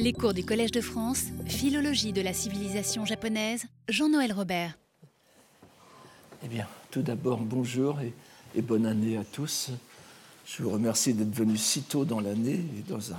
Les 0.00 0.14
cours 0.14 0.32
du 0.32 0.42
Collège 0.46 0.70
de 0.70 0.80
France, 0.80 1.24
Philologie 1.44 2.14
de 2.14 2.22
la 2.22 2.32
civilisation 2.32 3.04
japonaise, 3.04 3.66
Jean-Noël 3.86 4.32
Robert. 4.32 4.78
Eh 6.42 6.48
bien, 6.48 6.66
tout 6.90 7.02
d'abord, 7.02 7.40
bonjour 7.40 7.98
et, 8.00 8.62
bonne 8.62 8.86
année 8.86 9.18
à 9.18 9.24
tous. 9.24 9.68
Je 10.46 10.62
vous 10.62 10.70
remercie 10.70 11.12
d'être 11.12 11.34
venus 11.34 11.60
si 11.60 11.82
tôt 11.82 12.06
dans 12.06 12.20
l'année 12.20 12.64
et 12.78 12.82
dans 12.88 13.12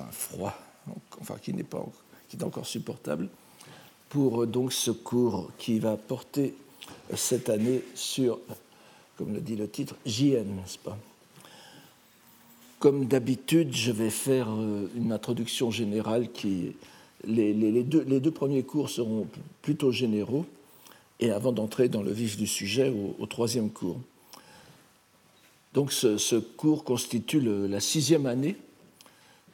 un, 0.00 0.10
froid, 0.10 0.58
enfin 1.20 1.36
qui 1.40 1.54
n'est 1.54 1.62
pas 1.62 1.86
qui 2.28 2.36
est 2.36 2.42
encore 2.42 2.66
supportable, 2.66 3.28
pour 4.08 4.48
donc 4.48 4.72
ce 4.72 4.90
cours 4.90 5.52
qui 5.56 5.78
va 5.78 5.96
porter 5.96 6.52
cette 7.14 7.48
année 7.48 7.84
sur, 7.94 8.40
comme 9.16 9.32
le 9.32 9.40
dit 9.40 9.54
le 9.54 9.68
titre, 9.68 9.94
JN, 10.04 10.46
n'est-ce 10.56 10.78
pas? 10.78 10.98
Comme 12.80 13.04
d'habitude, 13.04 13.74
je 13.74 13.92
vais 13.92 14.08
faire 14.08 14.48
euh, 14.50 14.88
une 14.96 15.12
introduction 15.12 15.70
générale 15.70 16.32
qui. 16.32 16.72
Les, 17.26 17.52
deux, 17.82 18.30
premiers 18.30 18.62
cours 18.62 18.88
seront 18.88 19.26
plutôt 19.60 19.92
généraux, 19.92 20.46
et 21.20 21.30
avant 21.30 21.52
d'entrer 21.52 21.90
dans 21.90 22.02
le 22.02 22.10
vif 22.10 22.38
du 22.38 22.46
sujet, 22.46 22.90
au, 23.18 23.26
troisième 23.26 23.68
cours. 23.68 24.00
Donc 25.74 25.92
ce, 25.92 26.36
cours 26.36 26.82
constitue 26.82 27.42
la 27.42 27.78
sixième 27.78 28.24
année 28.24 28.56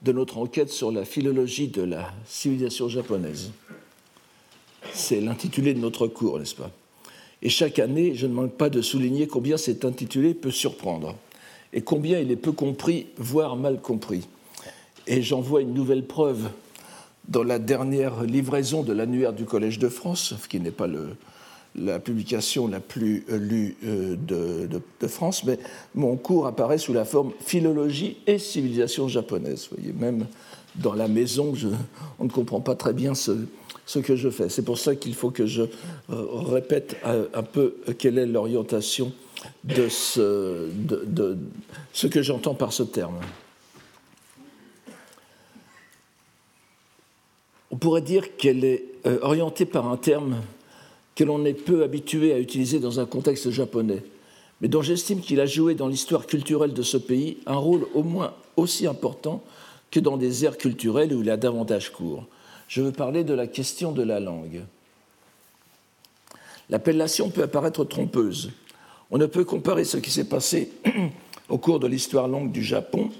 de 0.02 0.12
notre 0.12 0.38
enquête 0.38 0.70
sur 0.70 0.92
la 0.92 1.04
philologie 1.04 1.66
de 1.66 1.82
la 1.82 2.14
civilisation 2.24 2.88
japonaise. 2.88 3.50
C'est 4.92 5.20
l'intitulé 5.20 5.74
de 5.74 5.80
notre 5.80 6.06
cours, 6.06 6.38
n'est-ce 6.38 6.54
pas? 6.54 6.70
Et 7.42 7.48
chaque 7.48 7.80
année, 7.80 8.14
je 8.14 8.28
ne 8.28 8.32
manque 8.32 8.52
pas 8.52 8.70
de 8.70 8.80
souligner 8.80 9.26
combien 9.26 9.56
cet 9.56 9.84
intitulé 9.84 10.34
peut 10.34 10.52
surprendre 10.52 11.16
et 11.72 11.82
combien 11.82 12.18
il 12.18 12.30
est 12.30 12.36
peu 12.36 12.52
compris, 12.52 13.06
voire 13.16 13.56
mal 13.56 13.80
compris. 13.80 14.28
Et 15.06 15.22
j'en 15.22 15.40
vois 15.40 15.62
une 15.62 15.74
nouvelle 15.74 16.04
preuve 16.04 16.48
dans 17.28 17.42
la 17.42 17.58
dernière 17.58 18.22
livraison 18.22 18.82
de 18.82 18.92
l'annuaire 18.92 19.32
du 19.32 19.44
Collège 19.44 19.78
de 19.78 19.88
France, 19.88 20.34
qui 20.48 20.60
n'est 20.60 20.70
pas 20.70 20.88
la 21.74 21.98
publication 21.98 22.68
la 22.68 22.80
plus 22.80 23.24
euh, 23.30 23.38
lue 23.38 23.76
euh, 23.84 24.16
de, 24.16 25.06
France, 25.06 25.44
mais 25.44 25.58
mon 25.94 26.16
cours 26.16 26.46
apparaît 26.46 26.78
sous 26.78 26.92
la 26.92 27.04
forme 27.04 27.32
Philologie 27.40 28.16
et 28.26 28.38
civilisation 28.38 29.08
japonaise. 29.08 29.68
Vous 29.70 29.76
voyez, 29.76 29.92
même 29.92 30.26
dans 30.76 30.94
la 30.94 31.08
maison, 31.08 31.52
on 32.18 32.24
ne 32.24 32.30
comprend 32.30 32.60
pas 32.60 32.74
très 32.74 32.92
bien 32.92 33.14
ce, 33.14 33.32
ce 33.86 33.98
que 34.00 34.16
je 34.16 34.28
fais. 34.28 34.48
C'est 34.48 34.64
pour 34.64 34.78
ça 34.78 34.94
qu'il 34.94 35.14
faut 35.14 35.30
que 35.30 35.46
je 35.46 35.62
euh, 35.62 35.68
répète 36.10 36.96
un, 37.04 37.42
peu 37.42 37.76
quelle 37.98 38.18
est 38.18 38.26
l'orientation 38.26 39.12
de 39.64 39.88
ce, 39.88 40.68
de, 40.74 41.38
ce 41.92 42.06
que 42.06 42.22
j'entends 42.22 42.54
par 42.54 42.72
ce 42.72 42.82
terme. 42.82 43.18
On 47.70 47.76
pourrait 47.76 48.02
dire 48.02 48.36
qu'elle 48.36 48.64
est 48.64 48.84
orientée 49.22 49.66
par 49.66 49.88
un 49.88 49.96
terme 49.96 50.36
que 51.16 51.24
l'on 51.24 51.44
est 51.44 51.54
peu 51.54 51.82
habitué 51.82 52.32
à 52.32 52.38
utiliser 52.38 52.78
dans 52.78 53.00
un 53.00 53.06
contexte 53.06 53.50
japonais, 53.50 54.04
mais 54.60 54.68
dont 54.68 54.82
j'estime 54.82 55.20
qu'il 55.20 55.40
a 55.40 55.46
joué 55.46 55.74
dans 55.74 55.88
l'histoire 55.88 56.26
culturelle 56.26 56.74
de 56.74 56.82
ce 56.82 56.98
pays 56.98 57.38
un 57.46 57.56
rôle 57.56 57.86
au 57.94 58.02
moins 58.02 58.34
aussi 58.56 58.86
important 58.86 59.42
que 59.90 59.98
dans 59.98 60.18
des 60.18 60.44
aires 60.44 60.58
culturelles 60.58 61.14
où 61.14 61.22
il 61.22 61.30
a 61.30 61.36
davantage 61.36 61.90
cours. 61.90 62.24
Je 62.68 62.82
veux 62.82 62.92
parler 62.92 63.24
de 63.24 63.34
la 63.34 63.46
question 63.46 63.92
de 63.92 64.02
la 64.02 64.20
langue. 64.20 64.62
L'appellation 66.68 67.30
peut 67.30 67.42
apparaître 67.42 67.84
trompeuse. 67.84 68.50
On 69.10 69.18
ne 69.18 69.26
peut 69.26 69.44
comparer 69.44 69.84
ce 69.84 69.98
qui 69.98 70.10
s'est 70.10 70.24
passé 70.28 70.72
au 71.48 71.58
cours 71.58 71.78
de 71.78 71.86
l'histoire 71.86 72.26
longue 72.26 72.50
du 72.50 72.64
Japon 72.64 73.10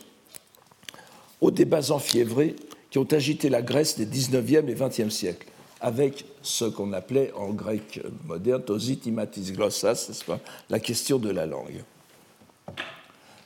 aux 1.41 1.50
débats 1.50 1.91
enfiévrés 1.91 2.56
qui 2.91 2.98
ont 2.98 3.06
agité 3.12 3.48
la 3.48 3.62
Grèce 3.62 3.97
des 3.97 4.06
19e 4.06 4.69
et 4.69 4.74
20e 4.74 5.11
siècles 5.11 5.47
avec 5.80 6.24
ce 6.42 6.64
qu'on 6.64 6.92
appelait 6.92 7.33
en 7.34 7.50
grec 7.50 8.00
moderne 8.24 8.62
tositimatis 8.62 9.52
glossas, 9.52 10.24
la 10.70 10.80
question 10.80 11.18
de 11.18 11.30
la 11.30 11.46
langue. 11.46 11.85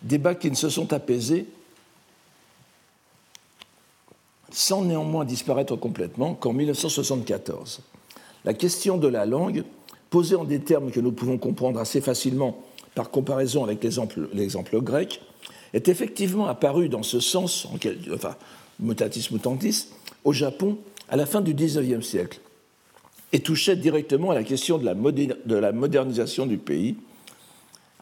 Débats 0.02 0.34
qui 0.34 0.50
ne 0.50 0.56
se 0.56 0.68
sont 0.68 0.92
apaisés 0.92 1.46
sans 4.50 4.82
néanmoins 4.82 5.24
disparaître 5.24 5.76
complètement 5.76 6.34
qu'en 6.34 6.52
1974. 6.52 7.80
La 8.44 8.54
question 8.54 8.96
de 8.96 9.08
la 9.08 9.26
langue, 9.26 9.64
posée 10.10 10.34
en 10.34 10.44
des 10.44 10.60
termes 10.60 10.90
que 10.90 11.00
nous 11.00 11.12
pouvons 11.12 11.38
comprendre 11.38 11.78
assez 11.78 12.00
facilement 12.00 12.58
par 12.94 13.10
comparaison 13.10 13.64
avec 13.64 13.82
l'exemple 13.84 14.80
grec, 14.80 15.20
est 15.72 15.88
effectivement 15.88 16.46
apparue 16.46 16.88
dans 16.88 17.02
ce 17.02 17.20
sens, 17.20 17.68
enfin, 18.12 18.34
mutatis 18.80 19.28
mutandis, 19.30 19.88
au 20.24 20.32
Japon 20.32 20.78
à 21.08 21.16
la 21.16 21.26
fin 21.26 21.40
du 21.40 21.54
XIXe 21.54 22.04
siècle 22.04 22.40
et 23.32 23.40
touchait 23.40 23.76
directement 23.76 24.30
à 24.30 24.34
la 24.34 24.42
question 24.42 24.78
de 24.78 24.84
la, 24.84 24.94
de 24.94 25.54
la 25.54 25.72
modernisation 25.72 26.46
du 26.46 26.58
pays, 26.58 26.96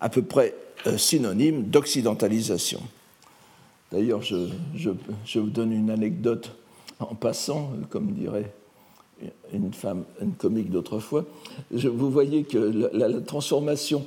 à 0.01 0.09
peu 0.09 0.23
près 0.23 0.55
euh, 0.87 0.97
synonyme 0.97 1.65
d'occidentalisation. 1.65 2.81
D'ailleurs, 3.93 4.23
je, 4.23 4.49
je, 4.75 5.39
vous 5.39 5.51
donne 5.51 5.73
une 5.73 5.91
anecdote 5.91 6.55
en 7.01 7.15
passant, 7.15 7.71
comme 7.91 8.13
dirait 8.13 8.53
une 9.53 9.73
femme, 9.73 10.05
une 10.21 10.33
comique 10.33 10.71
d'autrefois. 10.71 11.25
Vous 11.73 12.11
voyez 12.11 12.45
que 12.45 12.59
la, 12.93 13.21
transformation, 13.21 14.05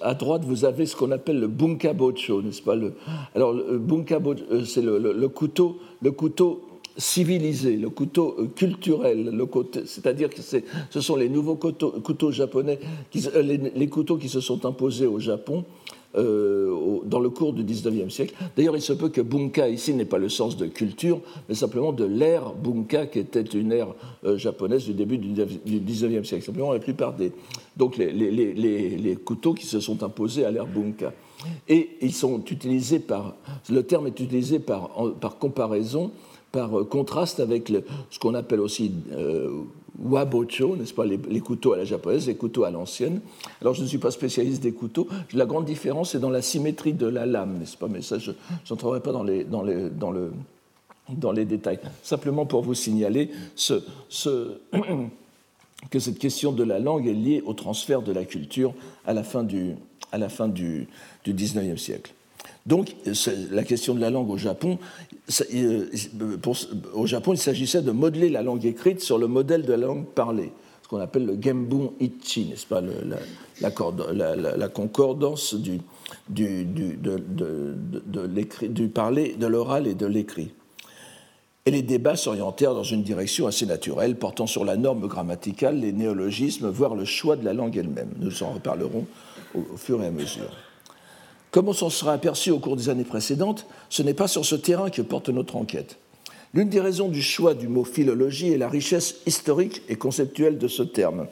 à 0.00 0.14
droite, 0.14 0.42
vous 0.44 0.64
avez 0.64 0.86
ce 0.86 0.96
qu'on 0.96 1.10
appelle 1.10 1.40
le 1.40 1.46
bunkabocho, 1.46 2.42
n'est-ce 2.42 2.62
pas? 2.62 2.74
Le, 2.74 2.94
Alors, 3.34 3.52
le 3.52 3.78
bunkabocho, 3.78 4.42
euh, 4.50 4.64
c'est 4.64 4.82
le, 4.82 4.98
le, 4.98 5.28
couteau, 5.28 5.78
le 6.02 6.10
couteau 6.10 6.62
civilisé, 6.96 7.76
le 7.76 7.90
couteau 7.90 8.36
euh, 8.38 8.46
culturel, 8.46 9.32
c'est-à-dire 9.86 10.30
que 10.30 10.40
ce 10.42 11.00
sont 11.00 11.16
les 11.16 11.28
nouveaux 11.28 11.56
couteaux, 11.56 12.30
japonais, 12.30 12.78
euh, 13.16 13.42
les, 13.42 13.88
couteaux 13.88 14.16
qui 14.16 14.28
se 14.28 14.40
sont 14.40 14.64
imposés 14.66 15.06
au 15.06 15.18
Japon 15.18 15.64
euh, 16.16 16.98
dans 17.04 17.20
le 17.20 17.30
cours 17.30 17.52
du 17.52 17.64
19e 17.64 18.10
siècle. 18.10 18.34
D'ailleurs, 18.56 18.76
il 18.76 18.82
se 18.82 18.92
peut 18.92 19.08
que 19.08 19.20
bunka 19.20 19.68
ici 19.68 19.94
n'ait 19.94 20.04
pas 20.04 20.18
le 20.18 20.28
sens 20.28 20.56
de 20.56 20.66
culture, 20.66 21.20
mais 21.48 21.54
simplement 21.54 21.92
de 21.92 22.04
l'ère 22.04 22.52
bunka, 22.52 23.06
qui 23.06 23.18
était 23.18 23.42
une 23.42 23.72
ère 23.72 23.88
japonaise 24.36 24.84
du 24.84 24.94
début 24.94 25.18
du 25.18 25.32
19e 25.32 26.24
siècle. 26.24 26.44
Simplement, 26.44 26.72
la 26.72 26.80
plupart 26.80 27.14
des 27.14 27.32
donc 27.76 27.96
les, 27.96 29.16
couteaux 29.24 29.54
qui 29.54 29.66
se 29.66 29.80
sont 29.80 30.02
imposés 30.02 30.44
à 30.44 30.50
l'ère 30.50 30.66
bunka. 30.66 31.12
Et 31.68 31.90
ils 32.02 32.12
sont 32.12 32.42
utilisés 32.44 32.98
par, 32.98 33.36
le 33.70 33.82
terme 33.82 34.06
est 34.06 34.20
utilisé 34.20 34.58
par, 34.58 34.90
par 35.20 35.38
comparaison 35.38 36.10
par 36.52 36.78
euh, 36.78 36.84
contraste 36.84 37.40
avec 37.40 37.72
ce 38.10 38.18
qu'on 38.18 38.34
appelle 38.34 38.60
aussi 38.60 38.92
euh, 39.12 39.62
wabocho, 39.98 40.76
n'est-ce 40.76 40.94
pas, 40.94 41.04
les, 41.04 41.40
couteaux 41.40 41.72
à 41.72 41.76
la 41.76 41.84
japonaise, 41.84 42.26
les 42.26 42.36
couteaux 42.36 42.64
à 42.64 42.70
l'ancienne. 42.70 43.20
Alors 43.60 43.74
je 43.74 43.82
ne 43.82 43.86
suis 43.86 43.98
pas 43.98 44.10
spécialiste 44.10 44.62
des 44.62 44.72
couteaux. 44.72 45.08
La 45.32 45.46
grande 45.46 45.64
différence 45.64 46.14
est 46.14 46.18
dans 46.18 46.30
la 46.30 46.42
symétrie 46.42 46.92
de 46.92 47.06
la 47.06 47.26
lame, 47.26 47.58
n'est-ce 47.58 47.76
pas 47.76 47.88
Mais 47.88 48.02
ça, 48.02 48.18
je 48.18 48.32
n'entrerai 48.68 49.00
pas 49.00 49.12
dans 49.12 49.22
les, 49.22 49.44
dans, 49.44 49.62
les, 49.62 49.90
dans, 49.90 50.10
le, 50.10 50.32
dans 51.08 51.32
les 51.32 51.44
détails. 51.44 51.80
Simplement 52.02 52.46
pour 52.46 52.62
vous 52.62 52.74
signaler 52.74 53.30
que 55.90 55.98
cette 55.98 56.18
question 56.18 56.52
de 56.52 56.62
la 56.62 56.78
langue 56.78 57.06
est 57.06 57.14
liée 57.14 57.42
au 57.44 57.54
transfert 57.54 58.02
de 58.02 58.12
la 58.12 58.24
culture 58.24 58.74
à 59.06 59.14
la 59.14 59.22
fin 59.22 59.42
du, 59.42 59.74
à 60.12 60.18
la 60.18 60.28
fin 60.28 60.48
du, 60.48 60.88
du 61.24 61.34
19e 61.34 61.76
siècle. 61.76 62.12
Donc, 62.66 62.94
la 63.50 63.64
question 63.64 63.94
de 63.94 64.00
la 64.00 64.10
langue 64.10 64.30
au 64.30 64.36
Japon, 64.36 64.78
euh, 65.54 65.86
au 66.94 67.06
Japon, 67.06 67.32
il 67.32 67.38
s'agissait 67.38 67.82
de 67.82 67.90
modeler 67.90 68.28
la 68.28 68.42
langue 68.42 68.64
écrite 68.64 69.00
sur 69.00 69.18
le 69.18 69.26
modèle 69.26 69.62
de 69.62 69.72
la 69.72 69.86
langue 69.86 70.06
parlée, 70.06 70.52
ce 70.82 70.88
qu'on 70.88 71.00
appelle 71.00 71.26
le 71.26 71.36
Genbun 71.40 71.90
Ichi, 72.00 72.46
n'est-ce 72.46 72.66
pas, 72.66 72.82
la, 73.60 74.68
concordance 74.68 75.54
du, 75.54 75.80
du 76.28 76.96
parler, 78.88 79.36
de 79.38 79.46
l'oral 79.46 79.86
et 79.86 79.94
de 79.94 80.06
l'écrit. 80.06 80.52
Et 81.66 81.70
les 81.70 81.82
débats 81.82 82.16
s'orientèrent 82.16 82.74
dans 82.74 82.82
une 82.82 83.02
direction 83.02 83.46
assez 83.46 83.66
naturelle, 83.66 84.16
portant 84.16 84.46
sur 84.46 84.64
la 84.64 84.76
norme 84.76 85.06
grammaticale, 85.06 85.78
les 85.78 85.92
néologismes, 85.92 86.70
voire 86.70 86.94
le 86.94 87.04
choix 87.04 87.36
de 87.36 87.44
la 87.44 87.52
langue 87.52 87.76
elle-même. 87.76 88.12
Nous 88.18 88.42
en 88.42 88.52
reparlerons 88.52 89.06
au 89.54 89.76
fur 89.76 90.02
et 90.02 90.06
à 90.06 90.10
mesure. 90.10 90.50
Comme 91.50 91.68
on 91.68 91.72
s'en 91.72 91.90
sera 91.90 92.12
aperçu 92.12 92.50
au 92.50 92.58
cours 92.58 92.76
des 92.76 92.88
années 92.88 93.04
précédentes, 93.04 93.66
ce 93.88 94.02
n'est 94.02 94.14
pas 94.14 94.28
sur 94.28 94.44
ce 94.44 94.54
terrain 94.54 94.90
que 94.90 95.02
porte 95.02 95.28
notre 95.28 95.56
enquête. 95.56 95.96
L'une 96.54 96.68
des 96.68 96.80
raisons 96.80 97.08
du 97.08 97.22
choix 97.22 97.54
du 97.54 97.68
mot 97.68 97.84
philologie 97.84 98.52
est 98.52 98.58
la 98.58 98.68
richesse 98.68 99.16
historique 99.26 99.82
et 99.88 99.96
conceptuelle 99.96 100.58
de 100.58 100.68
ce 100.68 100.82
terme. 100.82 101.26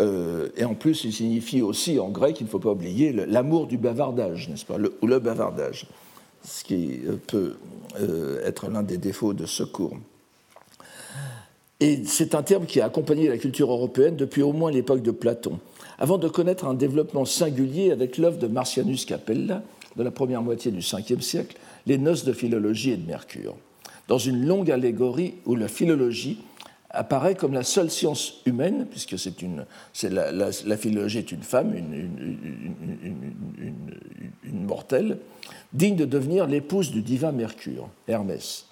Euh, 0.00 0.48
et 0.56 0.64
en 0.64 0.74
plus, 0.74 1.04
il 1.04 1.12
signifie 1.12 1.60
aussi 1.60 1.98
en 1.98 2.08
grec, 2.08 2.40
il 2.40 2.44
ne 2.44 2.48
faut 2.48 2.60
pas 2.60 2.70
oublier, 2.70 3.12
l'amour 3.12 3.66
du 3.66 3.78
bavardage, 3.78 4.48
n'est-ce 4.48 4.64
pas, 4.64 4.76
ou 4.76 5.06
le 5.06 5.18
bavardage, 5.18 5.86
ce 6.44 6.62
qui 6.62 7.00
euh, 7.04 7.16
peut 7.26 7.56
euh, 8.00 8.44
être 8.44 8.68
l'un 8.68 8.84
des 8.84 8.98
défauts 8.98 9.34
de 9.34 9.46
ce 9.46 9.64
cours. 9.64 9.96
Et 11.80 12.04
c'est 12.04 12.34
un 12.34 12.42
terme 12.42 12.66
qui 12.66 12.80
a 12.80 12.86
accompagné 12.86 13.28
la 13.28 13.38
culture 13.38 13.70
européenne 13.70 14.16
depuis 14.16 14.42
au 14.42 14.52
moins 14.52 14.70
l'époque 14.70 15.02
de 15.02 15.12
Platon 15.12 15.58
avant 15.98 16.18
de 16.18 16.28
connaître 16.28 16.66
un 16.66 16.74
développement 16.74 17.24
singulier 17.24 17.90
avec 17.90 18.18
l'œuvre 18.18 18.38
de 18.38 18.46
Marcianus 18.46 19.04
Capella 19.04 19.62
de 19.96 20.02
la 20.02 20.10
première 20.10 20.42
moitié 20.42 20.70
du 20.70 20.78
Ve 20.78 21.20
siècle, 21.20 21.56
Les 21.86 21.98
Noces 21.98 22.24
de 22.24 22.32
philologie 22.32 22.92
et 22.92 22.96
de 22.96 23.06
Mercure. 23.06 23.56
dans 24.06 24.18
une 24.18 24.46
longue 24.46 24.70
allégorie 24.70 25.34
où 25.44 25.54
la 25.54 25.68
philologie 25.68 26.38
apparaît 26.90 27.34
comme 27.34 27.52
la 27.52 27.64
seule 27.64 27.90
science 27.90 28.40
humaine, 28.46 28.86
puisque 28.90 29.18
c'est 29.18 30.10
la, 30.10 30.76
philologie 30.76 31.18
est 31.18 31.32
une 31.32 31.42
femme, 31.42 31.74
une, 31.74 32.08
mortelle, 34.66 35.18
digne 35.72 35.96
de 35.96 36.06
devenir 36.06 36.46
l'épouse 36.46 36.90
du 36.90 37.02
divin 37.02 37.32
Mercure, 37.32 37.88
Hermès. 38.06 38.64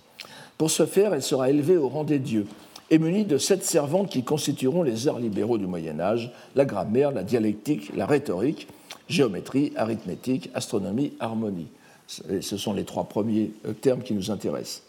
Pour 0.56 0.70
ce 0.70 0.86
faire, 0.86 1.12
elle 1.12 1.22
sera 1.22 1.50
élevée 1.50 1.76
au 1.76 1.88
rang 1.88 2.04
des 2.04 2.18
dieux 2.18 2.46
et 2.90 2.98
munie 2.98 3.24
de 3.24 3.38
sept 3.38 3.64
servantes 3.64 4.10
qui 4.10 4.22
constitueront 4.22 4.82
les 4.82 5.08
arts 5.08 5.18
libéraux 5.18 5.58
du 5.58 5.66
Moyen 5.66 5.98
Âge, 6.00 6.32
la 6.54 6.64
grammaire, 6.64 7.10
la 7.10 7.24
dialectique, 7.24 7.90
la 7.96 8.06
rhétorique, 8.06 8.68
géométrie, 9.08 9.72
arithmétique, 9.76 10.50
astronomie, 10.54 11.12
harmonie. 11.20 11.68
Ce 12.06 12.56
sont 12.56 12.72
les 12.72 12.84
trois 12.84 13.04
premiers 13.04 13.50
euh, 13.66 13.72
termes 13.72 14.02
qui 14.02 14.14
nous 14.14 14.30
intéressent. 14.30 14.82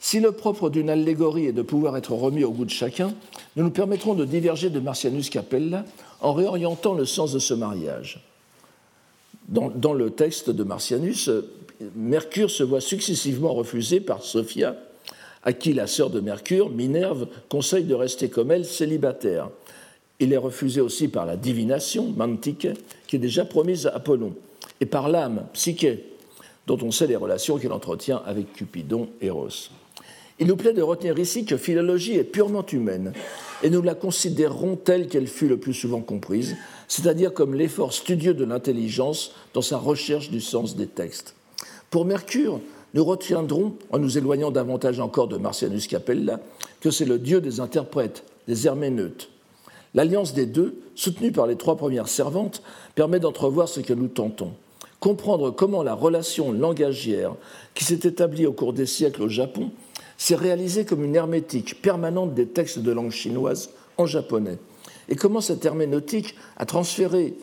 Si 0.00 0.18
le 0.20 0.32
propre 0.32 0.68
d'une 0.68 0.90
allégorie 0.90 1.46
est 1.46 1.52
de 1.52 1.62
pouvoir 1.62 1.96
être 1.96 2.12
remis 2.12 2.44
au 2.44 2.50
goût 2.50 2.64
de 2.64 2.70
chacun, 2.70 3.14
nous 3.56 3.62
nous 3.64 3.70
permettrons 3.70 4.14
de 4.14 4.24
diverger 4.24 4.68
de 4.68 4.80
Marcianus 4.80 5.30
Capella 5.30 5.84
en 6.20 6.32
réorientant 6.32 6.94
le 6.94 7.06
sens 7.06 7.32
de 7.32 7.38
ce 7.38 7.54
mariage. 7.54 8.20
Dans, 9.48 9.70
dans 9.70 9.92
le 9.92 10.10
texte 10.10 10.50
de 10.50 10.64
Marcianus, 10.64 11.30
Mercure 11.94 12.50
se 12.50 12.62
voit 12.62 12.80
successivement 12.80 13.54
refusé 13.54 14.00
par 14.00 14.22
Sophia, 14.22 14.76
à 15.44 15.52
qui 15.52 15.72
la 15.72 15.86
sœur 15.86 16.10
de 16.10 16.20
Mercure, 16.20 16.70
Minerve, 16.70 17.28
conseille 17.48 17.84
de 17.84 17.94
rester 17.94 18.28
comme 18.28 18.50
elle 18.50 18.64
célibataire. 18.64 19.50
Il 20.18 20.32
est 20.32 20.38
refusé 20.38 20.80
aussi 20.80 21.08
par 21.08 21.26
la 21.26 21.36
divination, 21.36 22.12
Mantique, 22.16 22.68
qui 23.06 23.16
est 23.16 23.20
déjà 23.20 23.44
promise 23.44 23.86
à 23.86 23.94
Apollon, 23.94 24.34
et 24.80 24.86
par 24.86 25.08
l'âme, 25.08 25.46
Psyché, 25.52 26.04
dont 26.66 26.78
on 26.82 26.90
sait 26.90 27.06
les 27.06 27.16
relations 27.16 27.58
qu'il 27.58 27.72
entretient 27.72 28.22
avec 28.24 28.52
Cupidon, 28.54 29.08
Eros. 29.20 29.70
Il 30.40 30.48
nous 30.48 30.56
plaît 30.56 30.72
de 30.72 30.82
retenir 30.82 31.18
ici 31.18 31.44
que 31.44 31.56
philologie 31.56 32.16
est 32.16 32.24
purement 32.24 32.66
humaine, 32.66 33.12
et 33.62 33.70
nous 33.70 33.82
la 33.82 33.94
considérerons 33.94 34.76
telle 34.76 35.08
qu'elle 35.08 35.28
fut 35.28 35.46
le 35.46 35.58
plus 35.58 35.74
souvent 35.74 36.00
comprise, 36.00 36.56
c'est-à-dire 36.88 37.32
comme 37.32 37.54
l'effort 37.54 37.92
studieux 37.92 38.34
de 38.34 38.44
l'intelligence 38.44 39.32
dans 39.52 39.62
sa 39.62 39.76
recherche 39.76 40.30
du 40.30 40.40
sens 40.40 40.74
des 40.74 40.86
textes. 40.86 41.34
Pour 41.90 42.04
Mercure, 42.04 42.60
nous 42.94 43.04
retiendrons, 43.04 43.74
en 43.90 43.98
nous 43.98 44.16
éloignant 44.16 44.50
davantage 44.50 45.00
encore 45.00 45.28
de 45.28 45.36
Marcianus 45.36 45.86
Capella, 45.86 46.40
que 46.80 46.90
c'est 46.90 47.04
le 47.04 47.18
dieu 47.18 47.40
des 47.40 47.60
interprètes, 47.60 48.24
des 48.48 48.66
herméneutes. 48.66 49.28
L'alliance 49.94 50.32
des 50.32 50.46
deux, 50.46 50.80
soutenue 50.94 51.32
par 51.32 51.46
les 51.46 51.56
trois 51.56 51.76
premières 51.76 52.08
servantes, 52.08 52.62
permet 52.94 53.20
d'entrevoir 53.20 53.68
ce 53.68 53.80
que 53.80 53.92
nous 53.92 54.08
tentons 54.08 54.52
comprendre 55.04 55.50
comment 55.50 55.82
la 55.82 55.92
relation 55.92 56.50
langagière 56.50 57.34
qui 57.74 57.84
s'est 57.84 58.08
établie 58.08 58.46
au 58.46 58.54
cours 58.54 58.72
des 58.72 58.86
siècles 58.86 59.20
au 59.20 59.28
Japon 59.28 59.70
s'est 60.16 60.34
réalisée 60.34 60.86
comme 60.86 61.04
une 61.04 61.14
hermétique 61.14 61.82
permanente 61.82 62.32
des 62.32 62.46
textes 62.46 62.78
de 62.78 62.90
langue 62.90 63.10
chinoise 63.10 63.68
en 63.98 64.06
japonais, 64.06 64.56
et 65.10 65.14
comment 65.14 65.42
cette 65.42 65.62
herméneutique 65.66 66.36
a 66.56 66.64
transféré 66.64 67.34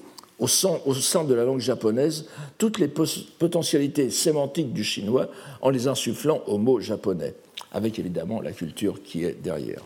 au 0.42 0.48
sein, 0.48 1.24
de 1.24 1.34
la 1.34 1.46
langue 1.46 1.60
japonaise 1.60 2.26
toutes 2.58 2.80
les 2.80 2.88
potentialités 2.88 4.10
sémantiques 4.10 4.74
du 4.74 4.84
chinois 4.84 5.30
en 5.62 5.70
les 5.70 5.88
insufflant 5.88 6.42
au 6.48 6.58
mot 6.58 6.80
japonais, 6.80 7.36
avec 7.72 8.00
évidemment 8.00 8.42
la 8.42 8.52
culture 8.52 9.04
qui 9.04 9.24
est 9.24 9.40
derrière. 9.42 9.84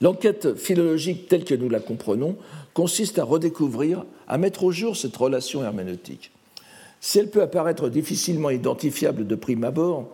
L'enquête 0.00 0.56
philologique 0.56 1.28
telle 1.28 1.44
que 1.44 1.54
nous 1.54 1.68
la 1.68 1.80
comprenons 1.80 2.36
consiste 2.72 3.18
à 3.18 3.24
redécouvrir, 3.24 4.04
à 4.26 4.38
mettre 4.38 4.64
au 4.64 4.70
jour 4.70 4.96
cette 4.96 5.16
relation 5.16 5.62
herméneutique. 5.62 6.30
Si 7.00 7.18
elle 7.18 7.30
peut 7.30 7.42
apparaître 7.42 7.88
difficilement 7.88 8.50
identifiable 8.50 9.26
de 9.26 9.34
prime 9.34 9.64
abord, 9.64 10.08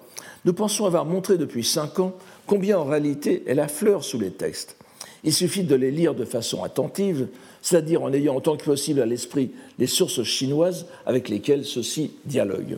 nous 0.45 0.53
pensons 0.53 0.87
avoir 0.87 1.05
montré 1.05 1.39
depuis 1.39 1.65
cinq 1.65 2.01
ans 2.01 2.15
combien 2.47 2.79
en 2.79 2.85
réalité 2.85 3.45
elle 3.47 3.61
affleure 3.61 4.05
sous 4.05 4.19
les 4.19 4.31
textes. 4.31 4.77
Il 5.23 5.33
suffit 5.33 5.65
de 5.65 5.75
les 5.75 5.91
lire 5.91 6.15
de 6.15 6.27
façon 6.27 6.63
attentive, 6.63 7.29
c'est-à-dire 7.65 8.03
en 8.03 8.13
ayant 8.13 8.37
autant 8.37 8.59
que 8.59 8.65
possible 8.65 9.01
à 9.01 9.07
l'esprit 9.07 9.51
les 9.79 9.87
sources 9.87 10.23
chinoises 10.23 10.85
avec 11.07 11.31
lesquelles 11.31 11.65
ceux-ci 11.65 12.11
dialoguent. 12.27 12.77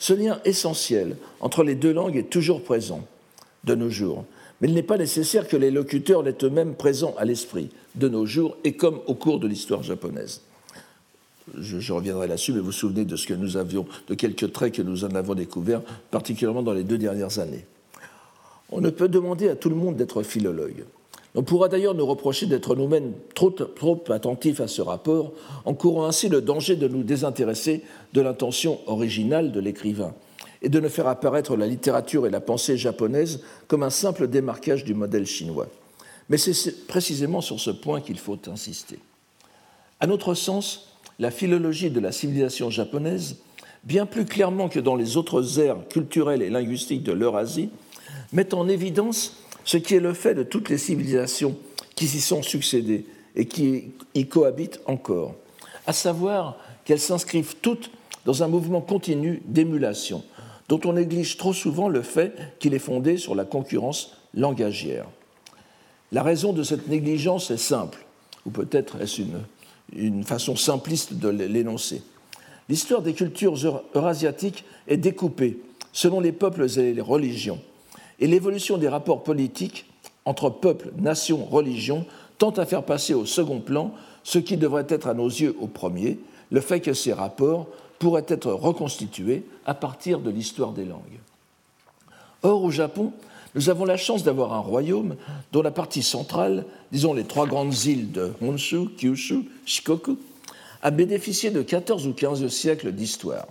Ce 0.00 0.12
lien 0.12 0.40
essentiel 0.44 1.16
entre 1.40 1.62
les 1.62 1.76
deux 1.76 1.92
langues 1.92 2.16
est 2.16 2.28
toujours 2.28 2.62
présent 2.62 3.06
de 3.62 3.76
nos 3.76 3.90
jours, 3.90 4.24
mais 4.60 4.68
il 4.68 4.74
n'est 4.74 4.82
pas 4.82 4.98
nécessaire 4.98 5.46
que 5.46 5.56
les 5.56 5.70
locuteurs 5.70 6.24
l'aient 6.24 6.36
eux-mêmes 6.42 6.74
présents 6.74 7.14
à 7.18 7.24
l'esprit 7.24 7.70
de 7.94 8.08
nos 8.08 8.26
jours 8.26 8.56
et 8.64 8.72
comme 8.72 8.98
au 9.06 9.14
cours 9.14 9.38
de 9.38 9.46
l'histoire 9.46 9.84
japonaise 9.84 10.40
je, 11.58 11.92
reviendrai 11.92 12.26
là-dessus, 12.26 12.52
mais 12.52 12.60
vous 12.60 12.66
vous 12.66 12.72
souvenez 12.72 13.04
de 13.04 13.16
ce 13.16 13.26
que 13.26 13.34
nous 13.34 13.56
avions, 13.56 13.86
de 14.08 14.14
quelques 14.14 14.50
traits 14.52 14.74
que 14.74 14.82
nous 14.82 15.04
en 15.04 15.14
avons 15.14 15.34
découverts, 15.34 15.82
particulièrement 16.10 16.62
dans 16.62 16.72
les 16.72 16.84
deux 16.84 16.98
dernières 16.98 17.38
années. 17.38 17.66
On 18.70 18.80
ne 18.80 18.90
peut 18.90 19.08
demander 19.08 19.48
à 19.48 19.56
tout 19.56 19.68
le 19.68 19.76
monde 19.76 19.96
d'être 19.96 20.22
philologue. 20.22 20.84
On 21.34 21.42
pourra 21.42 21.68
d'ailleurs 21.68 21.94
nous 21.94 22.06
reprocher 22.06 22.46
d'être 22.46 22.76
nous-mêmes 22.76 23.12
trop, 23.34 23.54
attentifs 24.08 24.60
à 24.60 24.68
ce 24.68 24.82
rapport, 24.82 25.32
en 25.64 25.74
courant 25.74 26.06
ainsi 26.06 26.28
le 26.28 26.40
danger 26.40 26.76
de 26.76 26.86
nous 26.86 27.02
désintéresser 27.02 27.82
de 28.12 28.20
l'intention 28.20 28.78
originale 28.86 29.50
de 29.50 29.58
l'écrivain 29.58 30.14
et 30.62 30.68
de 30.68 30.78
ne 30.78 30.88
faire 30.88 31.08
apparaître 31.08 31.56
la 31.56 31.66
littérature 31.66 32.26
et 32.26 32.30
la 32.30 32.40
pensée 32.40 32.76
japonaise 32.76 33.40
comme 33.66 33.82
un 33.82 33.90
simple 33.90 34.28
démarquage 34.28 34.84
du 34.84 34.94
modèle 34.94 35.26
chinois. 35.26 35.66
Mais 36.28 36.38
c'est 36.38 36.86
précisément 36.86 37.40
sur 37.40 37.58
ce 37.58 37.70
point 37.70 38.00
qu'il 38.00 38.18
faut 38.18 38.38
insister. 38.46 38.98
À 40.00 40.06
notre 40.06 40.34
sens, 40.34 40.96
la 41.18 41.30
philologie 41.30 41.90
de 41.90 42.00
la 42.00 42.12
civilisation 42.12 42.70
japonaise, 42.70 43.36
bien 43.82 44.06
plus 44.06 44.24
clairement 44.24 44.68
que 44.68 44.80
dans 44.80 44.96
les 44.96 45.16
autres 45.16 45.58
aires 45.58 45.76
culturelles 45.90 46.42
et 46.42 46.50
linguistiques 46.50 47.02
de 47.02 47.12
l'Eurasie, 47.12 47.70
met 48.32 48.54
en 48.54 48.68
évidence 48.68 49.43
ce 49.64 49.76
qui 49.76 49.94
est 49.94 50.00
le 50.00 50.14
fait 50.14 50.34
de 50.34 50.42
toutes 50.42 50.68
les 50.68 50.78
civilisations 50.78 51.56
qui 51.94 52.06
s'y 52.06 52.20
sont 52.20 52.42
succédées 52.42 53.06
et 53.36 53.46
qui 53.46 53.92
y 54.14 54.26
cohabitent 54.26 54.80
encore, 54.86 55.34
à 55.86 55.92
savoir 55.92 56.56
qu'elles 56.84 57.00
s'inscrivent 57.00 57.56
toutes 57.60 57.90
dans 58.24 58.42
un 58.42 58.48
mouvement 58.48 58.80
continu 58.80 59.42
d'émulation, 59.46 60.22
dont 60.68 60.80
on 60.84 60.94
néglige 60.94 61.36
trop 61.36 61.52
souvent 61.52 61.88
le 61.88 62.02
fait 62.02 62.34
qu'il 62.58 62.74
est 62.74 62.78
fondé 62.78 63.16
sur 63.16 63.34
la 63.34 63.44
concurrence 63.44 64.16
langagière. 64.34 65.06
La 66.12 66.22
raison 66.22 66.52
de 66.52 66.62
cette 66.62 66.88
négligence 66.88 67.50
est 67.50 67.56
simple, 67.56 68.06
ou 68.46 68.50
peut-être 68.50 69.00
est-ce 69.00 69.22
une 69.22 69.40
une 69.92 70.24
façon 70.24 70.56
simpliste 70.56 71.14
de 71.14 71.28
l'énoncer. 71.28 72.02
L'histoire 72.68 73.02
des 73.02 73.14
cultures 73.14 73.82
eurasiatiques 73.94 74.64
est 74.88 74.96
découpée 74.96 75.58
selon 75.92 76.20
les 76.20 76.32
peuples 76.32 76.66
et 76.78 76.94
les 76.94 77.00
religions, 77.00 77.60
et 78.24 78.26
l'évolution 78.26 78.78
des 78.78 78.88
rapports 78.88 79.22
politiques 79.22 79.84
entre 80.24 80.48
peuples, 80.48 80.92
nations, 80.96 81.44
religions 81.44 82.06
tend 82.38 82.52
à 82.52 82.64
faire 82.64 82.82
passer 82.82 83.12
au 83.12 83.26
second 83.26 83.60
plan 83.60 83.92
ce 84.22 84.38
qui 84.38 84.56
devrait 84.56 84.86
être 84.88 85.08
à 85.08 85.12
nos 85.12 85.28
yeux 85.28 85.54
au 85.60 85.66
premier, 85.66 86.18
le 86.50 86.62
fait 86.62 86.80
que 86.80 86.94
ces 86.94 87.12
rapports 87.12 87.66
pourraient 87.98 88.24
être 88.28 88.50
reconstitués 88.50 89.44
à 89.66 89.74
partir 89.74 90.20
de 90.20 90.30
l'histoire 90.30 90.72
des 90.72 90.86
langues. 90.86 91.20
Or, 92.42 92.64
au 92.64 92.70
Japon, 92.70 93.12
nous 93.54 93.68
avons 93.68 93.84
la 93.84 93.98
chance 93.98 94.24
d'avoir 94.24 94.54
un 94.54 94.60
royaume 94.60 95.16
dont 95.52 95.60
la 95.60 95.70
partie 95.70 96.02
centrale, 96.02 96.64
disons 96.92 97.12
les 97.12 97.24
trois 97.24 97.46
grandes 97.46 97.84
îles 97.84 98.10
de 98.10 98.32
Honshu, 98.40 98.88
Kyushu, 98.96 99.50
Shikoku, 99.66 100.16
a 100.80 100.90
bénéficié 100.90 101.50
de 101.50 101.60
14 101.60 102.06
ou 102.06 102.14
15 102.14 102.48
siècles 102.48 102.92
d'histoire, 102.92 103.44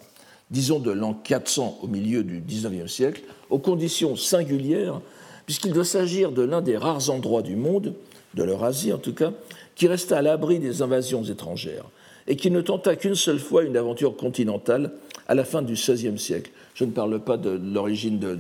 disons 0.52 0.80
de 0.80 0.92
l'an 0.92 1.14
400 1.14 1.80
au 1.82 1.88
milieu 1.88 2.24
du 2.24 2.42
19e 2.42 2.88
siècle, 2.88 3.22
aux 3.50 3.60
conditions 3.60 4.16
singulières, 4.16 5.02
puisqu'il 5.46 5.74
doit 5.74 5.86
s'agir 5.86 6.32
de 6.32 6.42
l'un 6.42 6.62
des 6.62 6.78
rares 6.78 7.10
endroits 7.10 7.42
du 7.42 7.56
monde, 7.56 7.96
de 8.34 8.44
l'Eurasie 8.44 8.94
en 8.94 8.98
tout 8.98 9.14
cas, 9.14 9.32
qui 9.76 9.88
resta 9.88 10.18
à 10.18 10.22
l'abri 10.22 10.60
des 10.60 10.82
invasions 10.82 11.24
étrangères 11.24 11.86
et 12.28 12.36
qui 12.36 12.52
ne 12.52 12.62
tenta 12.62 12.96
qu'une 12.96 13.16
seule 13.16 13.40
fois 13.40 13.64
une 13.64 13.78
aventure 13.78 14.16
continentale 14.16 14.92
à 15.28 15.36
la 15.36 15.44
fin 15.44 15.62
du 15.62 15.74
XVIe 15.74 16.18
siècle. 16.18 16.52
Je 16.74 16.86
ne 16.86 16.92
parle 16.92 17.20
pas 17.20 17.38
de 17.38 17.50
l'origine 17.50 18.20
de, 18.20 18.38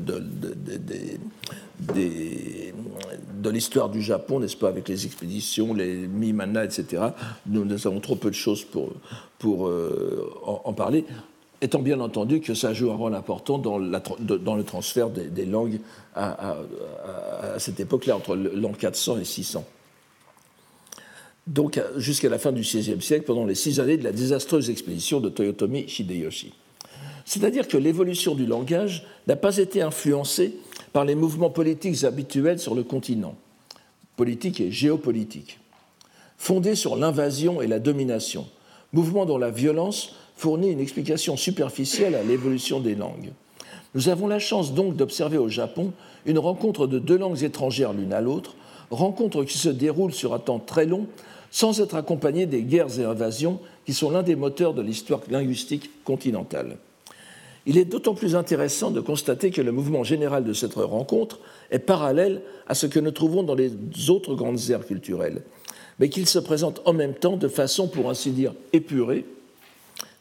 l'histoire 3.49 3.89
du 3.89 4.01
Japon, 4.01 4.39
n'est-ce 4.39 4.57
pas, 4.57 4.69
avec 4.69 4.87
les 4.87 5.05
expéditions, 5.05 5.73
les 5.73 6.07
Mimana, 6.07 6.65
etc. 6.65 7.03
Nous, 7.45 7.87
avons 7.87 7.99
trop 7.99 8.15
peu 8.15 8.29
de 8.29 8.35
choses 8.35 8.63
pour, 8.63 8.91
pour 9.37 9.67
euh, 9.67 10.31
en, 10.43 10.73
parler, 10.73 11.05
étant 11.63 11.79
bien 11.79 11.99
entendu 11.99 12.41
que 12.41 12.53
ça 12.53 12.73
joue 12.73 12.91
un 12.91 12.95
rôle 12.95 13.15
important 13.15 13.57
dans, 13.57 13.77
le 13.77 14.63
transfert 14.63 15.09
des, 15.09 15.45
langues 15.45 15.79
à, 16.15 16.57
à 17.55 17.59
cette 17.59 17.79
époque-là, 17.79 18.15
entre 18.15 18.35
l'an 18.35 18.73
400 18.73 19.19
et 19.19 19.25
600 19.25 19.65
donc 21.47 21.81
jusqu'à 21.97 22.29
la 22.29 22.39
fin 22.39 22.51
du 22.51 22.61
XVIe 22.61 23.01
siècle, 23.01 23.25
pendant 23.25 23.45
les 23.45 23.55
six 23.55 23.79
années 23.79 23.97
de 23.97 24.03
la 24.03 24.11
désastreuse 24.11 24.69
expédition 24.69 25.19
de 25.19 25.29
Toyotomi 25.29 25.81
Hideyoshi. 25.81 26.53
C'est-à-dire 27.25 27.67
que 27.67 27.77
l'évolution 27.77 28.35
du 28.35 28.45
langage 28.45 29.05
n'a 29.27 29.35
pas 29.35 29.57
été 29.57 29.81
influencée 29.81 30.55
par 30.91 31.05
les 31.05 31.15
mouvements 31.15 31.49
politiques 31.49 32.03
habituels 32.03 32.59
sur 32.59 32.75
le 32.75 32.83
continent, 32.83 33.35
politique 34.15 34.61
et 34.61 34.71
géopolitique, 34.71 35.59
fondés 36.37 36.75
sur 36.75 36.95
l'invasion 36.95 37.61
et 37.61 37.67
la 37.67 37.79
domination, 37.79 38.47
mouvement 38.91 39.25
dont 39.25 39.37
la 39.37 39.51
violence 39.51 40.15
fournit 40.35 40.71
une 40.71 40.79
explication 40.79 41.37
superficielle 41.37 42.15
à 42.15 42.23
l'évolution 42.23 42.79
des 42.79 42.95
langues. 42.95 43.31
Nous 43.95 44.09
avons 44.09 44.27
la 44.27 44.39
chance 44.39 44.73
donc 44.73 44.95
d'observer 44.95 45.37
au 45.37 45.49
Japon 45.49 45.93
une 46.25 46.39
rencontre 46.39 46.87
de 46.87 46.99
deux 46.99 47.17
langues 47.17 47.43
étrangères 47.43 47.93
l'une 47.93 48.13
à 48.13 48.21
l'autre, 48.21 48.55
rencontre 48.89 49.43
qui 49.43 49.57
se 49.57 49.69
déroule 49.69 50.13
sur 50.13 50.33
un 50.33 50.39
temps 50.39 50.59
très 50.59 50.85
long 50.85 51.07
sans 51.51 51.81
être 51.81 51.95
accompagnée 51.95 52.47
des 52.47 52.63
guerres 52.63 52.99
et 52.99 53.03
invasions 53.03 53.59
qui 53.85 53.93
sont 53.93 54.09
l'un 54.09 54.23
des 54.23 54.35
moteurs 54.35 54.73
de 54.73 54.81
l'histoire 54.81 55.21
linguistique 55.29 55.91
continentale. 56.03 56.77
Il 57.65 57.77
est 57.77 57.85
d'autant 57.85 58.15
plus 58.15 58.35
intéressant 58.35 58.91
de 58.91 58.99
constater 58.99 59.51
que 59.51 59.61
le 59.61 59.71
mouvement 59.71 60.03
général 60.03 60.43
de 60.43 60.53
cette 60.53 60.73
rencontre 60.73 61.39
est 61.71 61.79
parallèle 61.79 62.41
à 62.67 62.75
ce 62.75 62.87
que 62.87 62.99
nous 62.99 63.11
trouvons 63.11 63.43
dans 63.43 63.55
les 63.55 63.71
autres 64.09 64.35
grandes 64.35 64.69
aires 64.69 64.85
culturelles, 64.85 65.43
mais 65.99 66.09
qu'il 66.09 66.27
se 66.27 66.39
présente 66.39 66.81
en 66.85 66.93
même 66.93 67.13
temps 67.13 67.37
de 67.37 67.47
façon, 67.47 67.87
pour 67.87 68.09
ainsi 68.09 68.31
dire, 68.31 68.53
épurée, 68.73 69.25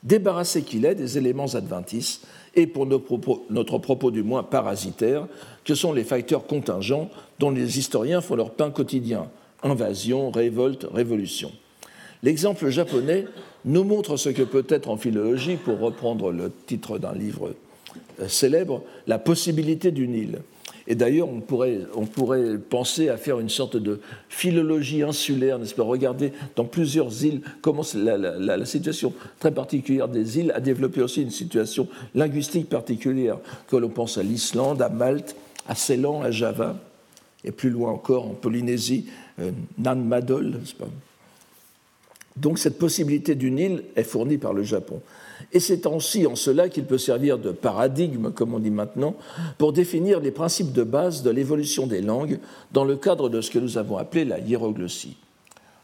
débarrassé 0.02 0.62
qu'il 0.62 0.84
est 0.84 0.94
des 0.94 1.18
éléments 1.18 1.54
adventices 1.54 2.22
et, 2.54 2.66
pour 2.66 2.86
notre 2.86 3.78
propos 3.78 4.10
du 4.10 4.22
moins 4.22 4.42
parasitaires, 4.42 5.26
que 5.64 5.74
sont 5.74 5.92
les 5.92 6.04
facteurs 6.04 6.46
contingents 6.46 7.10
dont 7.38 7.50
les 7.50 7.78
historiens 7.78 8.20
font 8.20 8.36
leur 8.36 8.50
pain 8.50 8.70
quotidien 8.70 9.28
invasion, 9.62 10.30
révolte, 10.30 10.86
révolution. 10.92 11.52
L'exemple 12.22 12.68
japonais 12.68 13.26
nous 13.64 13.84
montre 13.84 14.16
ce 14.16 14.28
que 14.28 14.42
peut 14.42 14.66
être 14.68 14.88
en 14.88 14.96
philologie, 14.96 15.56
pour 15.56 15.78
reprendre 15.78 16.32
le 16.32 16.50
titre 16.66 16.98
d'un 16.98 17.14
livre 17.14 17.54
euh, 18.20 18.28
célèbre, 18.28 18.82
la 19.06 19.18
possibilité 19.18 19.90
d'une 19.90 20.14
île. 20.14 20.38
Et 20.86 20.94
d'ailleurs, 20.94 21.28
on 21.28 21.40
pourrait, 21.40 21.80
on 21.94 22.06
pourrait 22.06 22.58
penser 22.58 23.08
à 23.08 23.16
faire 23.16 23.38
une 23.38 23.48
sorte 23.48 23.76
de 23.76 24.00
philologie 24.28 25.02
insulaire, 25.02 25.58
n'est-ce 25.58 25.74
pas? 25.74 25.84
Regarder 25.84 26.32
dans 26.56 26.64
plusieurs 26.64 27.24
îles 27.24 27.40
comment 27.60 27.82
la, 27.94 28.16
la, 28.16 28.64
situation 28.66 29.12
très 29.38 29.52
particulière 29.52 30.08
des 30.08 30.38
îles 30.38 30.52
a 30.52 30.60
développé 30.60 31.00
aussi 31.00 31.22
une 31.22 31.30
situation 31.30 31.86
linguistique 32.14 32.68
particulière, 32.68 33.38
que 33.68 33.76
l'on 33.76 33.90
pense 33.90 34.18
à 34.18 34.22
l'Islande, 34.22 34.82
à 34.82 34.88
Malte, 34.88 35.36
à 35.68 35.74
Ceylan, 35.74 36.22
à 36.22 36.30
Java, 36.30 36.76
et 37.44 37.52
plus 37.52 37.70
loin 37.70 37.90
encore 37.90 38.26
en 38.26 38.34
Polynésie, 38.34 39.06
euh, 39.40 39.50
Nan 39.78 40.04
Madol, 40.04 40.50
n'est-ce 40.50 40.74
pas? 40.74 40.88
Donc 42.36 42.58
cette 42.58 42.78
possibilité 42.78 43.34
d'une 43.34 43.58
île 43.58 43.84
est 43.94 44.04
fournie 44.04 44.38
par 44.38 44.52
le 44.52 44.62
Japon. 44.62 45.00
Et 45.52 45.60
c'est 45.60 45.86
aussi 45.86 46.26
en 46.26 46.36
cela 46.36 46.68
qu'il 46.68 46.84
peut 46.84 46.98
servir 46.98 47.38
de 47.38 47.50
paradigme, 47.50 48.30
comme 48.30 48.54
on 48.54 48.58
dit 48.58 48.70
maintenant, 48.70 49.14
pour 49.58 49.72
définir 49.72 50.20
les 50.20 50.30
principes 50.30 50.72
de 50.72 50.82
base 50.82 51.22
de 51.22 51.30
l'évolution 51.30 51.86
des 51.86 52.00
langues 52.00 52.38
dans 52.72 52.84
le 52.84 52.96
cadre 52.96 53.28
de 53.28 53.40
ce 53.40 53.50
que 53.50 53.58
nous 53.58 53.78
avons 53.78 53.96
appelé 53.96 54.24
la 54.24 54.38
hiéroglossie. 54.38 55.16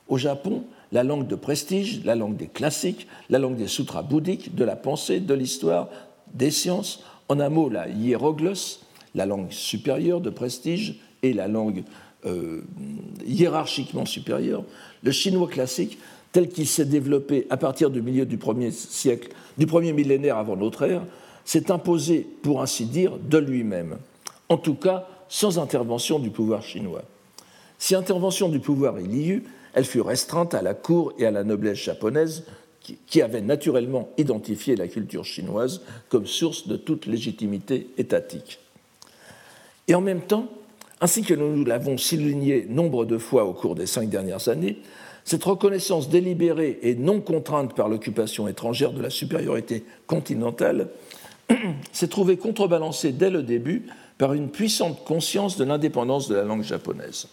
Au 0.09 0.17
Japon, 0.17 0.65
la 0.93 1.05
langue 1.05 1.27
de 1.27 1.35
prestige, 1.35 2.03
la 2.05 2.15
langue 2.15 2.37
des 2.37 2.47
classiques, 2.47 3.07
la 3.29 3.39
langue 3.39 3.57
des 3.57 3.69
sutras 3.69 4.03
bouddhiques, 4.03 4.55
de 4.55 4.65
la 4.65 4.77
pensée, 4.77 5.21
de 5.21 5.35
l'histoire, 5.35 5.89
des 6.33 6.51
sciences, 6.51 7.03
en 7.29 7.41
un 7.41 7.49
mot 7.49 7.69
la 7.69 7.89
hiéroglosse, 7.89 8.81
la 9.15 9.27
langue 9.27 9.51
supérieure 9.51 10.21
de 10.21 10.31
prestige 10.31 11.01
et 11.23 11.33
la 11.33 11.49
langue 11.49 11.85
euh, 12.27 12.63
hiérarchiquement 13.27 14.07
supérieure, 14.07 14.65
le 15.03 15.13
chinois 15.13 15.49
classique 15.49 15.99
tel 16.33 16.49
qu'il 16.49 16.67
s'est 16.67 16.85
développé 16.85 17.47
à 17.51 17.57
partir 17.57 17.91
du 17.91 18.03
milieu 18.03 18.27
du 18.27 18.37
premier 18.37 18.71
siècle, 18.71 19.31
du 19.57 19.67
premier 19.67 19.93
millénaire 19.93 20.37
avant 20.37 20.57
notre 20.57 20.83
ère, 20.83 21.05
s'est 21.45 21.71
imposé, 21.71 22.27
pour 22.43 22.61
ainsi 22.61 22.85
dire, 22.85 23.17
de 23.17 23.39
lui-même, 23.39 23.97
en 24.49 24.59
tout 24.59 24.75
cas 24.75 25.07
sans 25.29 25.59
intervention 25.59 26.19
du 26.19 26.31
pouvoir 26.31 26.63
chinois. 26.63 27.03
Si 27.79 27.95
intervention 27.95 28.49
du 28.49 28.61
pouvoir 28.61 28.99
il 29.01 29.15
y 29.15 29.29
eut, 29.29 29.45
elle 29.75 29.85
fut 29.85 30.01
restreinte 30.01 30.55
à 30.55 30.63
la 30.63 30.75
cour 30.75 31.13
et 31.19 31.27
à 31.27 31.31
la 31.31 31.45
noblesse 31.45 31.79
japonaise, 31.79 32.45
qui 33.07 33.21
avait 33.21 33.43
naturellement 33.43 34.09
identifié 34.17 34.75
la 34.75 34.89
culture 34.89 35.25
chinoise 35.25 35.83
comme 36.09 36.27
source 36.27 36.69
de 36.69 36.77
toute 36.77 37.07
légitimité 37.07 37.89
étatique. 37.99 38.61
Et 39.89 39.95
en 39.95 40.01
même 40.01 40.23
temps, 40.23 40.49
ainsi 41.01 41.23
que 41.23 41.35
nous 41.35 41.65
l'avons 41.65 41.99
souligné 41.99 42.67
nombre 42.69 43.05
de 43.05 43.19
fois 43.19 43.45
au 43.45 43.53
cours 43.53 43.75
des 43.75 43.87
cinq 43.87 44.09
dernières 44.09 44.49
années, 44.49 44.79
cette 45.29 45.45
reconnaissance 45.45 46.09
délibérée 46.09 46.79
et 46.81 46.95
non 46.95 47.21
contrainte 47.21 47.75
par 47.75 47.91
l'occupation 47.91 48.49
étrangère 48.49 48.93
de 48.93 49.03
la 49.03 49.11
supériorité 49.11 49.85
continentale 50.07 50.89
s'est 51.93 52.09
trouvée 52.09 52.39
contrebalancée 52.39 53.13
dès 53.13 53.29
le 53.29 53.43
début 53.43 53.89
par 54.17 54.33
une 54.33 54.49
puissante 54.49 55.05
conscience 55.05 55.59
de 55.59 55.65
l'indépendance 55.65 56.29
de 56.29 56.35
la 56.35 56.45
langue 56.45 56.63
japonaise. 56.63 57.29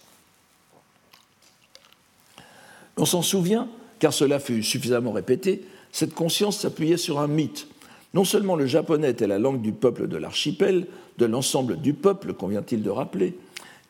On 2.98 3.06
s'en 3.06 3.22
souvient, 3.22 3.66
car 3.98 4.12
cela 4.12 4.40
fut 4.40 4.62
suffisamment 4.62 5.12
répété, 5.12 5.64
cette 5.90 6.12
conscience 6.12 6.58
s'appuyait 6.58 6.98
sur 6.98 7.18
un 7.18 7.28
mythe. 7.28 7.66
Non 8.12 8.24
seulement 8.24 8.56
le 8.56 8.66
japonais 8.66 9.12
était 9.12 9.26
la 9.26 9.38
langue 9.38 9.62
du 9.62 9.72
peuple 9.72 10.06
de 10.06 10.18
l'archipel, 10.18 10.86
de 11.16 11.24
l'ensemble 11.24 11.80
du 11.80 11.94
peuple, 11.94 12.34
convient-il 12.34 12.82
de 12.82 12.90
rappeler, 12.90 13.38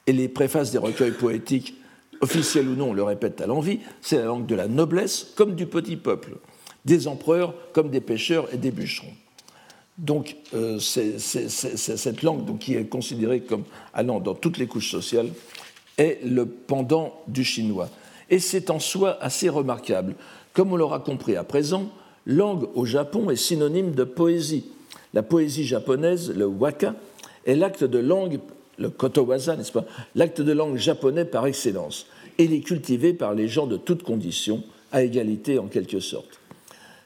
et 0.06 0.12
les 0.12 0.28
préfaces 0.28 0.70
des 0.70 0.78
recueils 0.78 1.10
poétiques 1.10 1.74
officiel 2.20 2.68
ou 2.68 2.74
non, 2.74 2.90
on 2.90 2.92
le 2.92 3.02
répète 3.02 3.40
à 3.40 3.46
l'envie, 3.46 3.80
c'est 4.00 4.16
la 4.16 4.24
langue 4.24 4.46
de 4.46 4.54
la 4.54 4.68
noblesse 4.68 5.32
comme 5.36 5.54
du 5.54 5.66
petit 5.66 5.96
peuple, 5.96 6.36
des 6.84 7.08
empereurs 7.08 7.54
comme 7.72 7.90
des 7.90 8.00
pêcheurs 8.00 8.52
et 8.52 8.56
des 8.56 8.70
bûcherons. 8.70 9.14
Donc 9.98 10.36
euh, 10.54 10.78
c'est, 10.78 11.18
cette 11.18 12.22
langue 12.22 12.58
qui 12.58 12.74
est 12.74 12.84
considérée 12.84 13.40
comme 13.40 13.64
allant 13.94 14.20
dans 14.20 14.34
toutes 14.34 14.58
les 14.58 14.66
couches 14.66 14.90
sociales 14.90 15.30
est 15.96 16.20
le 16.24 16.44
pendant 16.46 17.22
du 17.28 17.44
chinois. 17.44 17.88
Et 18.28 18.38
c'est 18.38 18.70
en 18.70 18.78
soi 18.78 19.16
assez 19.22 19.48
remarquable. 19.48 20.14
Comme 20.52 20.72
on 20.72 20.76
l'aura 20.76 20.98
compris 20.98 21.36
à 21.36 21.44
présent, 21.44 21.90
langue 22.26 22.68
au 22.74 22.84
Japon 22.84 23.30
est 23.30 23.36
synonyme 23.36 23.92
de 23.92 24.04
poésie. 24.04 24.66
La 25.14 25.22
poésie 25.22 25.64
japonaise, 25.64 26.30
le 26.30 26.46
waka, 26.46 26.94
est 27.46 27.54
l'acte 27.54 27.84
de 27.84 27.98
langue 27.98 28.40
le 28.78 28.90
kotowaza, 28.90 29.56
n'est-ce 29.56 29.72
pas, 29.72 29.84
l'acte 30.14 30.40
de 30.40 30.52
langue 30.52 30.76
japonais 30.76 31.24
par 31.24 31.46
excellence. 31.46 32.06
Et 32.38 32.44
il 32.44 32.52
est 32.52 32.60
cultivé 32.60 33.12
par 33.12 33.34
les 33.34 33.48
gens 33.48 33.66
de 33.66 33.76
toutes 33.76 34.02
conditions, 34.02 34.62
à 34.92 35.02
égalité 35.02 35.58
en 35.58 35.66
quelque 35.66 36.00
sorte. 36.00 36.40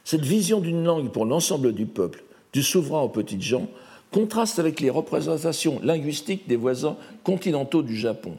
Cette 0.04 0.24
vision 0.24 0.60
d'une 0.60 0.84
langue 0.84 1.10
pour 1.10 1.24
l'ensemble 1.24 1.72
du 1.72 1.86
peuple, 1.86 2.24
du 2.52 2.62
souverain 2.62 3.00
aux 3.00 3.08
petites 3.08 3.42
gens, 3.42 3.68
contraste 4.10 4.58
avec 4.58 4.80
les 4.80 4.90
représentations 4.90 5.80
linguistiques 5.82 6.48
des 6.48 6.56
voisins 6.56 6.96
continentaux 7.22 7.82
du 7.82 7.96
Japon, 7.96 8.32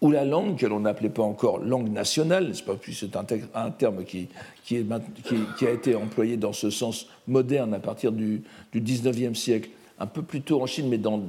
où 0.00 0.10
la 0.10 0.24
langue, 0.24 0.56
que 0.56 0.66
l'on 0.66 0.80
n'appelait 0.80 1.08
pas 1.08 1.22
encore 1.22 1.58
langue 1.58 1.90
nationale, 1.90 2.48
n'est-ce 2.48 2.62
pas, 2.62 2.74
puis 2.74 2.94
c'est 2.94 3.16
un, 3.16 3.70
terme 3.70 4.04
qui, 4.04 4.28
a 4.74 5.70
été 5.70 5.94
employé 5.94 6.36
dans 6.36 6.52
ce 6.52 6.70
sens 6.70 7.06
moderne 7.26 7.74
à 7.74 7.80
partir 7.80 8.12
du, 8.12 8.42
du 8.72 8.80
19e 8.80 9.34
siècle, 9.34 9.70
un 10.00 10.06
peu 10.06 10.22
plus 10.22 10.42
tôt 10.42 10.62
en 10.62 10.66
Chine, 10.66 10.88
mais 10.88 10.98
dans, 10.98 11.22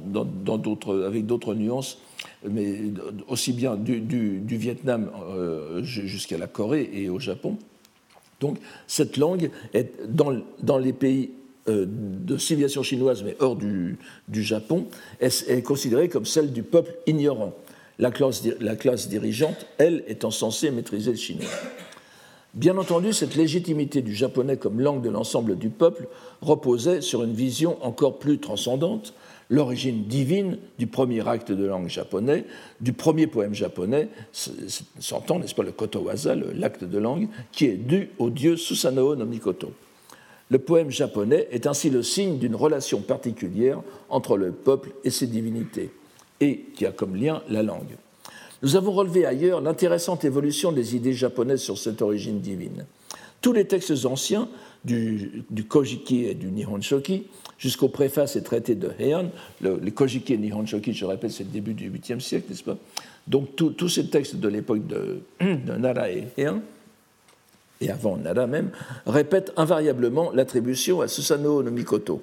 avec 1.04 1.26
d'autres 1.26 1.54
nuances, 1.54 1.98
mais 2.48 2.78
aussi 3.28 3.52
bien 3.52 3.76
du, 3.76 4.42
Vietnam 4.46 5.10
euh, 5.28 5.82
jusqu'à 5.82 6.38
la 6.38 6.46
Corée 6.46 6.88
et 6.92 7.08
au 7.08 7.18
Japon. 7.18 7.58
Donc 8.40 8.58
cette 8.86 9.16
langue 9.16 9.50
est 9.74 9.92
dans, 10.08 10.78
les 10.78 10.92
pays 10.92 11.30
euh, 11.68 11.86
de 11.88 12.36
civilisation 12.38 12.82
chinoise, 12.82 13.22
mais 13.22 13.36
hors 13.40 13.56
du, 13.56 13.98
Japon, 14.32 14.86
est, 15.20 15.48
est, 15.48 15.62
considérée 15.62 16.08
comme 16.08 16.24
celle 16.26 16.52
du 16.52 16.62
peuple 16.62 16.92
ignorant. 17.06 17.54
La 17.98 18.10
classe, 18.10 18.42
la 18.60 18.76
classe 18.76 19.08
dirigeante, 19.08 19.66
elle, 19.76 20.04
étant 20.06 20.30
censée 20.30 20.70
maîtriser 20.70 21.10
le 21.10 21.18
chinois. 21.18 21.50
Bien 22.54 22.76
entendu, 22.78 23.12
cette 23.12 23.36
légitimité 23.36 24.02
du 24.02 24.12
japonais 24.12 24.56
comme 24.56 24.80
langue 24.80 25.02
de 25.02 25.08
l'ensemble 25.08 25.56
du 25.56 25.68
peuple 25.68 26.08
reposait 26.42 27.00
sur 27.00 27.22
une 27.22 27.32
vision 27.32 27.76
encore 27.84 28.18
plus 28.18 28.38
transcendante, 28.38 29.14
l'origine 29.50 30.04
divine 30.04 30.58
du 30.76 30.88
premier 30.88 31.26
acte 31.28 31.52
de 31.52 31.64
langue 31.64 31.88
japonais, 31.88 32.44
du 32.80 32.92
premier 32.92 33.28
poème 33.28 33.54
japonais, 33.54 34.08
s'entend, 34.32 35.38
n'est-ce 35.38 35.54
pas, 35.54 35.62
le 35.62 35.70
kotowaza, 35.70 36.34
l'acte 36.34 36.82
de 36.82 36.98
langue, 36.98 37.28
qui 37.52 37.66
est 37.66 37.76
dû 37.76 38.10
au 38.18 38.30
dieu 38.30 38.56
Susanoo 38.56 39.14
no 39.14 39.26
Mikoto. 39.26 39.72
Le 40.50 40.58
poème 40.58 40.90
japonais 40.90 41.46
est 41.52 41.68
ainsi 41.68 41.88
le 41.88 42.02
signe 42.02 42.38
d'une 42.38 42.56
relation 42.56 43.00
particulière 43.00 43.80
entre 44.08 44.36
le 44.36 44.50
peuple 44.50 44.90
et 45.04 45.10
ses 45.10 45.28
divinités, 45.28 45.92
et 46.40 46.66
qui 46.74 46.84
a 46.84 46.90
comme 46.90 47.14
lien 47.14 47.42
la 47.48 47.62
langue. 47.62 47.96
Nous 48.62 48.76
avons 48.76 48.92
relevé 48.92 49.24
ailleurs 49.24 49.60
l'intéressante 49.60 50.24
évolution 50.24 50.72
des 50.72 50.96
idées 50.96 51.14
japonaises 51.14 51.62
sur 51.62 51.78
cette 51.78 52.02
origine 52.02 52.40
divine. 52.40 52.84
Tous 53.40 53.52
les 53.52 53.66
textes 53.66 54.04
anciens, 54.04 54.48
du, 54.84 55.44
Kojiki 55.68 56.24
et 56.24 56.34
du 56.34 56.50
Nihonshoki, 56.50 57.24
jusqu'aux 57.58 57.88
préfaces 57.88 58.36
et 58.36 58.42
traités 58.42 58.74
de 58.74 58.90
Heian, 58.98 59.30
le, 59.60 59.78
Kojiki 59.90 60.34
et 60.34 60.38
Nihonshoki, 60.38 60.92
je 60.92 61.04
répète, 61.04 61.30
c'est 61.30 61.44
le 61.44 61.50
début 61.50 61.74
du 61.74 61.90
8e 61.90 62.20
siècle, 62.20 62.46
n'est-ce 62.50 62.64
pas? 62.64 62.76
Donc 63.26 63.54
tous 63.56 63.88
ces 63.88 64.06
textes 64.06 64.36
de 64.36 64.48
l'époque 64.48 64.86
de, 64.86 65.20
de, 65.40 65.72
Nara 65.76 66.10
et 66.10 66.26
Heian, 66.36 66.60
et 67.80 67.90
avant 67.90 68.16
Nara 68.16 68.46
même, 68.46 68.70
répètent 69.06 69.52
invariablement 69.56 70.32
l'attribution 70.32 71.00
à 71.00 71.08
Susanoo 71.08 71.62
no 71.62 71.70
Mikoto, 71.70 72.22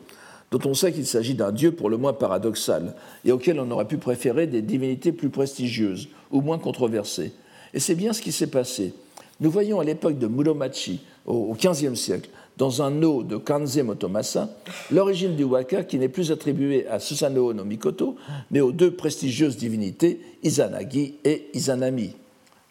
dont 0.51 0.59
on 0.65 0.73
sait 0.73 0.91
qu'il 0.91 1.05
s'agit 1.05 1.33
d'un 1.35 1.51
dieu 1.51 1.71
pour 1.71 1.89
le 1.89 1.97
moins 1.97 2.13
paradoxal, 2.13 2.95
et 3.25 3.31
auquel 3.31 3.59
on 3.59 3.69
aurait 3.71 3.87
pu 3.87 3.97
préférer 3.97 4.47
des 4.47 4.61
divinités 4.61 5.11
plus 5.11 5.29
prestigieuses 5.29 6.09
ou 6.31 6.41
moins 6.41 6.57
controversées. 6.57 7.33
Et 7.73 7.79
c'est 7.79 7.95
bien 7.95 8.13
ce 8.13 8.21
qui 8.21 8.31
s'est 8.31 8.47
passé. 8.47 8.93
Nous 9.39 9.51
voyons 9.51 9.79
à 9.79 9.83
l'époque 9.83 10.17
de 10.17 10.27
Muromachi, 10.27 11.01
au 11.25 11.53
XVe 11.53 11.95
siècle, 11.95 12.29
dans 12.57 12.81
un 12.81 12.89
no 12.89 13.23
de 13.23 13.37
Kanze 13.37 13.77
Motomasa 13.77 14.49
l'origine 14.91 15.35
du 15.35 15.43
waka 15.43 15.83
qui 15.83 15.99
n'est 15.99 16.09
plus 16.09 16.31
attribuée 16.31 16.87
à 16.87 16.99
Susanoo 16.99 17.53
no 17.53 17.63
Mikoto, 17.63 18.15
mais 18.51 18.61
aux 18.61 18.71
deux 18.71 18.91
prestigieuses 18.91 19.57
divinités 19.57 20.19
Izanagi 20.43 21.15
et 21.23 21.49
Izanami, 21.53 22.13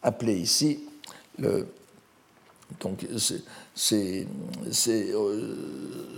appelées 0.03 0.39
ici 0.39 0.81
le. 1.39 1.67
Donc, 2.81 3.07
euh, 3.93 4.25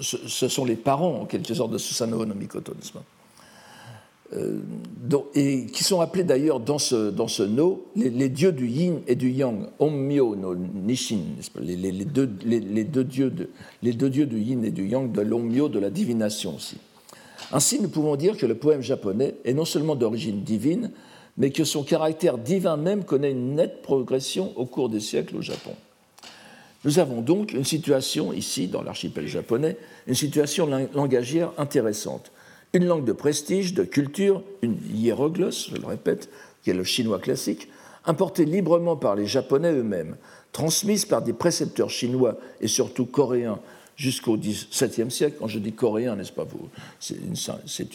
ce 0.00 0.48
sont 0.48 0.64
les 0.64 0.76
parents, 0.76 1.22
en 1.22 1.24
quelque 1.26 1.54
sorte, 1.54 1.72
de 1.72 1.78
Susanoo 1.78 2.24
no 2.24 2.34
Mikoto, 2.34 2.72
et 5.34 5.66
qui 5.66 5.84
sont 5.84 6.00
appelés 6.00 6.24
d'ailleurs 6.24 6.60
dans 6.60 6.78
ce, 6.78 7.10
dans 7.10 7.28
ce 7.28 7.42
no 7.42 7.86
les, 7.96 8.28
dieux 8.28 8.52
du 8.52 8.68
yin 8.68 9.00
et 9.06 9.14
du 9.14 9.30
yang, 9.30 9.68
Ommyo 9.78 10.36
no 10.36 10.54
Nishin, 10.54 11.20
les, 11.60 11.76
les, 11.76 12.04
deux, 12.04 12.30
les, 12.44 12.84
deux 12.84 13.04
dieux 13.04 13.30
de, 13.30 13.48
les 13.82 13.92
deux 13.92 14.10
dieux 14.10 14.26
du 14.26 14.38
yin 14.38 14.64
et 14.64 14.70
du 14.70 14.86
yang, 14.86 15.10
de 15.10 15.22
l'Ommyo, 15.22 15.68
de 15.68 15.78
la 15.78 15.90
divination 15.90 16.56
aussi. 16.56 16.76
Ainsi, 17.52 17.80
nous 17.80 17.88
pouvons 17.88 18.16
dire 18.16 18.36
que 18.36 18.44
le 18.44 18.56
poème 18.56 18.82
japonais 18.82 19.36
est 19.44 19.54
non 19.54 19.64
seulement 19.64 19.96
d'origine 19.96 20.42
divine, 20.42 20.90
mais 21.38 21.50
que 21.50 21.64
son 21.64 21.82
caractère 21.82 22.36
divin 22.36 22.76
même 22.76 23.04
connaît 23.04 23.30
une 23.30 23.54
nette 23.54 23.80
progression 23.80 24.52
au 24.56 24.66
cours 24.66 24.90
des 24.90 25.00
siècles 25.00 25.36
au 25.36 25.42
Japon. 25.42 25.72
Nous 26.84 26.98
avons 26.98 27.20
donc 27.22 27.52
une 27.52 27.64
situation 27.64 28.32
ici, 28.32 28.68
dans 28.68 28.82
l'archipel 28.82 29.26
japonais, 29.26 29.76
une 30.06 30.14
situation 30.14 30.66
langagière 30.94 31.52
intéressante. 31.58 32.30
Une 32.72 32.86
langue 32.86 33.04
de 33.04 33.12
prestige, 33.12 33.74
de 33.74 33.84
culture, 33.84 34.42
une 34.62 34.78
hiéroglosse, 34.92 35.70
je 35.70 35.76
le 35.76 35.86
répète, 35.86 36.28
qui 36.62 36.70
est 36.70 36.74
le 36.74 36.84
chinois 36.84 37.18
classique, 37.18 37.68
importée 38.04 38.44
librement 38.44 38.96
par 38.96 39.16
les 39.16 39.26
Japonais 39.26 39.72
eux-mêmes, 39.72 40.16
transmise 40.52 41.04
par 41.04 41.22
des 41.22 41.32
précepteurs 41.32 41.90
chinois 41.90 42.38
et 42.60 42.68
surtout 42.68 43.06
coréens 43.06 43.58
jusqu'au 43.98 44.36
XVIIe 44.38 45.10
siècle. 45.10 45.36
Quand 45.40 45.48
je 45.48 45.58
dis 45.58 45.72
coréen, 45.72 46.14
n'est-ce 46.16 46.32
pas 46.32 46.44
vous 46.44 46.68
C'est 47.00 47.16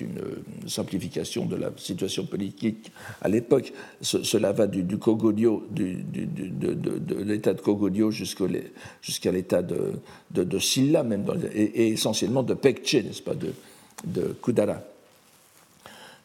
une, 0.02 0.18
euh, 0.20 0.44
simplification 0.68 1.46
de 1.46 1.56
la 1.56 1.72
situation 1.78 2.26
politique 2.26 2.92
à 3.22 3.30
l'époque. 3.30 3.72
cela 4.02 4.52
va 4.52 4.68
du, 4.68 4.84
du 4.84 4.98
de, 4.98 5.96
l'état 7.24 7.54
de 7.54 7.62
Kogodio 7.62 8.12
jusqu'à 8.12 9.32
l'état 9.32 9.62
de, 9.62 10.60
Silla, 10.60 11.04
même, 11.04 11.26
et, 11.54 11.88
essentiellement 11.90 12.44
de 12.44 12.54
Pekche, 12.54 12.96
n'est-ce 12.96 13.22
pas, 13.22 13.36
de, 13.36 13.54
Kudara, 14.44 14.82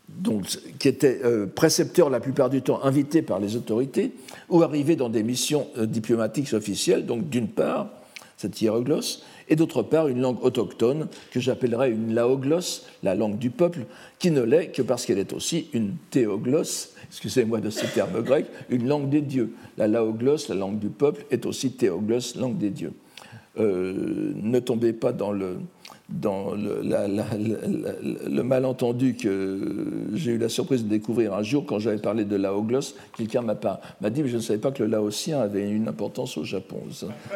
donc, 0.08 0.46
qui 0.80 0.88
était 0.88 1.20
euh, 1.22 1.46
précepteur 1.46 2.10
la 2.10 2.18
plupart 2.18 2.50
du 2.50 2.62
temps 2.62 2.82
invité 2.82 3.22
par 3.22 3.38
les 3.38 3.54
autorités 3.54 4.10
ou 4.48 4.62
arrivé 4.62 4.96
dans 4.96 5.10
des 5.10 5.22
missions 5.22 5.68
euh, 5.76 5.86
diplomatiques 5.86 6.52
officielles, 6.54 7.06
donc 7.06 7.28
d'une 7.28 7.46
part 7.46 7.90
cette 8.38 8.60
hiéroglosse, 8.62 9.22
et 9.48 9.56
d'autre 9.56 9.82
part 9.82 10.08
une 10.08 10.20
langue 10.20 10.42
autochtone 10.42 11.08
que 11.30 11.40
j'appellerais 11.40 11.90
une 11.90 12.14
laoglosse, 12.14 12.86
la 13.02 13.14
langue 13.14 13.38
du 13.38 13.50
peuple, 13.50 13.80
qui 14.18 14.30
ne 14.30 14.42
l'est 14.42 14.68
que 14.68 14.82
parce 14.82 15.06
qu'elle 15.06 15.18
est 15.18 15.32
aussi 15.32 15.68
une 15.72 15.94
théoglosse, 16.10 16.94
excusez-moi 17.08 17.60
de 17.60 17.70
ce 17.70 17.86
terme 17.86 18.22
grec, 18.22 18.46
une 18.70 18.86
langue 18.86 19.08
des 19.08 19.22
dieux. 19.22 19.54
La 19.76 19.86
laoglosse, 19.86 20.48
la 20.48 20.54
langue 20.54 20.78
du 20.78 20.88
peuple, 20.88 21.24
est 21.30 21.46
aussi 21.46 21.72
théoglosse, 21.72 22.36
langue 22.36 22.58
des 22.58 22.70
dieux. 22.70 22.92
Euh, 23.58 24.32
ne 24.36 24.60
tombez 24.60 24.92
pas 24.92 25.12
dans 25.12 25.32
le, 25.32 25.56
dans 26.08 26.52
le, 26.52 26.80
le, 26.82 28.42
malentendu 28.42 29.14
que 29.14 29.60
j'ai 30.14 30.32
eu 30.32 30.38
la 30.38 30.48
surprise 30.48 30.84
de 30.84 30.88
découvrir 30.88 31.34
un 31.34 31.42
jour 31.42 31.66
quand 31.66 31.78
j'avais 31.78 31.98
parlé 31.98 32.24
de 32.24 32.36
laoglosse. 32.36 32.94
Quelqu'un 33.16 33.42
m'a 33.42 33.54
dit 34.10 34.22
mais 34.22 34.28
je 34.28 34.36
ne 34.36 34.42
savais 34.42 34.58
pas 34.58 34.70
que 34.70 34.82
le 34.82 34.88
laotien 34.88 35.40
avait 35.40 35.68
une 35.68 35.86
importance 35.86 36.38
au 36.38 36.44
Japon. 36.44 36.78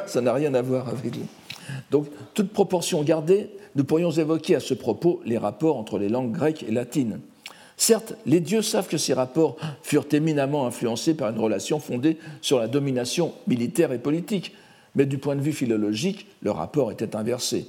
Ça 0.06 0.20
n'a 0.22 0.32
rien 0.32 0.54
à 0.54 0.62
voir 0.62 0.88
avec. 0.88 1.12
Donc, 1.90 2.06
toute 2.32 2.50
proportion 2.50 3.02
gardée, 3.02 3.50
nous 3.76 3.84
pourrions 3.84 4.10
évoquer 4.10 4.56
à 4.56 4.60
ce 4.60 4.74
propos 4.74 5.20
les 5.26 5.38
rapports 5.38 5.76
entre 5.76 5.98
les 5.98 6.08
langues 6.08 6.32
grecques 6.32 6.64
et 6.66 6.72
latines. 6.72 7.20
Certes, 7.76 8.14
les 8.26 8.40
dieux 8.40 8.62
savent 8.62 8.88
que 8.88 8.98
ces 8.98 9.12
rapports 9.12 9.56
furent 9.82 10.06
éminemment 10.12 10.66
influencés 10.66 11.14
par 11.14 11.30
une 11.30 11.38
relation 11.38 11.78
fondée 11.78 12.16
sur 12.40 12.58
la 12.58 12.68
domination 12.68 13.32
militaire 13.46 13.92
et 13.92 13.98
politique, 13.98 14.54
mais 14.94 15.06
du 15.06 15.18
point 15.18 15.36
de 15.36 15.40
vue 15.40 15.52
philologique, 15.52 16.26
le 16.42 16.50
rapport 16.50 16.92
était 16.92 17.16
inversé. 17.16 17.66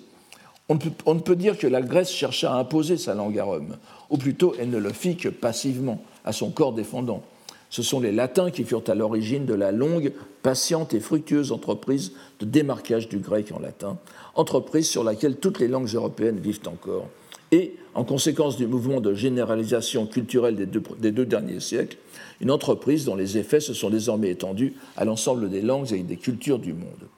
On 0.69 0.75
ne, 0.75 1.19
peut, 1.19 1.35
dire 1.35 1.57
que 1.57 1.67
la 1.67 1.81
Grèce 1.81 2.09
chercha 2.09 2.53
à 2.53 2.57
imposer 2.57 2.97
sa 2.97 3.13
langue 3.13 3.37
à 3.37 3.43
Rome, 3.43 3.75
ou 4.09 4.17
plutôt 4.17 4.55
elle 4.57 4.69
ne 4.69 4.77
le 4.77 4.93
fit 4.93 5.17
que 5.17 5.27
passivement, 5.27 6.01
à 6.23 6.31
son 6.31 6.51
corps 6.51 6.71
défendant. 6.73 7.21
Ce 7.69 7.83
sont 7.83 7.99
les 7.99 8.13
Latins 8.13 8.49
qui 8.49 8.63
furent 8.63 8.83
à 8.87 8.95
l'origine 8.95 9.45
de 9.45 9.53
la 9.53 9.73
longue, 9.73 10.13
patiente 10.41 10.93
et 10.93 11.01
fructueuse 11.01 11.51
entreprise 11.51 12.13
de 12.39 12.45
démarquage 12.45 13.09
du 13.09 13.17
grec 13.17 13.51
en 13.51 13.59
latin, 13.59 13.97
entreprise 14.35 14.87
sur 14.87 15.03
laquelle 15.03 15.35
toutes 15.35 15.59
les 15.59 15.67
langues 15.67 15.93
européennes 15.93 16.39
vivent 16.39 16.67
encore. 16.67 17.09
Et, 17.51 17.75
en 17.93 18.05
conséquence 18.05 18.55
du 18.55 18.65
mouvement 18.65 19.01
de 19.01 19.13
généralisation 19.13 20.07
culturelle 20.07 20.55
des 20.55 20.65
deux, 20.65 20.81
des 20.97 21.11
deux 21.11 21.25
derniers 21.25 21.59
siècles, 21.59 21.97
une 22.39 22.51
entreprise 22.51 23.05
dont 23.05 23.15
les 23.15 23.37
effets 23.37 23.59
se 23.59 23.73
sont 23.73 23.89
désormais 23.89 24.29
étendus 24.29 24.75
à 24.95 25.03
l'ensemble 25.03 25.49
des 25.49 25.61
langues 25.61 25.91
et 25.91 26.03
des 26.03 26.17
cultures 26.17 26.59
du 26.59 26.73
monde. 26.73 27.09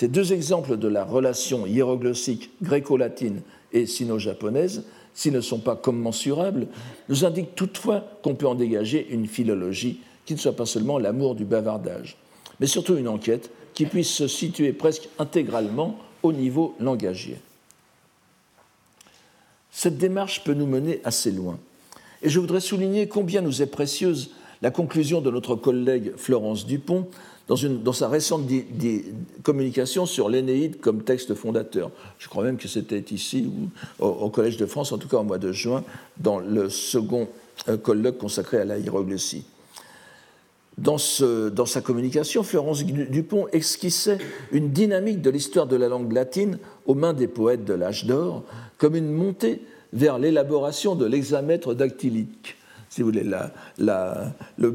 Ces 0.00 0.08
deux 0.08 0.32
exemples 0.32 0.78
de 0.78 0.88
la 0.88 1.04
relation 1.04 1.66
hiéroglossique 1.66 2.48
gréco-latine 2.62 3.42
et 3.74 3.84
sino-japonaise, 3.84 4.84
s'ils 5.12 5.34
ne 5.34 5.42
sont 5.42 5.58
pas 5.58 5.76
commensurables, 5.76 6.68
nous 7.10 7.26
indiquent 7.26 7.54
toutefois 7.54 8.06
qu'on 8.22 8.34
peut 8.34 8.46
en 8.46 8.54
dégager 8.54 9.06
une 9.10 9.26
philologie 9.26 10.00
qui 10.24 10.32
ne 10.32 10.38
soit 10.38 10.56
pas 10.56 10.64
seulement 10.64 10.98
l'amour 10.98 11.34
du 11.34 11.44
bavardage, 11.44 12.16
mais 12.60 12.66
surtout 12.66 12.96
une 12.96 13.08
enquête 13.08 13.50
qui 13.74 13.84
puisse 13.84 14.08
se 14.08 14.26
situer 14.26 14.72
presque 14.72 15.10
intégralement 15.18 15.98
au 16.22 16.32
niveau 16.32 16.74
langagier. 16.80 17.36
Cette 19.70 19.98
démarche 19.98 20.44
peut 20.44 20.54
nous 20.54 20.66
mener 20.66 21.02
assez 21.04 21.30
loin. 21.30 21.58
Et 22.22 22.30
je 22.30 22.40
voudrais 22.40 22.60
souligner 22.60 23.06
combien 23.06 23.42
nous 23.42 23.60
est 23.60 23.66
précieuse 23.66 24.30
la 24.62 24.70
conclusion 24.70 25.20
de 25.20 25.30
notre 25.30 25.56
collègue 25.56 26.12
Florence 26.16 26.66
Dupont 26.66 27.06
dans, 27.58 27.92
sa 27.92 28.08
récente 28.08 28.48
communication 29.42 30.06
sur 30.06 30.28
l'Énéide 30.28 30.80
comme 30.80 31.02
texte 31.02 31.34
fondateur. 31.34 31.90
Je 32.18 32.28
crois 32.28 32.44
même 32.44 32.56
que 32.56 32.68
c'était 32.68 33.04
ici, 33.12 33.50
au, 33.98 34.30
Collège 34.30 34.56
de 34.56 34.66
France, 34.66 34.92
en 34.92 34.98
tout 34.98 35.08
cas 35.08 35.16
au 35.16 35.24
mois 35.24 35.38
de 35.38 35.50
juin, 35.50 35.82
dans 36.18 36.38
le 36.38 36.68
second 36.68 37.28
euh, 37.68 37.76
colloque 37.76 38.18
consacré 38.18 38.58
à 38.58 38.64
la 38.64 38.78
hiéroglossie. 38.78 39.44
Dans, 40.78 40.96
dans, 41.52 41.66
sa 41.66 41.80
communication, 41.80 42.44
Florence 42.44 42.84
Dupont 42.84 43.48
esquissait 43.52 44.18
une 44.52 44.70
dynamique 44.70 45.20
de 45.20 45.28
l'histoire 45.28 45.66
de 45.66 45.76
la 45.76 45.88
langue 45.88 46.12
latine 46.12 46.58
aux 46.86 46.94
mains 46.94 47.12
des 47.12 47.26
poètes 47.26 47.64
de 47.64 47.74
l'âge 47.74 48.06
d'or, 48.06 48.44
comme 48.78 48.94
une 48.94 49.10
montée 49.10 49.60
vers 49.92 50.20
l'élaboration 50.20 50.94
de 50.94 51.04
l'hexamètre 51.04 51.74
dactylique 51.74 52.56
si 52.90 53.00
vous 53.02 53.06
voulez, 53.06 53.24
le, 54.58 54.70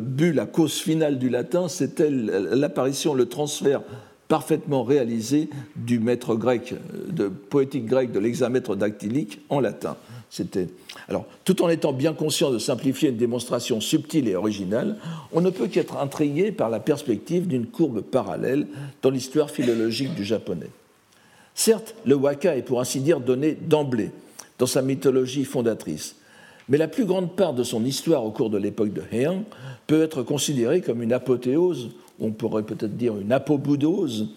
but, 0.00 0.32
la 0.32 0.46
cause 0.46 0.74
finale 0.74 1.18
du 1.18 1.30
latin, 1.30 1.68
c'était 1.68 2.10
l'apparition, 2.10 3.14
le 3.14 3.26
transfert 3.26 3.80
parfaitement 4.28 4.84
réalisé 4.84 5.48
du 5.74 5.98
maître 5.98 6.36
grec, 6.36 6.74
de 7.08 7.28
poétique 7.28 7.86
grecque 7.86 8.12
de 8.12 8.20
l'hexamètre 8.20 8.76
dactylique 8.76 9.40
en 9.48 9.58
latin. 9.58 9.96
C'était 10.28 10.68
alors, 11.08 11.24
tout 11.44 11.62
en 11.62 11.68
étant 11.68 11.92
bien 11.92 12.12
conscient 12.12 12.52
de 12.52 12.58
simplifier 12.58 13.08
une 13.08 13.16
démonstration 13.16 13.80
subtile 13.80 14.28
et 14.28 14.36
originale, 14.36 14.96
on 15.32 15.40
ne 15.40 15.50
peut 15.50 15.66
qu'être 15.66 15.96
intrigué 15.96 16.52
par 16.52 16.70
la 16.70 16.78
perspective 16.78 17.48
d'une 17.48 17.66
courbe 17.66 18.02
parallèle 18.02 18.68
dans 19.02 19.10
l'histoire 19.10 19.50
philologique 19.50 20.14
du 20.14 20.24
japonais. 20.24 20.70
Certes, 21.56 21.96
le 22.06 22.14
waka 22.14 22.56
est 22.56 22.62
pour 22.62 22.80
ainsi 22.80 23.00
dire 23.00 23.18
donné 23.18 23.54
d'emblée 23.54 24.10
dans 24.58 24.66
sa 24.66 24.82
mythologie 24.82 25.44
fondatrice, 25.44 26.14
mais 26.70 26.78
la 26.78 26.88
plus 26.88 27.04
grande 27.04 27.34
part 27.34 27.52
de 27.52 27.64
son 27.64 27.84
histoire 27.84 28.24
au 28.24 28.30
cours 28.30 28.48
de 28.48 28.56
l'époque 28.56 28.92
de 28.92 29.02
Heian 29.12 29.44
peut 29.88 30.02
être 30.02 30.22
considérée 30.22 30.80
comme 30.80 31.02
une 31.02 31.12
apothéose, 31.12 31.90
on 32.20 32.30
pourrait 32.30 32.62
peut-être 32.62 32.96
dire 32.96 33.18
une 33.18 33.32
apoboudose, 33.32 34.28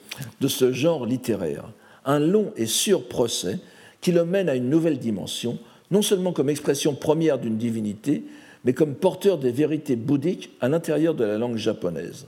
de 0.42 0.48
ce 0.48 0.74
genre 0.74 1.06
littéraire. 1.06 1.70
Un 2.06 2.20
long 2.20 2.52
et 2.58 2.66
sûr 2.66 3.08
procès 3.08 3.60
qui 4.02 4.12
le 4.12 4.26
mène 4.26 4.50
à 4.50 4.56
une 4.56 4.70
nouvelle 4.70 4.98
dimension, 4.98 5.60
non 5.92 6.02
seulement 6.02 6.34
comme 6.34 6.50
expression 6.50 6.96
première 6.96 7.38
d'une 7.38 7.58
divinité, 7.58 8.24
mais 8.66 8.74
comme 8.74 8.96
porteur 8.96 9.38
des 9.38 9.52
vérités 9.52 9.96
bouddhiques 9.96 10.50
à 10.60 10.70
l'intérieur 10.70 11.14
de 11.14 11.24
la 11.24 11.38
langue 11.38 11.58
japonaise. 11.58 12.26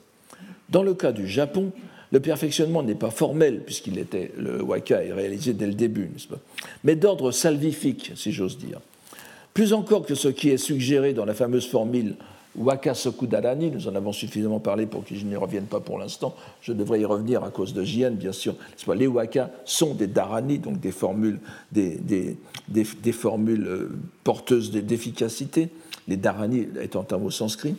Dans 0.69 0.83
le 0.83 0.93
cas 0.93 1.13
du 1.13 1.27
Japon, 1.27 1.71
le 2.11 2.19
perfectionnement 2.19 2.83
n'est 2.83 2.95
pas 2.95 3.09
formel, 3.09 3.61
puisqu'il 3.65 3.97
était, 3.97 4.31
le 4.37 4.61
waka 4.61 5.03
est 5.03 5.13
réalisé 5.13 5.53
dès 5.53 5.67
le 5.67 5.73
début, 5.73 6.11
mais 6.83 6.95
d'ordre 6.95 7.31
salvifique, 7.31 8.11
si 8.15 8.31
j'ose 8.31 8.59
dire. 8.59 8.79
Plus 9.55 9.71
encore 9.71 10.05
que 10.05 10.15
ce 10.15 10.27
qui 10.27 10.49
est 10.49 10.57
suggéré 10.57 11.13
dans 11.13 11.23
la 11.23 11.33
fameuse 11.33 11.65
formule 11.65 12.15
Waka 12.57 12.93
Sokudarani, 12.93 13.71
nous 13.71 13.87
en 13.87 13.95
avons 13.95 14.11
suffisamment 14.11 14.59
parlé 14.59 14.85
pour 14.85 15.05
que 15.05 15.15
je 15.15 15.23
n'y 15.23 15.37
revienne 15.37 15.63
pas 15.63 15.79
pour 15.79 15.97
l'instant, 15.97 16.35
je 16.61 16.73
devrais 16.73 16.99
y 16.99 17.05
revenir 17.05 17.41
à 17.41 17.51
cause 17.51 17.73
de 17.73 17.81
JN, 17.81 18.15
bien 18.15 18.33
sûr. 18.33 18.55
Les 18.93 19.07
Waka 19.07 19.49
sont 19.63 19.93
des 19.93 20.07
Dharani, 20.07 20.59
donc 20.59 20.81
des 20.81 20.91
formules, 20.91 21.39
des, 21.71 22.37
formules 23.13 23.65
euh, 23.65 23.97
porteuses 24.25 24.71
d'efficacité, 24.71 25.69
les 26.09 26.17
Dharani 26.17 26.67
étant 26.81 27.07
un 27.11 27.17
mot 27.17 27.31
sanskrit. 27.31 27.77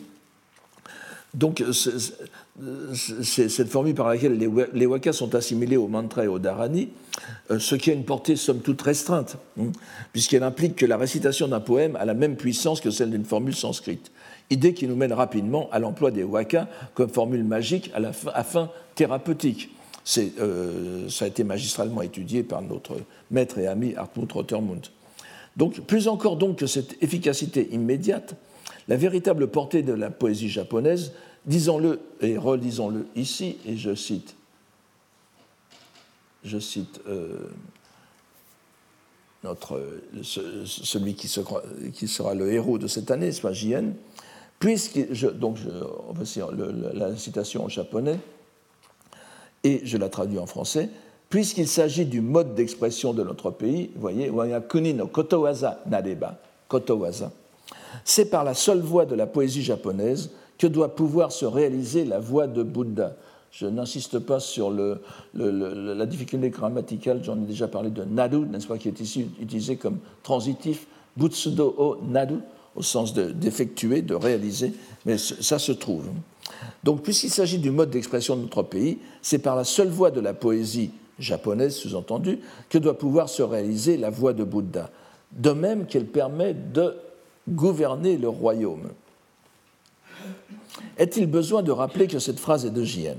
Donc, 1.35 1.63
c'est 2.95 3.49
cette 3.49 3.69
formule 3.69 3.93
par 3.93 4.07
laquelle 4.07 4.37
les, 4.37 4.85
wakas 4.85 5.13
sont 5.13 5.35
assimilés 5.35 5.77
au 5.77 5.87
mantra 5.87 6.23
et 6.23 6.27
au 6.27 6.39
dharani, 6.39 6.89
euh, 7.51 7.59
ce 7.59 7.75
qui 7.75 7.91
a 7.91 7.93
une 7.93 8.03
portée 8.03 8.35
somme 8.35 8.61
toute 8.61 8.81
restreinte, 8.81 9.37
hein, 9.59 9.71
puisqu'elle 10.11 10.43
implique 10.43 10.75
que 10.75 10.85
la 10.85 10.97
récitation 10.97 11.47
d'un 11.47 11.59
poème 11.59 11.95
a 11.97 12.05
la 12.05 12.15
même 12.15 12.35
puissance 12.35 12.81
que 12.81 12.89
celle 12.89 13.11
d'une 13.11 13.25
formule 13.25 13.55
sanscrite. 13.55 14.11
Idée 14.49 14.73
qui 14.73 14.87
nous 14.87 14.95
mène 14.95 15.13
rapidement 15.13 15.69
à 15.71 15.79
l'emploi 15.79 16.09
des 16.09 16.23
wakas 16.23 16.67
comme 16.95 17.09
formule 17.09 17.43
magique 17.43 17.91
à, 17.93 18.43
fin, 18.43 18.71
thérapeutique. 18.95 19.69
Euh, 20.17 21.09
ça 21.09 21.25
a 21.25 21.27
été 21.27 21.43
magistralement 21.43 22.01
étudié 22.01 22.41
par 22.41 22.61
notre 22.61 22.95
maître 23.29 23.59
et 23.59 23.67
ami 23.67 23.93
Hartmut 23.95 24.31
Rottermund. 24.31 24.87
Donc, 25.57 25.81
plus 25.81 26.07
encore 26.07 26.37
donc 26.37 26.59
que 26.59 26.67
cette 26.67 27.01
efficacité 27.03 27.67
immédiate, 27.71 28.35
la 28.87 28.95
véritable 28.95 29.47
portée 29.47 29.81
de 29.81 29.93
la 29.93 30.09
poésie 30.09 30.49
japonaise, 30.49 31.11
disons-le 31.47 31.99
et 32.21 32.37
relisons-le 32.37 33.07
ici, 33.15 33.57
et 33.65 33.77
je 33.77 33.95
cite, 33.95 34.35
je 36.43 36.59
cite 36.59 37.01
euh, 37.07 37.49
notre, 39.43 39.81
celui 40.23 41.15
qui, 41.15 41.27
sera 41.27 42.33
le 42.33 42.51
héros 42.51 42.77
de 42.77 42.87
cette 42.87 43.09
année, 43.09 43.31
soit 43.31 43.53
JN, 43.53 43.93
puisque, 44.59 45.11
je, 45.11 45.27
donc 45.27 45.57
on 46.09 46.13
va 46.13 46.23
la 46.93 47.15
citation 47.15 47.65
en 47.65 47.69
japonais, 47.69 48.19
et 49.63 49.81
je 49.83 49.97
la 49.97 50.09
traduis 50.09 50.39
en 50.39 50.45
français, 50.45 50.89
puisqu'il 51.29 51.67
s'agit 51.67 52.05
du 52.05 52.21
mode 52.21 52.55
d'expression 52.55 53.13
de 53.13 53.23
notre 53.23 53.51
pays, 53.51 53.91
vous 53.95 54.01
voyez, 54.01 54.57
kuni 54.69 54.93
no 54.93 55.07
kotowaza 55.07 55.81
nareba, 55.85 56.39
kotowaza, 56.67 57.31
c'est 58.03 58.29
par 58.29 58.43
la 58.43 58.53
seule 58.53 58.81
voie 58.81 59.05
de 59.05 59.15
la 59.15 59.27
poésie 59.27 59.63
japonaise 59.63 60.29
que 60.57 60.67
doit 60.67 60.95
pouvoir 60.95 61.31
se 61.31 61.45
réaliser 61.45 62.05
la 62.05 62.19
voie 62.19 62.47
de 62.47 62.63
Bouddha? 62.63 63.15
Je 63.51 63.65
n'insiste 63.65 64.19
pas 64.19 64.39
sur 64.39 64.71
la 65.33 66.05
difficulté 66.05 66.49
grammaticale, 66.49 67.23
j'en 67.23 67.37
ai 67.37 67.45
déjà 67.45 67.67
parlé 67.67 67.89
de 67.89 68.03
nadu, 68.03 68.39
n'est-ce 68.39 68.67
pas, 68.67 68.77
qui 68.77 68.87
est 68.87 68.99
ici 68.99 69.27
utilisé 69.41 69.77
comme 69.77 69.99
transitif, 70.21 70.85
butsudo 71.15 71.73
o 71.77 71.97
nadu, 72.07 72.35
au 72.75 72.83
sens 72.83 73.13
d'effectuer, 73.13 74.01
de, 74.01 74.09
de 74.09 74.15
réaliser, 74.15 74.73
mais 75.05 75.17
ça 75.17 75.57
se 75.57 75.71
trouve. 75.71 76.09
Donc, 76.83 77.01
puisqu'il 77.01 77.29
s'agit 77.29 77.57
du 77.57 77.71
mode 77.71 77.89
d'expression 77.89 78.35
de 78.35 78.41
notre 78.41 78.63
pays, 78.63 78.99
c'est 79.21 79.39
par 79.39 79.55
la 79.55 79.63
seule 79.63 79.89
voie 79.89 80.11
de 80.11 80.19
la 80.19 80.33
poésie 80.33 80.91
japonaise, 81.17 81.75
sous-entendu, 81.75 82.39
que 82.69 82.77
doit 82.77 82.97
pouvoir 82.97 83.29
se 83.29 83.41
réaliser 83.41 83.97
la 83.97 84.09
voie 84.09 84.33
de 84.33 84.43
Bouddha. 84.43 84.91
De 85.31 85.51
même 85.51 85.87
qu'elle 85.87 86.05
permet 86.05 86.53
de 86.53 86.95
gouverner 87.49 88.17
le 88.17 88.29
royaume. 88.29 88.89
Est-il 90.97 91.27
besoin 91.27 91.63
de 91.63 91.71
rappeler 91.71 92.07
que 92.07 92.19
cette 92.19 92.39
phrase 92.39 92.65
est 92.65 92.71
de 92.71 92.83
JN 92.83 93.17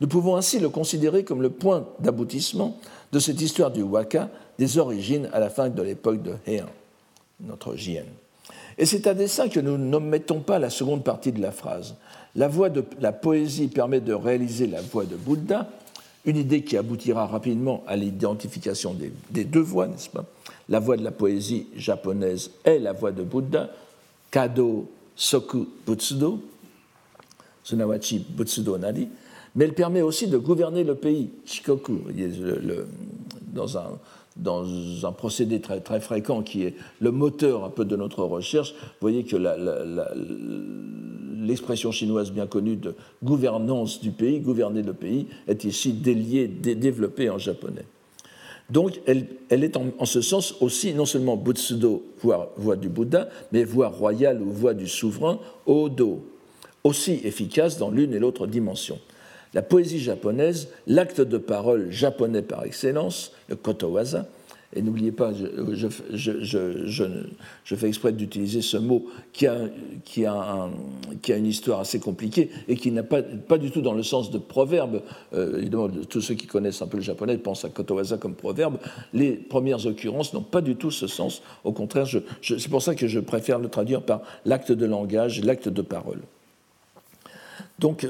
Nous 0.00 0.08
pouvons 0.08 0.36
ainsi 0.36 0.58
le 0.58 0.68
considérer 0.68 1.24
comme 1.24 1.42
le 1.42 1.50
point 1.50 1.86
d'aboutissement 2.00 2.78
de 3.12 3.18
cette 3.18 3.40
histoire 3.40 3.70
du 3.70 3.82
waka 3.82 4.28
des 4.58 4.78
origines 4.78 5.28
à 5.32 5.40
la 5.40 5.50
fin 5.50 5.68
de 5.68 5.82
l'époque 5.82 6.22
de 6.22 6.34
Heian, 6.46 6.66
notre 7.40 7.76
JN. 7.76 8.06
Et 8.78 8.84
c'est 8.84 9.06
à 9.06 9.14
dessein 9.14 9.48
que 9.48 9.60
nous 9.60 9.78
n'omettons 9.78 10.40
pas 10.40 10.58
la 10.58 10.70
seconde 10.70 11.04
partie 11.04 11.32
de 11.32 11.40
la 11.40 11.52
phrase. 11.52 11.94
La 12.34 12.48
voie 12.48 12.68
de 12.68 12.84
la 13.00 13.12
poésie 13.12 13.68
permet 13.68 14.00
de 14.00 14.12
réaliser 14.12 14.66
la 14.66 14.82
voie 14.82 15.06
de 15.06 15.16
Bouddha, 15.16 15.68
une 16.26 16.36
idée 16.36 16.62
qui 16.62 16.76
aboutira 16.76 17.26
rapidement 17.26 17.82
à 17.86 17.96
l'identification 17.96 18.92
des, 18.92 19.12
des, 19.30 19.44
deux 19.44 19.60
voies, 19.60 19.86
n'est-ce 19.86 20.10
pas? 20.10 20.24
La 20.68 20.80
voie 20.80 20.96
de 20.96 21.04
la 21.04 21.12
poésie 21.12 21.68
japonaise 21.76 22.50
est 22.64 22.80
la 22.80 22.92
voie 22.92 23.12
de 23.12 23.22
Bouddha, 23.22 23.70
Kado 24.30 24.90
Soku 25.16 25.66
Butsudo, 25.86 26.40
Sunawachi 27.62 28.18
Butsudo 28.18 28.78
Nari, 28.78 29.08
mais 29.54 29.64
elle 29.64 29.74
permet 29.74 30.02
aussi 30.02 30.28
de 30.28 30.36
gouverner 30.36 30.84
le 30.84 30.94
pays, 30.94 31.30
Shikoku, 31.46 32.00
dans 33.52 33.78
un, 33.78 33.98
dans 34.36 34.66
un 35.06 35.12
procédé 35.12 35.60
très, 35.60 35.80
très 35.80 36.00
fréquent 36.00 36.42
qui 36.42 36.64
est 36.64 36.74
le 37.00 37.10
moteur 37.10 37.64
un 37.64 37.70
peu 37.70 37.86
de 37.86 37.96
notre 37.96 38.22
recherche. 38.22 38.72
Vous 38.72 39.00
voyez 39.00 39.24
que 39.24 39.36
l'expression 41.42 41.90
chinoise 41.90 42.30
bien 42.30 42.46
connue 42.46 42.76
de 42.76 42.94
gouvernance 43.24 44.00
du 44.00 44.10
pays, 44.10 44.40
gouverner 44.40 44.82
le 44.82 44.92
pays, 44.92 45.26
est 45.48 45.64
ici 45.64 45.94
déliée, 45.94 46.48
développée 46.48 47.30
en 47.30 47.38
japonais. 47.38 47.86
Donc, 48.70 49.00
elle, 49.06 49.64
est 49.64 49.76
en, 49.76 50.04
ce 50.04 50.20
sens 50.20 50.56
aussi 50.60 50.92
non 50.92 51.06
seulement 51.06 51.36
Butsudo, 51.36 52.04
voire 52.20 52.48
voix 52.56 52.76
du 52.76 52.88
Bouddha, 52.88 53.28
mais 53.52 53.62
voix 53.62 53.88
royale 53.88 54.42
ou 54.42 54.50
voix 54.50 54.74
du 54.74 54.88
souverain, 54.88 55.38
Odo, 55.66 56.26
aussi 56.82 57.20
efficace 57.24 57.78
dans 57.78 57.90
l'une 57.90 58.12
et 58.12 58.18
l'autre 58.18 58.46
dimension. 58.46 58.98
La 59.54 59.62
poésie 59.62 60.00
japonaise, 60.00 60.68
l'acte 60.86 61.20
de 61.20 61.38
parole 61.38 61.90
japonais 61.90 62.42
par 62.42 62.64
excellence, 62.64 63.32
le 63.48 63.54
kotowaza, 63.54 64.26
et 64.76 64.82
n'oubliez 64.82 65.12
pas, 65.12 65.32
je, 66.12 67.06
fais 67.64 67.88
exprès 67.88 68.12
d'utiliser 68.12 68.60
ce 68.60 68.76
mot 68.76 69.06
qui 69.32 69.46
a, 69.46 69.56
qui, 70.04 70.26
a 70.26 70.68
une 71.28 71.46
histoire 71.46 71.80
assez 71.80 71.98
compliquée 71.98 72.50
et 72.68 72.76
qui 72.76 72.90
n'a 72.90 73.02
pas, 73.02 73.22
pas 73.22 73.56
du 73.56 73.70
tout 73.70 73.80
dans 73.80 73.94
le 73.94 74.02
sens 74.02 74.30
de 74.30 74.38
proverbe. 74.38 75.00
Euh, 75.32 75.58
évidemment, 75.58 75.88
tous 76.08 76.20
ceux 76.20 76.34
qui 76.34 76.46
connaissent 76.46 76.82
un 76.82 76.86
peu 76.86 76.98
le 76.98 77.02
japonais 77.02 77.38
pensent 77.38 77.64
à 77.64 77.70
kotowaza 77.70 78.18
comme 78.18 78.34
proverbe. 78.34 78.76
Les 79.14 79.32
premières 79.32 79.86
occurrences 79.86 80.34
n'ont 80.34 80.42
pas 80.42 80.60
du 80.60 80.76
tout 80.76 80.90
ce 80.90 81.06
sens. 81.06 81.42
Au 81.64 81.72
contraire, 81.72 82.06
c'est 82.42 82.68
pour 82.68 82.82
ça 82.82 82.94
que 82.94 83.06
je 83.06 83.20
préfère 83.20 83.58
le 83.58 83.68
traduire 83.68 84.02
par 84.02 84.20
l'acte 84.44 84.72
de 84.72 84.84
langage, 84.84 85.42
l'acte 85.42 85.68
de 85.70 85.82
parole. 85.82 86.20
Donc, 87.78 88.06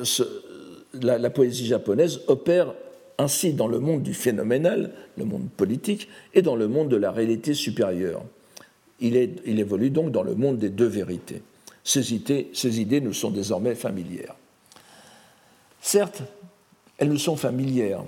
la, 1.02 1.30
poésie 1.30 1.66
japonaise 1.66 2.20
opère 2.26 2.74
ainsi 3.18 3.52
dans 3.52 3.68
le 3.68 3.80
monde 3.80 4.02
du 4.02 4.14
phénoménal, 4.14 4.92
le 5.16 5.24
monde 5.24 5.48
politique, 5.56 6.08
et 6.34 6.42
dans 6.42 6.56
le 6.56 6.68
monde 6.68 6.88
de 6.88 6.96
la 6.96 7.10
réalité 7.10 7.54
supérieure. 7.54 8.22
Il, 9.00 9.16
évolue 9.16 9.90
donc 9.90 10.10
dans 10.10 10.22
le 10.22 10.34
monde 10.34 10.58
des 10.58 10.70
deux 10.70 10.86
vérités. 10.86 11.42
Ces 11.84 12.14
idées, 12.14 13.00
nous 13.00 13.12
sont 13.12 13.30
désormais 13.30 13.74
familières. 13.74 14.34
Certes, 15.80 16.22
elles 16.98 17.08
nous 17.08 17.18
sont 17.18 17.36
familières, 17.36 18.02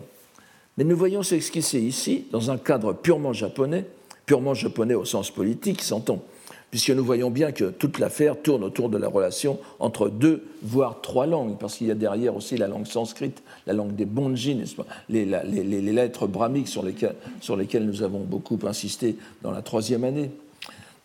mais 0.77 0.85
nous 0.85 0.97
voyons 0.97 1.23
s'esquisser 1.23 1.81
ici, 1.81 2.27
dans 2.33 2.51
un 2.51 2.59
cadre 2.59 2.93
purement 2.93 3.33
japonais, 3.33 3.85
purement 4.27 4.55
japonais 4.55 4.95
au 4.95 5.05
sens 5.05 5.31
politique, 5.31 5.83
s'entend, 5.83 6.23
puisque 6.71 6.91
nous 6.91 7.05
voyons 7.05 7.31
bien 7.31 7.53
que 7.53 7.65
toute 7.65 7.99
l'affaire 7.99 8.41
tourne 8.41 8.63
autour 8.63 8.91
de 8.91 8.99
la 8.99 9.09
relation 9.09 9.59
entre 9.79 10.09
deux, 10.09 10.45
voire 10.63 11.01
trois 11.01 11.27
langues, 11.27 11.57
parce 11.59 11.77
qu'il 11.77 11.87
y 11.87 11.91
a 11.91 11.95
derrière 11.95 12.37
aussi 12.37 12.57
la 12.57 12.69
langue 12.69 12.87
sanscrite, 12.87 13.43
la 13.67 13.73
langue 13.73 13.95
des 13.95 14.05
bonji, 14.05 14.61
les, 15.09 15.25
lettres 15.25 16.27
brahmiques 16.27 16.69
sur 16.69 16.83
lesquelles, 16.83 17.87
nous 17.87 18.03
avons 18.03 18.21
beaucoup 18.21 18.59
insisté 18.67 19.17
dans 19.43 19.51
la 19.51 19.63
troisième 19.63 20.05
année. 20.05 20.31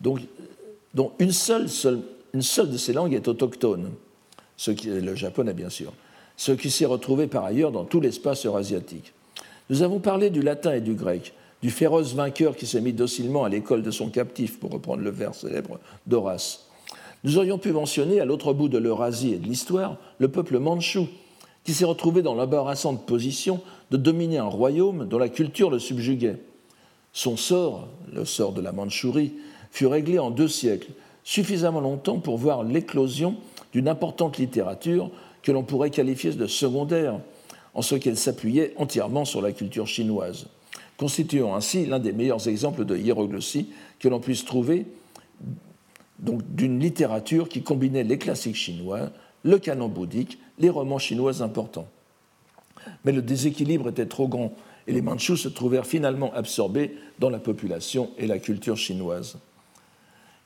Donc, 0.00 0.20
donc 0.92 1.12
une, 1.18 1.32
seule, 1.32 1.66
une 2.34 2.42
seule 2.42 2.70
de 2.70 2.76
ces 2.76 2.92
langues 2.92 3.14
est 3.14 3.26
autochtone, 3.26 3.90
ce 4.56 4.70
qui 4.70 4.88
le 4.88 5.14
japonais 5.14 5.54
bien 5.54 5.70
sûr, 5.70 5.92
ce 6.36 6.52
qui 6.52 6.70
s'est 6.70 6.84
retrouvé 6.84 7.26
par 7.26 7.44
ailleurs 7.44 7.72
dans 7.72 7.84
tout 7.84 8.00
l'espace 8.00 8.44
eurasiatique. 8.44 9.12
Nous 9.70 9.82
avons 9.82 9.98
parlé 9.98 10.28
du 10.28 10.42
latin 10.42 10.74
et 10.74 10.82
du 10.82 10.92
grec, 10.92 11.32
du 11.64 11.70
féroce 11.70 12.12
vainqueur 12.12 12.56
qui 12.56 12.66
s'est 12.66 12.82
mis 12.82 12.92
docilement 12.92 13.44
à 13.44 13.48
l'école 13.48 13.82
de 13.82 13.90
son 13.90 14.10
captif, 14.10 14.60
pour 14.60 14.70
reprendre 14.70 15.02
le 15.02 15.08
vers 15.08 15.34
célèbre 15.34 15.80
d'Horace. 16.06 16.66
Nous 17.24 17.38
aurions 17.38 17.56
pu 17.56 17.72
mentionner, 17.72 18.20
à 18.20 18.26
l'autre 18.26 18.52
bout 18.52 18.68
de 18.68 18.76
l'Eurasie 18.76 19.32
et 19.32 19.38
de 19.38 19.46
l'histoire, 19.46 19.96
le 20.18 20.28
peuple 20.28 20.58
mandchou, 20.58 21.08
qui 21.64 21.72
s'est 21.72 21.86
retrouvé 21.86 22.20
dans 22.20 22.34
l'embarrassante 22.34 23.06
position 23.06 23.62
de 23.90 23.96
dominer 23.96 24.36
un 24.36 24.44
royaume 24.44 25.08
dont 25.08 25.16
la 25.16 25.30
culture 25.30 25.70
le 25.70 25.78
subjuguait. 25.78 26.36
Son 27.14 27.38
sort, 27.38 27.88
le 28.12 28.26
sort 28.26 28.52
de 28.52 28.60
la 28.60 28.72
Mandchourie, 28.72 29.32
fut 29.70 29.86
réglé 29.86 30.18
en 30.18 30.30
deux 30.30 30.48
siècles, 30.48 30.90
suffisamment 31.22 31.80
longtemps 31.80 32.18
pour 32.18 32.36
voir 32.36 32.62
l'éclosion 32.62 33.36
d'une 33.72 33.88
importante 33.88 34.36
littérature 34.36 35.10
que 35.40 35.50
l'on 35.50 35.62
pourrait 35.62 35.88
qualifier 35.88 36.32
de 36.32 36.46
secondaire, 36.46 37.20
en 37.72 37.80
ce 37.80 37.94
qu'elle 37.94 38.18
s'appuyait 38.18 38.74
entièrement 38.76 39.24
sur 39.24 39.40
la 39.40 39.52
culture 39.52 39.86
chinoise 39.86 40.46
constituant 40.96 41.54
ainsi 41.54 41.86
l'un 41.86 41.98
des 41.98 42.12
meilleurs 42.12 42.48
exemples 42.48 42.84
de 42.84 42.96
hiéroglossie 42.96 43.68
que 43.98 44.08
l'on 44.08 44.20
puisse 44.20 44.44
trouver 44.44 44.86
d'une 46.18 46.80
littérature 46.80 47.48
qui 47.48 47.62
combinait 47.62 48.04
les 48.04 48.18
classiques 48.18 48.56
chinois, 48.56 49.10
le 49.42 49.58
canon 49.58 49.88
bouddhique, 49.88 50.38
les 50.58 50.70
romans 50.70 50.98
chinois 50.98 51.42
importants. 51.42 51.88
Mais 53.04 53.12
le 53.12 53.22
déséquilibre 53.22 53.88
était 53.88 54.06
trop 54.06 54.28
grand 54.28 54.52
et 54.86 54.92
les 54.92 55.02
Mandchous 55.02 55.36
se 55.36 55.48
trouvèrent 55.48 55.86
finalement 55.86 56.32
absorbés 56.34 56.96
dans 57.18 57.30
la 57.30 57.38
population 57.38 58.10
et 58.18 58.26
la 58.26 58.38
culture 58.38 58.76
chinoise. 58.76 59.38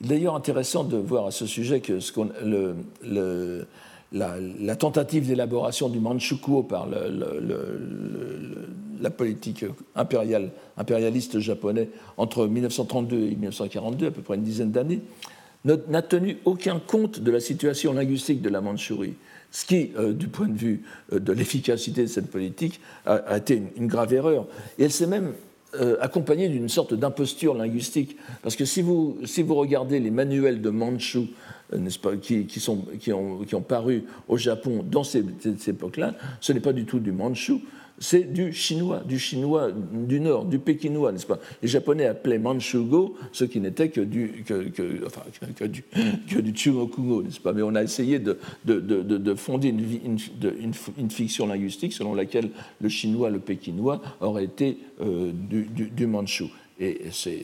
D'ailleurs 0.01 0.35
intéressant 0.35 0.83
de 0.83 0.97
voir 0.97 1.25
à 1.27 1.31
ce 1.31 1.45
sujet 1.45 1.81
que 1.81 1.99
ce 1.99 2.13
le, 2.43 2.75
le, 3.03 3.67
la, 4.11 4.75
tentative 4.75 5.27
d'élaboration 5.27 5.89
du 5.89 5.99
Manchukuo 5.99 6.63
par 6.63 6.87
la 9.01 9.09
politique 9.09 9.65
impériale, 9.95 10.51
impérialiste 10.77 11.39
japonais 11.39 11.89
entre 12.17 12.47
1932 12.47 13.17
et 13.17 13.35
1942, 13.35 14.07
à 14.07 14.11
peu 14.11 14.21
près 14.21 14.35
une 14.35 14.43
dizaine 14.43 14.71
d'années, 14.71 15.01
n'a 15.65 16.01
tenu 16.01 16.37
aucun 16.45 16.79
compte 16.79 17.19
de 17.19 17.31
la 17.31 17.39
situation 17.39 17.93
linguistique 17.93 18.41
de 18.41 18.49
la 18.49 18.61
Mandchourie, 18.61 19.15
ce 19.51 19.65
qui, 19.65 19.91
euh, 19.97 20.13
du 20.13 20.27
point 20.27 20.47
de 20.47 20.57
vue 20.57 20.83
euh, 21.11 21.19
de 21.19 21.33
l'efficacité 21.33 22.03
de 22.03 22.07
cette 22.07 22.31
politique, 22.31 22.79
a, 23.05 23.37
été 23.37 23.61
une, 23.75 23.87
grave 23.87 24.13
erreur. 24.13 24.47
Et 24.77 24.83
elle 24.83 24.91
s'est 24.91 25.07
même 25.07 25.33
euh, 25.75 25.97
accompagnée 26.01 26.47
d'une 26.47 26.69
sorte 26.69 26.93
d'imposture 26.93 27.55
linguistique, 27.55 28.15
parce 28.41 28.55
que 28.55 28.65
si 28.65 28.81
vous, 28.81 29.17
si 29.25 29.41
vous 29.41 29.55
regardez 29.55 29.99
les 29.99 30.11
manuels 30.11 30.61
de 30.61 30.69
Mandchou, 30.69 31.27
n'est-ce 31.77 31.99
pas, 31.99 32.15
qui, 32.17 32.47
sont, 32.59 32.85
qui, 32.99 33.13
ont, 33.13 33.39
qui, 33.39 33.55
ont, 33.55 33.61
paru 33.61 34.05
au 34.27 34.37
Japon 34.37 34.83
dans 34.89 35.03
ces 35.03 35.23
époques-là, 35.67 36.15
ce 36.41 36.53
n'est 36.53 36.59
pas 36.59 36.73
du 36.73 36.85
tout 36.85 36.99
du 36.99 37.11
Mandchou, 37.11 37.61
c'est 37.99 38.31
du 38.31 38.53
chinois, 38.53 39.01
du 39.05 39.19
chinois 39.19 39.71
du 39.71 40.19
nord, 40.19 40.45
du 40.45 40.57
pékinois, 40.57 41.11
n'est-ce 41.11 41.25
pas? 41.25 41.39
Les 41.61 41.67
Japonais 41.67 42.05
appelaient 42.05 42.39
Manchugo 42.39 43.15
ce 43.33 43.43
qui 43.43 43.59
n'était 43.59 43.89
que 43.89 44.01
du, 44.01 44.43
que, 44.45 44.69
que, 44.69 45.65
du, 45.65 45.83
que 46.29 46.39
du 46.39 46.51
n'est-ce 46.51 47.39
pas? 47.41 47.51
Mais 47.51 47.61
on 47.61 47.75
a 47.75 47.83
essayé 47.83 48.19
de, 48.19 48.39
de, 48.65 48.79
de, 48.79 49.01
de 49.01 49.35
fonder 49.35 49.69
une, 49.69 50.17
une, 50.97 51.09
fiction 51.09 51.47
linguistique 51.47 51.93
selon 51.93 52.13
laquelle 52.13 52.49
le 52.79 52.89
chinois, 52.89 53.29
le 53.29 53.39
pékinois 53.39 54.01
aurait 54.21 54.45
été 54.45 54.77
euh, 55.01 55.31
du, 55.33 55.67
du, 55.67 56.07
manchou. 56.07 56.49
Et 56.79 57.01
c'est 57.11 57.43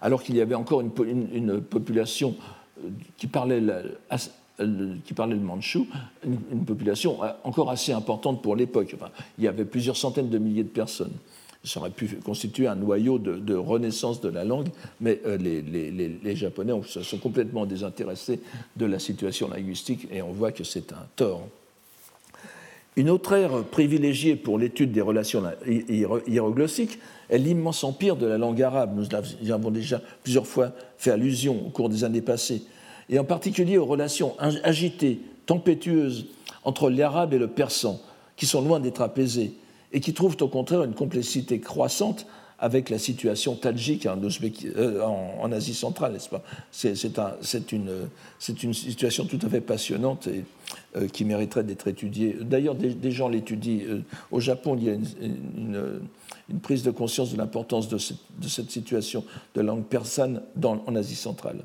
alors 0.00 0.22
qu'il 0.22 0.36
y 0.36 0.40
avait 0.40 0.54
encore 0.54 0.80
une, 0.80 1.60
population 1.60 2.36
euh, 2.38 2.59
qui 3.16 3.26
parlait 3.26 3.62
qui 5.04 5.14
parlait 5.14 5.34
le 5.34 5.40
mandchou, 5.40 5.86
une, 6.24 6.64
population 6.64 7.18
encore 7.44 7.70
assez 7.70 7.92
importante 7.92 8.42
pour 8.42 8.56
l'époque. 8.56 8.94
il 9.38 9.44
y 9.44 9.48
avait 9.48 9.64
plusieurs 9.64 9.96
centaines 9.96 10.28
de 10.28 10.38
milliers 10.38 10.64
de 10.64 10.68
personnes. 10.68 11.14
Ça 11.62 11.80
aurait 11.80 11.90
pu 11.90 12.06
constituer 12.24 12.66
un 12.66 12.74
noyau 12.74 13.18
de, 13.18 13.54
renaissance 13.54 14.20
de 14.20 14.30
la 14.30 14.44
langue, 14.44 14.68
mais 15.00 15.20
euh, 15.26 15.36
les, 15.36 16.36
Japonais 16.36 16.72
se 16.86 17.02
sont 17.02 17.18
complètement 17.18 17.66
désintéressés 17.66 18.40
de 18.76 18.86
la 18.86 18.98
situation 18.98 19.48
linguistique 19.48 20.08
et 20.10 20.22
on 20.22 20.32
voit 20.32 20.52
que 20.52 20.64
c'est 20.64 20.92
un 20.92 21.06
tort. 21.16 21.46
Une 23.00 23.08
autre 23.08 23.32
ère 23.32 23.64
privilégiée 23.64 24.36
pour 24.36 24.58
l'étude 24.58 24.92
des 24.92 25.00
relations 25.00 25.42
hiéroglossiques 25.66 26.98
est 27.30 27.38
l'immense 27.38 27.82
empire 27.82 28.14
de 28.14 28.26
la 28.26 28.36
langue 28.36 28.60
arabe. 28.60 28.94
Nous 28.94 29.06
y 29.42 29.52
avons 29.52 29.70
déjà 29.70 30.02
plusieurs 30.22 30.46
fois 30.46 30.72
fait 30.98 31.10
allusion 31.10 31.66
au 31.66 31.70
cours 31.70 31.88
des 31.88 32.04
années 32.04 32.20
passées 32.20 32.60
et 33.08 33.18
en 33.18 33.24
particulier 33.24 33.78
aux 33.78 33.86
relations 33.86 34.34
agitées, 34.38 35.18
tempétueuses 35.46 36.26
entre 36.62 36.90
l'arabe 36.90 37.32
et 37.32 37.38
le 37.38 37.48
persan, 37.48 37.98
qui 38.36 38.44
sont 38.44 38.60
loin 38.60 38.80
d'être 38.80 39.00
apaisées, 39.00 39.54
et 39.94 40.00
qui 40.00 40.12
trouvent 40.12 40.36
au 40.38 40.48
contraire 40.48 40.82
une 40.82 40.92
complexité 40.92 41.58
croissante 41.58 42.26
avec 42.60 42.90
la 42.90 42.98
situation 42.98 43.54
tadjik 43.54 44.06
en, 44.06 44.20
euh, 44.76 45.02
en, 45.02 45.50
Asie 45.50 45.74
centrale, 45.74 46.12
n'est-ce 46.12 46.28
pas? 46.28 46.42
C'est 46.70 47.72
une, 47.72 48.74
situation 48.74 49.24
tout 49.24 49.38
à 49.42 49.48
fait 49.48 49.62
passionnante 49.62 50.26
et 50.26 50.44
euh, 50.96 51.08
qui 51.08 51.24
mériterait 51.24 51.64
d'être 51.64 51.88
étudiée. 51.88 52.36
D'ailleurs, 52.38 52.74
des, 52.74 53.10
gens 53.10 53.28
l'étudient. 53.28 53.80
Euh, 53.88 54.00
au 54.30 54.40
Japon, 54.40 54.76
il 54.78 54.84
y 54.84 54.90
a 54.90 54.92
une, 54.92 56.00
prise 56.62 56.82
de 56.82 56.90
conscience 56.90 57.32
de 57.32 57.38
l'importance 57.38 57.88
de, 57.88 57.96
cette 57.96 58.70
situation 58.70 59.24
de 59.54 59.62
langue 59.62 59.84
persane 59.84 60.42
en 60.62 60.96
Asie 60.96 61.16
centrale. 61.16 61.60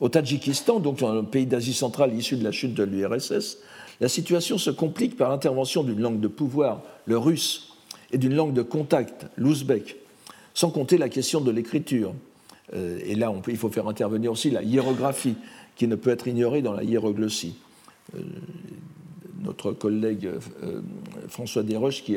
Au 0.00 0.08
Tadjikistan, 0.08 0.78
donc 0.78 1.02
un 1.02 1.24
pays 1.24 1.46
d'Asie 1.46 1.74
centrale 1.74 2.14
issu 2.14 2.36
de 2.36 2.44
la 2.44 2.52
chute 2.52 2.72
de 2.72 2.84
l'URSS, 2.84 3.58
la 4.00 4.08
situation 4.08 4.58
se 4.58 4.70
complique 4.70 5.16
par 5.16 5.28
l'intervention 5.28 5.82
d'une 5.82 6.00
langue 6.00 6.20
de 6.20 6.28
pouvoir, 6.28 6.82
le 7.04 7.18
russe, 7.18 7.67
et 8.12 8.18
d'une 8.18 8.34
langue 8.34 8.54
de 8.54 8.62
contact, 8.62 9.26
l'ouzbek, 9.36 9.96
sans 10.54 10.70
compter 10.70 10.98
la 10.98 11.08
question 11.08 11.40
de 11.40 11.50
l'écriture. 11.50 12.14
Euh, 12.74 12.98
et 13.04 13.14
là, 13.14 13.32
il 13.48 13.56
faut 13.56 13.70
faire 13.70 13.88
intervenir 13.88 14.32
aussi 14.32 14.50
la 14.50 14.62
hiérographie, 14.62 15.36
qui 15.76 15.86
ne 15.86 15.94
peut 15.94 16.10
être 16.10 16.26
ignorée 16.26 16.62
dans 16.62 16.72
la 16.72 16.82
hiéroglossie. 16.82 17.54
Euh, 18.16 18.20
notre 19.40 19.72
collègue 19.72 20.26
euh, 20.26 20.80
François 21.28 21.62
Desroches, 21.62 22.02
qui 22.02 22.16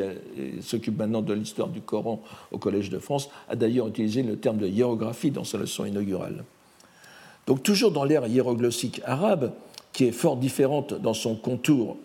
s'occupe 0.62 0.98
maintenant 0.98 1.22
de 1.22 1.34
l'histoire 1.34 1.68
du 1.68 1.82
Coran 1.82 2.24
au 2.52 2.58
Collège 2.58 2.90
de 2.90 2.98
France, 2.98 3.30
a 3.48 3.56
d'ailleurs 3.56 3.88
utilisé 3.88 4.24
le 4.24 4.38
terme 4.38 4.58
de 4.58 4.68
hiérographie 4.68 5.30
dans 5.30 5.44
sa 5.44 5.60
leçon 5.60 5.86
inaugurale. 5.86 6.44
Donc 7.46 7.62
toujours 7.64 7.92
dans 7.92 8.04
l'ère 8.04 8.26
hiéroglossique 8.26 9.02
arabe, 9.06 9.52
qui 9.94 10.06
est 10.06 10.12
fort 10.12 10.38
différente 10.38 10.94
dans 10.94 11.14
son 11.14 11.36
contour 11.36 11.98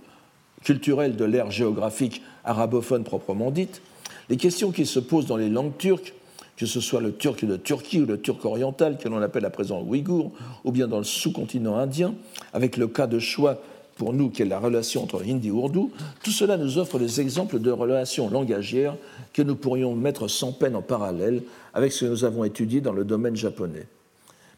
culturel 0.65 1.17
de 1.17 1.25
l'ère 1.25 1.51
géographique 1.51 2.23
arabophone 2.45 3.05
proprement 3.05 3.51
dite, 3.51 3.83
les 4.29 4.37
questions 4.37 4.73
qui 4.73 4.87
se 4.87 4.99
posent 4.99 5.27
dans 5.27 5.37
les 5.37 5.49
langues 5.49 5.77
turques, 5.79 6.15
que 6.57 6.67
ce 6.67 6.81
soit 6.81 7.01
le 7.01 7.13
turc 7.13 7.45
de 7.45 7.57
Turquie 7.57 8.01
ou 8.01 8.07
le 8.07 8.21
turc 8.21 8.45
oriental, 8.45 8.97
que 8.99 9.09
l'on 9.09 9.21
appelle 9.21 9.45
à 9.45 9.51
présent 9.51 9.83
ouïghour, 9.83 10.33
ou 10.65 10.73
bien 10.73 10.89
dans 10.89 10.99
le 10.99 11.05
sous-continent 11.05 11.77
indien, 11.77 12.15
avec 12.53 12.77
le 12.77 12.89
cas 12.89 13.07
de 13.07 13.19
choix 13.19 13.61
pour 13.97 14.13
nous 14.13 14.31
qui 14.31 14.43
est 14.43 14.47
la 14.47 14.59
relation 14.59 15.03
entre 15.03 15.23
hindi 15.23 15.49
et 15.49 15.51
ourdou, 15.51 15.91
tout 16.23 16.31
cela 16.31 16.57
nous 16.57 16.79
offre 16.79 16.99
des 16.99 17.21
exemples 17.21 17.59
de 17.59 17.71
relations 17.71 18.29
langagières 18.29 18.97
que 19.33 19.43
nous 19.43 19.57
pourrions 19.57 19.95
mettre 19.95 20.29
sans 20.29 20.53
peine 20.53 20.77
en 20.77 20.83
parallèle 20.83 21.43
avec 21.73 21.93
ce 21.93 22.05
que 22.05 22.11
nous 22.11 22.25
avons 22.25 22.45
étudié 22.45 22.81
dans 22.81 22.93
le 22.93 23.05
domaine 23.05 23.37
japonais 23.37 23.87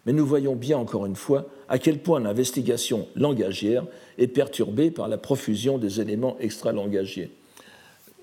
mais 0.08 0.14
nous 0.14 0.24
voyons 0.24 0.56
bien 0.56 0.78
encore 0.78 1.04
une 1.04 1.16
fois 1.16 1.48
à 1.68 1.78
quel 1.78 1.98
point 1.98 2.18
l'investigation 2.18 3.08
langagière 3.14 3.84
est 4.16 4.26
perturbée 4.26 4.90
par 4.90 5.06
la 5.06 5.18
profusion 5.18 5.76
des 5.76 6.00
éléments 6.00 6.38
extralangagiers. 6.40 7.30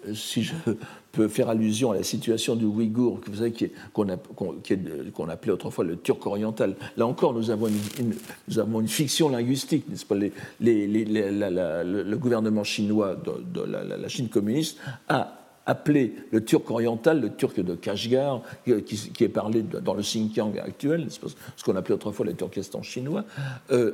Euh, 0.07 0.15
si 0.15 0.41
je 0.41 0.55
peux 1.11 1.27
faire 1.27 1.47
allusion 1.47 1.91
à 1.91 1.95
la 1.95 2.01
situation 2.01 2.55
du 2.55 2.65
Ouïghour, 2.65 3.21
vous 3.27 3.35
savez, 3.35 3.53
qu'on 3.93 5.29
appelait 5.29 5.51
autrefois 5.51 5.85
le 5.85 5.95
turc 5.97 6.25
oriental, 6.25 6.75
là 6.97 7.05
encore, 7.05 7.35
nous 7.35 7.51
avons 7.51 7.67
une, 7.67 8.87
fiction 8.87 9.29
linguistique, 9.29 9.87
n'est-ce 9.87 10.07
pas? 10.07 10.15
Le 10.59 12.15
gouvernement 12.15 12.63
chinois 12.63 13.15
de, 13.15 13.61
la, 13.61 14.07
Chine 14.07 14.29
communiste 14.29 14.79
a 15.07 15.44
appelé 15.65 16.13
le 16.31 16.43
turc 16.43 16.69
oriental, 16.69 17.21
le 17.21 17.33
turc 17.33 17.59
de 17.59 17.75
Kashgar, 17.75 18.41
qui, 18.65 19.23
est 19.23 19.29
parlé 19.29 19.63
dans 19.63 19.93
le 19.93 20.01
Xinjiang 20.01 20.57
actuel, 20.59 21.07
ce 21.09 21.63
qu'on 21.63 21.75
appelait 21.75 21.95
autrefois 21.95 22.25
le 22.25 22.33
Turkestan 22.33 22.81
chinois, 22.81 23.25
euh, 23.71 23.93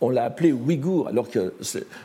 on 0.00 0.10
l'a 0.10 0.24
appelé 0.24 0.52
ouïghour, 0.52 1.08
alors 1.08 1.30
que 1.30 1.54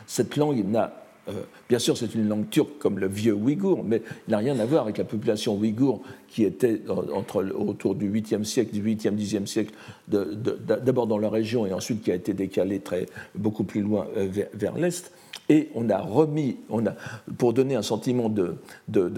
cette 0.06 0.36
langue 0.36 0.64
n'a 0.66 0.92
euh, 1.28 1.42
bien 1.68 1.78
sûr, 1.78 1.96
c'est 1.96 2.16
une 2.16 2.28
langue 2.28 2.50
turque 2.50 2.78
comme 2.80 2.98
le 2.98 3.06
vieux 3.06 3.32
ouïghour, 3.32 3.84
mais 3.84 4.02
il 4.26 4.32
n'a 4.32 4.38
rien 4.38 4.58
à 4.58 4.64
voir 4.64 4.82
avec 4.82 4.98
la 4.98 5.04
population 5.04 5.56
ouïghour 5.56 6.02
qui 6.28 6.42
était 6.42 6.82
entre, 7.14 7.44
autour 7.54 7.94
du 7.94 8.10
8e 8.10 8.42
siècle, 8.42 8.72
du 8.72 8.82
8e, 8.82 9.14
10e 9.14 9.46
siècle, 9.46 9.72
d'abord 10.08 11.06
dans 11.06 11.18
la 11.18 11.30
région 11.30 11.64
et 11.64 11.72
ensuite 11.72 12.02
qui 12.02 12.10
a 12.10 12.16
été 12.16 12.34
décalée 12.34 12.80
très, 12.80 13.06
beaucoup 13.36 13.62
plus 13.62 13.82
loin 13.82 14.08
euh, 14.16 14.28
vers 14.52 14.76
l'est. 14.76 15.12
Et 15.48 15.68
on 15.74 15.90
a 15.90 15.98
remis, 15.98 16.56
on 16.70 16.86
a, 16.86 16.94
pour 17.36 17.52
donner 17.52 17.74
un 17.74 17.82
sentiment 17.82 18.28
de, 18.28 18.56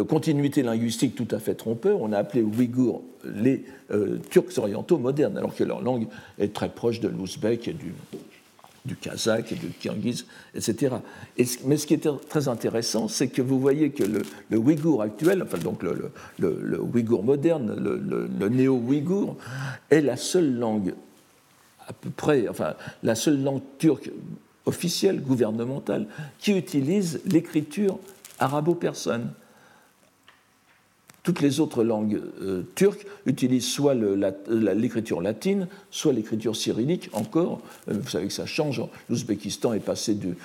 continuité 0.03 0.63
linguistique 0.63 1.15
tout 1.15 1.29
à 1.31 1.39
fait 1.39 1.55
trompeur, 1.55 2.01
on 2.01 2.13
a 2.13 2.19
appelé 2.19 2.43
ouïghours 2.43 3.03
les 3.25 3.65
euh, 3.91 4.19
Turcs 4.31 4.59
orientaux 4.59 4.99
modernes, 4.99 5.37
alors 5.37 5.55
que 5.55 5.65
leur 5.65 5.83
langue 5.83 6.07
est 6.39 6.53
très 6.53 6.69
proche 6.69 7.01
de 7.01 7.09
l'ouzbek 7.09 7.69
et 7.69 7.73
du, 7.73 7.95
du 8.85 8.97
kazakh 8.97 9.53
et 9.53 9.55
du 9.55 9.69
kirghiz, 9.69 10.27
etc. 10.55 10.97
mais 11.65 11.77
ce 11.77 11.87
qui 11.87 11.95
est 11.95 12.09
très 12.29 12.49
intéressant, 12.49 13.09
c'est 13.09 13.29
que 13.29 13.43
vous 13.43 13.61
voyez 13.61 13.91
que 13.91 14.05
le, 14.05 14.59
ouïghour 14.59 15.03
actuel, 15.03 15.43
enfin 15.43 15.59
donc 15.59 15.83
le, 15.83 16.11
le 16.39 16.81
ouïghour 16.81 17.23
moderne, 17.23 17.75
le, 17.77 18.49
néo-ouïghour, 18.49 19.37
est 19.91 20.01
la 20.01 20.17
seule 20.17 20.55
langue 20.55 20.95
à 21.87 21.93
peu 21.93 22.11
près, 22.11 22.49
enfin 22.49 22.75
la 23.03 23.15
seule 23.15 23.43
langue 23.43 23.61
turque 23.79 24.11
officielle, 24.67 25.21
gouvernementale, 25.21 26.07
qui 26.39 26.57
utilise 26.57 27.21
l'écriture 27.27 27.99
arabo-persane. 28.39 29.31
Toutes 31.23 31.41
les 31.41 31.59
autres 31.59 31.85
langues 31.85 32.21
euh, 32.43 32.65
turques 32.75 33.07
utilisent 33.25 33.67
soit 33.67 33.95
l'écriture 33.95 35.23
latine, 35.23 35.69
soit 35.91 36.13
l'écriture 36.13 36.55
cyrillique 36.55 37.09
encore. 37.15 37.63
Euh, 37.89 37.95
vous 37.99 38.11
savez 38.11 38.27
que 38.27 38.33
ça 38.33 38.45
change. 38.45 38.83
L'Ouzbékistan 39.09 39.73
est 39.73 39.81
passé 39.81 40.15
du, 40.15 40.37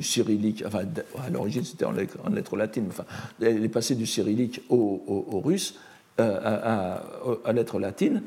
cyrillique, 0.00 0.64
enfin 0.66 0.80
à 1.24 1.30
l'origine 1.30 1.62
c'était 1.64 1.84
en, 1.84 1.92
lettres 1.92 2.56
latines, 2.56 2.86
enfin, 2.88 3.04
elle 3.40 3.64
est 3.64 3.68
passée 3.68 3.94
du 3.94 4.04
cyrillique 4.04 4.62
au, 4.68 5.40
russe, 5.44 5.76
euh, 6.18 6.98
à 7.44 7.52
lettres 7.52 7.78
latines. 7.78 8.20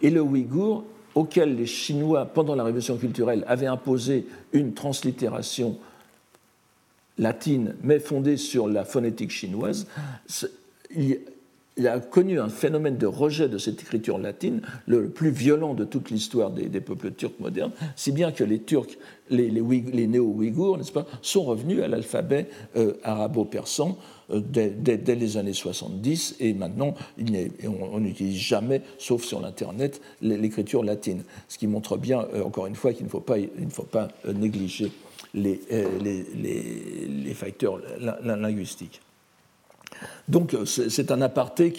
Et 0.00 0.10
le 0.10 0.20
ouïghour 0.20 0.84
auquel 1.14 1.56
les 1.56 1.66
Chinois, 1.66 2.26
pendant 2.26 2.54
la 2.54 2.64
révolution 2.64 2.96
culturelle, 2.96 3.44
avaient 3.46 3.66
imposé 3.66 4.26
une 4.52 4.74
translittération 4.74 5.76
latine, 7.18 7.74
mais 7.82 7.98
fondée 7.98 8.36
sur 8.36 8.68
la 8.68 8.84
phonétique 8.84 9.30
chinoise, 9.30 9.86
il 11.76 11.88
a 11.88 12.00
connu 12.00 12.38
un 12.38 12.48
phénomène 12.48 12.96
de 12.96 13.06
rejet 13.06 13.48
de 13.48 13.58
cette 13.58 13.80
écriture 13.80 14.18
latine, 14.18 14.60
le 14.86 15.08
plus 15.08 15.30
violent 15.30 15.74
de 15.74 15.84
toute 15.84 16.10
l'histoire 16.10 16.50
des, 16.50 16.80
peuples 16.80 17.12
turcs 17.12 17.38
modernes, 17.40 17.72
si 17.96 18.12
bien 18.12 18.32
que 18.32 18.44
les 18.44 18.60
Turcs, 18.60 18.98
les, 19.30 19.50
néo-Ouïghours, 19.50 20.76
n'est-ce 20.76 20.92
pas, 20.92 21.06
sont 21.22 21.44
revenus 21.44 21.82
à 21.82 21.88
l'alphabet 21.88 22.48
euh, 22.76 22.94
arabo-persan 23.04 23.96
dès, 24.32 25.14
les 25.14 25.36
années 25.36 25.52
70 25.52 26.36
et 26.40 26.54
maintenant 26.54 26.94
on 27.64 28.00
n'utilise 28.00 28.38
jamais, 28.38 28.82
sauf 28.98 29.24
sur 29.24 29.40
l'Internet, 29.40 30.00
l'écriture 30.20 30.82
latine. 30.82 31.22
Ce 31.48 31.58
qui 31.58 31.66
montre 31.66 31.96
bien, 31.96 32.26
encore 32.44 32.66
une 32.66 32.76
fois, 32.76 32.92
qu'il 32.92 33.04
ne 33.04 33.10
faut 33.10 33.20
pas, 33.20 33.36
pas 33.90 34.08
négliger 34.32 34.90
les 35.34 35.58
facteurs 37.34 37.80
linguistiques. 38.22 39.00
Donc 40.28 40.56
c'est 40.66 41.10
un 41.10 41.20
aparté, 41.20 41.74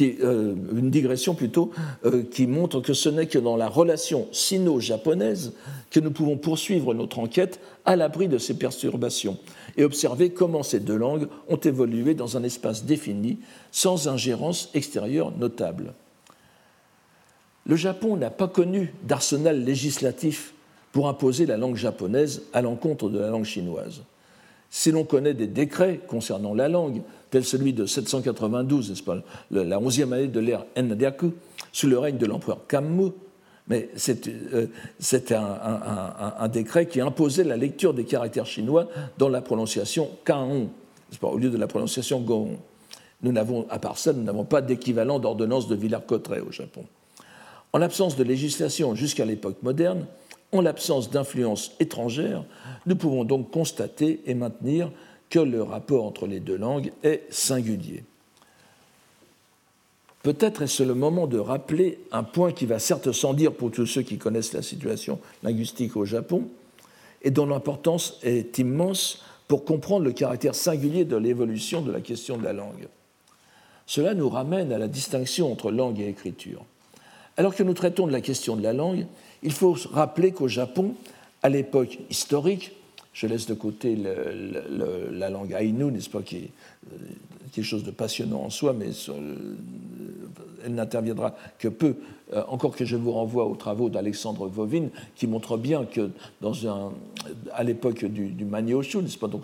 euh, 0.00 0.54
une 0.74 0.90
digression 0.90 1.34
plutôt, 1.34 1.70
euh, 2.04 2.22
qui 2.22 2.46
montre 2.46 2.80
que 2.80 2.92
ce 2.92 3.08
n'est 3.08 3.26
que 3.26 3.38
dans 3.38 3.56
la 3.56 3.68
relation 3.68 4.26
sino-japonaise 4.32 5.52
que 5.90 6.00
nous 6.00 6.10
pouvons 6.10 6.36
poursuivre 6.36 6.94
notre 6.94 7.18
enquête 7.18 7.60
à 7.84 7.96
l'abri 7.96 8.28
de 8.28 8.38
ces 8.38 8.54
perturbations 8.54 9.38
et 9.76 9.84
observer 9.84 10.30
comment 10.30 10.62
ces 10.62 10.80
deux 10.80 10.96
langues 10.96 11.28
ont 11.48 11.56
évolué 11.56 12.14
dans 12.14 12.36
un 12.36 12.42
espace 12.42 12.84
défini, 12.84 13.38
sans 13.70 14.08
ingérence 14.08 14.70
extérieure 14.74 15.32
notable. 15.36 15.94
Le 17.66 17.76
Japon 17.76 18.16
n'a 18.16 18.30
pas 18.30 18.48
connu 18.48 18.92
d'arsenal 19.04 19.64
législatif 19.64 20.54
pour 20.92 21.08
imposer 21.08 21.46
la 21.46 21.56
langue 21.56 21.76
japonaise 21.76 22.42
à 22.52 22.62
l'encontre 22.62 23.08
de 23.08 23.18
la 23.18 23.28
langue 23.28 23.44
chinoise. 23.44 24.02
Si 24.76 24.90
l'on 24.90 25.04
connaît 25.04 25.34
des 25.34 25.46
décrets 25.46 26.00
concernant 26.08 26.52
la 26.52 26.68
langue, 26.68 27.02
tel 27.30 27.44
celui 27.44 27.72
de 27.72 27.86
792, 27.86 28.90
n'est-ce 28.90 29.04
pas, 29.04 29.18
la 29.52 29.78
onzième 29.78 30.12
année 30.12 30.26
de 30.26 30.40
l'ère 30.40 30.66
Enryaku, 30.76 31.32
sous 31.70 31.86
le 31.86 31.96
règne 31.96 32.18
de 32.18 32.26
l'empereur 32.26 32.66
Kammu, 32.66 33.10
mais 33.68 33.88
c'était 33.94 34.34
euh, 34.52 34.66
un, 36.40 36.48
décret 36.48 36.86
qui 36.86 37.00
imposait 37.00 37.44
la 37.44 37.56
lecture 37.56 37.94
des 37.94 38.02
caractères 38.02 38.46
chinois 38.46 38.88
dans 39.16 39.28
la 39.28 39.42
prononciation 39.42 40.10
Kaon, 40.24 40.70
au 41.22 41.38
lieu 41.38 41.50
de 41.50 41.56
la 41.56 41.68
prononciation 41.68 42.20
Goon. 42.20 42.58
Nous 43.22 43.30
n'avons, 43.30 43.66
à 43.70 43.78
part 43.78 43.96
ça, 43.96 44.12
nous 44.12 44.24
n'avons 44.24 44.44
pas 44.44 44.60
d'équivalent 44.60 45.20
d'ordonnance 45.20 45.68
de 45.68 45.76
Villers-Cotterêts 45.76 46.40
au 46.40 46.50
Japon. 46.50 46.84
En 47.72 47.78
l'absence 47.78 48.16
de 48.16 48.24
législation 48.24 48.96
jusqu'à 48.96 49.24
l'époque 49.24 49.62
moderne, 49.62 50.04
en 50.54 50.60
l'absence 50.60 51.10
d'influence 51.10 51.72
étrangère, 51.80 52.44
nous 52.86 52.96
pouvons 52.96 53.24
donc 53.24 53.50
constater 53.50 54.20
et 54.26 54.34
maintenir 54.34 54.90
que 55.30 55.38
le 55.38 55.62
rapport 55.62 56.04
entre 56.04 56.26
les 56.26 56.40
deux 56.40 56.56
langues 56.56 56.92
est 57.02 57.24
singulier. 57.30 58.04
Peut-être 60.22 60.62
est-ce 60.62 60.82
le 60.82 60.94
moment 60.94 61.26
de 61.26 61.38
rappeler 61.38 61.98
un 62.10 62.22
point 62.22 62.52
qui 62.52 62.64
va 62.64 62.78
certes 62.78 63.12
sans 63.12 63.34
dire 63.34 63.52
pour 63.52 63.70
tous 63.70 63.86
ceux 63.86 64.02
qui 64.02 64.16
connaissent 64.16 64.54
la 64.54 64.62
situation 64.62 65.18
linguistique 65.42 65.96
au 65.96 66.06
Japon, 66.06 66.48
et 67.22 67.30
dont 67.30 67.46
l'importance 67.46 68.18
est 68.22 68.58
immense 68.58 69.22
pour 69.48 69.64
comprendre 69.64 70.04
le 70.04 70.12
caractère 70.12 70.54
singulier 70.54 71.04
de 71.04 71.16
l'évolution 71.16 71.82
de 71.82 71.92
la 71.92 72.00
question 72.00 72.38
de 72.38 72.44
la 72.44 72.52
langue. 72.52 72.88
Cela 73.86 74.14
nous 74.14 74.30
ramène 74.30 74.72
à 74.72 74.78
la 74.78 74.88
distinction 74.88 75.50
entre 75.52 75.70
langue 75.70 76.00
et 76.00 76.08
écriture. 76.08 76.64
Alors 77.36 77.54
que 77.54 77.62
nous 77.62 77.74
traitons 77.74 78.06
de 78.06 78.12
la 78.12 78.20
question 78.20 78.56
de 78.56 78.62
la 78.62 78.72
langue, 78.72 79.06
il 79.44 79.52
faut 79.52 79.76
rappeler 79.92 80.32
qu'au 80.32 80.48
Japon, 80.48 80.94
à 81.42 81.50
l'époque 81.50 81.98
historique, 82.10 82.72
je 83.12 83.26
laisse 83.26 83.46
de 83.46 83.54
côté 83.54 83.96
la 83.96 85.30
langue 85.30 85.52
Ainu, 85.52 85.92
n'est-ce 85.92 86.10
pas, 86.10 86.22
qui 86.22 86.36
est 86.36 86.50
euh, 86.92 86.96
quelque 87.52 87.64
chose 87.64 87.84
de 87.84 87.92
passionnant 87.92 88.42
en 88.42 88.50
soi, 88.50 88.72
mais 88.72 88.88
elle 90.64 90.74
n'interviendra 90.74 91.36
que 91.58 91.68
peu, 91.68 91.94
euh, 92.32 92.42
encore 92.48 92.74
que 92.74 92.84
je 92.84 92.96
vous 92.96 93.12
renvoie 93.12 93.44
aux 93.44 93.54
travaux 93.54 93.90
d'Alexandre 93.90 94.48
Vovin, 94.48 94.88
qui 95.14 95.26
montrent 95.28 95.58
bien 95.58 95.84
que 95.84 96.10
à 97.52 97.62
l'époque 97.62 98.04
du, 98.06 98.28
du 98.30 98.44
n'est-ce 98.46 99.18
pas, 99.18 99.28
donc 99.28 99.42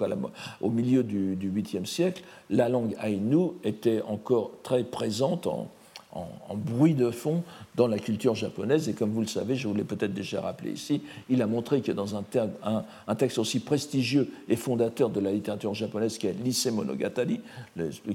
au 0.60 0.70
milieu 0.70 1.04
du, 1.04 1.36
du 1.36 1.52
8e 1.52 1.84
siècle, 1.84 2.24
la 2.48 2.68
langue 2.68 2.96
Ainu 3.04 3.50
était 3.62 4.02
encore 4.02 4.52
très 4.64 4.82
présente 4.82 5.46
en, 5.46 5.68
en, 6.12 6.56
bruit 6.56 6.94
de 6.94 7.10
fond 7.10 7.42
dans 7.76 7.86
la 7.86 7.98
culture 7.98 8.34
japonaise. 8.34 8.88
Et 8.88 8.94
comme 8.94 9.10
vous 9.10 9.20
le 9.20 9.26
savez, 9.26 9.54
je 9.54 9.68
vous 9.68 9.74
l'ai 9.74 9.84
peut-être 9.84 10.12
déjà 10.12 10.40
rappelé 10.40 10.72
ici, 10.72 11.02
il 11.28 11.40
a 11.42 11.46
montré 11.46 11.80
que 11.80 11.92
dans 11.92 12.16
un, 12.16 13.14
texte 13.14 13.38
aussi 13.38 13.60
prestigieux 13.60 14.28
et 14.48 14.56
fondateur 14.56 15.10
de 15.10 15.20
la 15.20 15.32
littérature 15.32 15.74
japonaise 15.74 16.18
qui 16.18 16.26
est 16.26 16.32
Lycée 16.32 16.70
Monogatari, 16.70 17.40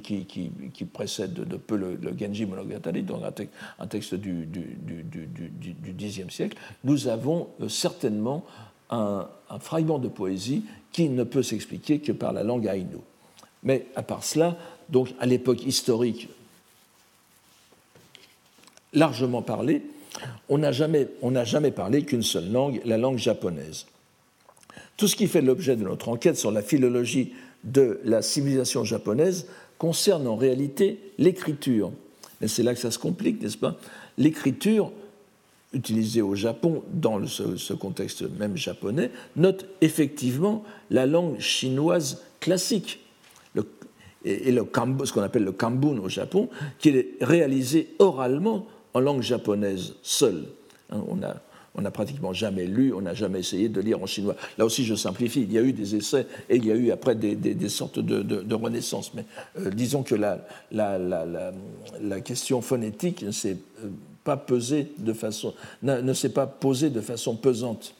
qui, 0.03 0.85
précède 0.91 1.33
de 1.33 1.57
peu 1.57 1.75
le, 1.75 1.97
Genji 2.17 2.45
Monogatari, 2.45 3.03
donc 3.03 3.21
un, 3.79 3.87
texte 3.87 4.15
du, 4.15 4.47
Xe 5.97 6.29
siècle, 6.29 6.57
nous 6.83 7.07
avons 7.07 7.47
euh, 7.61 7.69
certainement 7.69 8.43
un, 8.89 9.27
fragment 9.59 9.99
de 9.99 10.07
poésie 10.07 10.63
qui 10.91 11.09
ne 11.09 11.23
peut 11.23 11.43
s'expliquer 11.43 11.99
que 11.99 12.11
par 12.11 12.33
la 12.33 12.43
langue 12.43 12.67
Ainu. 12.67 12.97
Mais 13.63 13.87
à 13.95 14.03
part 14.03 14.23
cela, 14.23 14.57
donc 14.89 15.13
à 15.19 15.25
l'époque 15.25 15.65
historique 15.65 16.29
largement 18.93 19.41
parlé, 19.41 19.83
on 20.49 20.57
n'a 20.57 20.71
jamais, 20.71 21.07
jamais 21.43 21.71
parlé 21.71 22.03
qu'une 22.03 22.23
seule 22.23 22.51
langue, 22.51 22.81
la 22.85 22.97
langue 22.97 23.17
japonaise. 23.17 23.85
Tout 24.97 25.07
ce 25.07 25.15
qui 25.15 25.27
fait 25.27 25.41
l'objet 25.41 25.75
de 25.75 25.83
notre 25.83 26.09
enquête 26.09 26.37
sur 26.37 26.51
la 26.51 26.61
philologie 26.61 27.33
de 27.63 27.99
la 28.03 28.21
civilisation 28.21 28.83
japonaise 28.83 29.47
concerne 29.77 30.27
en 30.27 30.35
réalité 30.35 30.99
l'écriture. 31.17 31.91
Mais 32.39 32.47
c'est 32.47 32.63
là 32.63 32.73
que 32.73 32.79
ça 32.79 32.91
se 32.91 32.99
complique, 32.99 33.41
n'est-ce 33.41 33.57
pas? 33.57 33.77
L'écriture, 34.17 34.91
utilisée 35.73 36.21
au 36.21 36.35
Japon 36.35 36.83
dans 36.93 37.25
ce, 37.27 37.73
contexte 37.73 38.23
même 38.39 38.55
japonais, 38.55 39.11
note 39.35 39.65
effectivement 39.81 40.63
la 40.89 41.05
langue 41.05 41.39
chinoise 41.39 42.23
classique, 42.39 43.01
et, 44.23 44.51
le, 44.51 44.65
ce 45.03 45.13
qu'on 45.13 45.21
appelle 45.21 45.43
le 45.43 45.51
kambun 45.51 45.99
au 45.99 46.09
Japon, 46.09 46.49
qui 46.79 46.89
est 46.89 47.09
réalisé 47.21 47.93
oralement 47.99 48.65
en 48.95 49.01
langue 49.01 49.21
japonaise 49.21 49.93
seule. 50.01 50.45
Hein, 50.89 51.03
on 51.07 51.21
a, 51.21 51.35
n'a 51.81 51.91
pratiquement 51.91 52.31
jamais 52.31 52.65
lu, 52.65 52.93
on 52.93 53.01
n'a 53.01 53.13
jamais 53.13 53.39
essayé 53.39 53.67
de 53.67 53.81
lire 53.81 54.01
en 54.01 54.05
chinois. 54.05 54.35
Là 54.57 54.65
aussi, 54.65 54.85
je 54.85 54.95
simplifie, 54.95 55.41
il 55.41 55.51
y 55.51 55.57
a 55.57 55.61
eu 55.61 55.73
des 55.73 55.95
essais 55.95 56.25
et 56.49 56.55
il 56.55 56.65
y 56.65 56.71
a 56.71 56.75
eu 56.75 56.91
après 56.91 57.13
des, 57.13 57.69
sortes 57.69 57.99
de, 57.99 58.55
renaissances. 58.55 59.13
Mais 59.13 59.25
euh, 59.59 59.69
disons 59.69 60.01
que 60.01 60.15
la, 60.15 60.39
question 62.21 62.61
phonétique 62.61 63.21
euh, 63.23 63.27
de 63.27 63.31
ne 66.01 66.13
s'est 66.13 66.29
pas 66.29 66.47
posée 66.47 66.89
de 66.89 67.01
façon 67.01 67.35
pesante. 67.35 67.93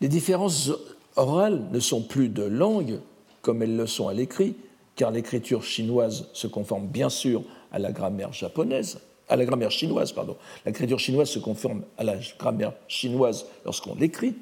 Les 0.00 0.08
différences 0.08 0.72
orales 1.16 1.62
ne 1.70 1.78
sont 1.78 2.00
plus 2.00 2.30
de 2.30 2.42
langue 2.42 3.00
comme 3.42 3.62
elles 3.62 3.76
le 3.76 3.86
sont 3.86 4.08
à 4.08 4.14
l'écrit, 4.14 4.54
car 4.96 5.10
l'écriture 5.10 5.62
chinoise 5.62 6.28
se 6.32 6.46
conforme 6.46 6.86
bien 6.86 7.10
sûr 7.10 7.42
à 7.70 7.78
la 7.78 7.92
grammaire 7.92 8.32
japonaise, 8.32 8.98
à 9.28 9.36
la 9.36 9.44
grammaire 9.44 9.70
chinoise, 9.70 10.12
pardon. 10.12 10.36
L'écriture 10.66 10.98
chinoise 10.98 11.30
se 11.30 11.38
conforme 11.38 11.82
à 11.96 12.04
la 12.04 12.16
grammaire 12.38 12.72
chinoise 12.88 13.46
lorsqu'on 13.64 13.94
l'écrit, 13.94 14.34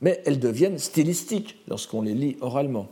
mais 0.00 0.22
elles 0.26 0.38
deviennent 0.38 0.78
stylistiques 0.78 1.58
lorsqu'on 1.68 2.02
les 2.02 2.14
lit 2.14 2.36
oralement. 2.40 2.88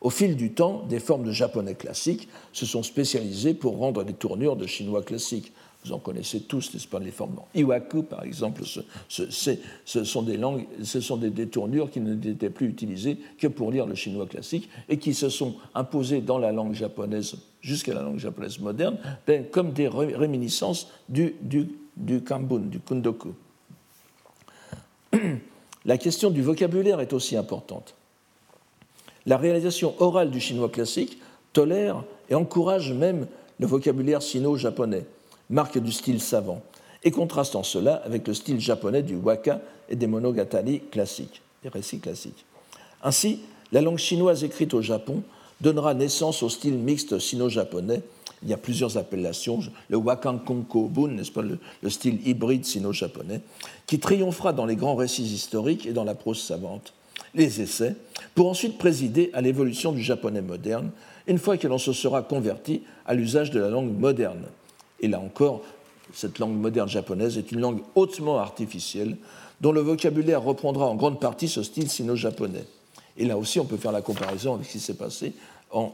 Au 0.00 0.10
fil 0.10 0.36
du 0.36 0.52
temps, 0.52 0.84
des 0.86 1.00
formes 1.00 1.24
de 1.24 1.32
japonais 1.32 1.74
classique 1.74 2.28
se 2.52 2.66
sont 2.66 2.82
spécialisées 2.82 3.54
pour 3.54 3.78
rendre 3.78 4.04
des 4.04 4.12
tournures 4.12 4.56
de 4.56 4.66
chinois 4.66 5.02
classique. 5.02 5.52
Vous 5.84 5.92
en 5.92 5.98
connaissez 5.98 6.40
tous, 6.40 6.72
n'est-ce 6.72 6.88
pas, 6.88 6.98
les 6.98 7.10
formes. 7.10 7.40
Iwaku, 7.54 8.04
par 8.04 8.24
exemple, 8.24 8.62
ce, 9.08 10.04
sont 10.04 10.22
des 10.22 10.36
langues, 10.38 10.66
ce 10.82 11.00
sont 11.00 11.18
des, 11.18 11.30
des 11.30 11.48
tournures 11.48 11.90
qui 11.90 12.00
n'étaient 12.00 12.50
plus 12.50 12.68
utilisées 12.68 13.18
que 13.38 13.46
pour 13.48 13.70
lire 13.70 13.86
le 13.86 13.94
chinois 13.94 14.26
classique 14.26 14.68
et 14.88 14.98
qui 14.98 15.12
se 15.12 15.28
sont 15.28 15.56
imposées 15.74 16.22
dans 16.22 16.38
la 16.38 16.52
langue 16.52 16.74
japonaise 16.74 17.36
jusqu'à 17.60 17.94
la 17.94 18.02
langue 18.02 18.18
japonaise 18.18 18.58
moderne, 18.58 18.98
ben, 19.26 19.44
comme 19.50 19.72
des 19.72 19.88
réminiscences 19.88 20.88
du, 21.08 21.34
du, 21.40 21.68
du 21.96 22.22
kambun, 22.22 22.60
du 22.60 22.78
kundoku. 22.78 23.34
La 25.86 25.98
question 25.98 26.30
du 26.30 26.40
vocabulaire 26.40 27.00
est 27.00 27.12
aussi 27.12 27.36
importante. 27.36 27.94
La 29.26 29.36
réalisation 29.36 29.94
orale 29.98 30.30
du 30.30 30.40
chinois 30.40 30.70
classique 30.70 31.18
tolère 31.52 32.04
et 32.30 32.34
encourage 32.34 32.92
même 32.92 33.26
le 33.60 33.66
vocabulaire 33.66 34.22
sino-japonais, 34.22 35.06
marque 35.50 35.78
du 35.78 35.92
style 35.92 36.20
savant, 36.20 36.62
et 37.02 37.10
contraste 37.10 37.54
en 37.54 37.62
cela 37.62 37.96
avec 38.04 38.26
le 38.26 38.34
style 38.34 38.60
japonais 38.60 39.02
du 39.02 39.16
waka 39.16 39.60
et 39.88 39.96
des 39.96 40.06
monogatari 40.06 40.80
classiques, 40.90 41.42
des 41.62 41.68
récits 41.68 42.00
classiques. 42.00 42.44
Ainsi, 43.02 43.40
la 43.72 43.82
langue 43.82 43.98
chinoise 43.98 44.44
écrite 44.44 44.74
au 44.74 44.82
Japon 44.82 45.22
donnera 45.60 45.94
naissance 45.94 46.42
au 46.42 46.48
style 46.48 46.74
mixte 46.74 47.18
sino-japonais. 47.18 48.02
Il 48.42 48.48
y 48.48 48.52
a 48.52 48.58
plusieurs 48.58 48.98
appellations, 48.98 49.60
le 49.88 49.96
Wakankonko-bun, 49.96 51.08
n'est-ce 51.08 51.32
pas, 51.32 51.42
le, 51.42 51.58
style 51.90 52.26
hybride 52.26 52.64
sino-japonais, 52.64 53.40
qui 53.86 53.98
triomphera 53.98 54.52
dans 54.52 54.66
les 54.66 54.76
grands 54.76 54.96
récits 54.96 55.22
historiques 55.22 55.86
et 55.86 55.92
dans 55.92 56.04
la 56.04 56.14
prose 56.14 56.40
savante, 56.40 56.92
les 57.34 57.60
essais, 57.60 57.96
pour 58.34 58.48
ensuite 58.48 58.78
présider 58.78 59.30
à 59.32 59.40
l'évolution 59.40 59.92
du 59.92 60.02
japonais 60.02 60.42
moderne, 60.42 60.90
une 61.26 61.38
fois 61.38 61.56
que 61.56 61.68
l'on 61.68 61.78
se 61.78 61.92
sera 61.92 62.22
converti 62.22 62.82
à 63.06 63.14
l'usage 63.14 63.50
de 63.50 63.60
la 63.60 63.70
langue 63.70 63.98
moderne. 63.98 64.44
Et 65.04 65.08
là 65.08 65.20
encore, 65.20 65.60
cette 66.14 66.38
langue 66.38 66.56
moderne 66.56 66.88
japonaise 66.88 67.36
est 67.36 67.52
une 67.52 67.60
langue 67.60 67.82
hautement 67.94 68.38
artificielle, 68.38 69.18
dont 69.60 69.70
le 69.70 69.82
vocabulaire 69.82 70.42
reprendra 70.42 70.86
en 70.86 70.94
grande 70.94 71.20
partie 71.20 71.46
ce 71.46 71.62
style 71.62 71.90
sino-japonais. 71.90 72.64
Et 73.18 73.26
là 73.26 73.36
aussi, 73.36 73.60
on 73.60 73.66
peut 73.66 73.76
faire 73.76 73.92
la 73.92 74.00
comparaison 74.00 74.54
avec 74.54 74.66
ce 74.66 74.72
qui 74.72 74.80
s'est 74.80 74.96
passé 74.96 75.34
en 75.70 75.92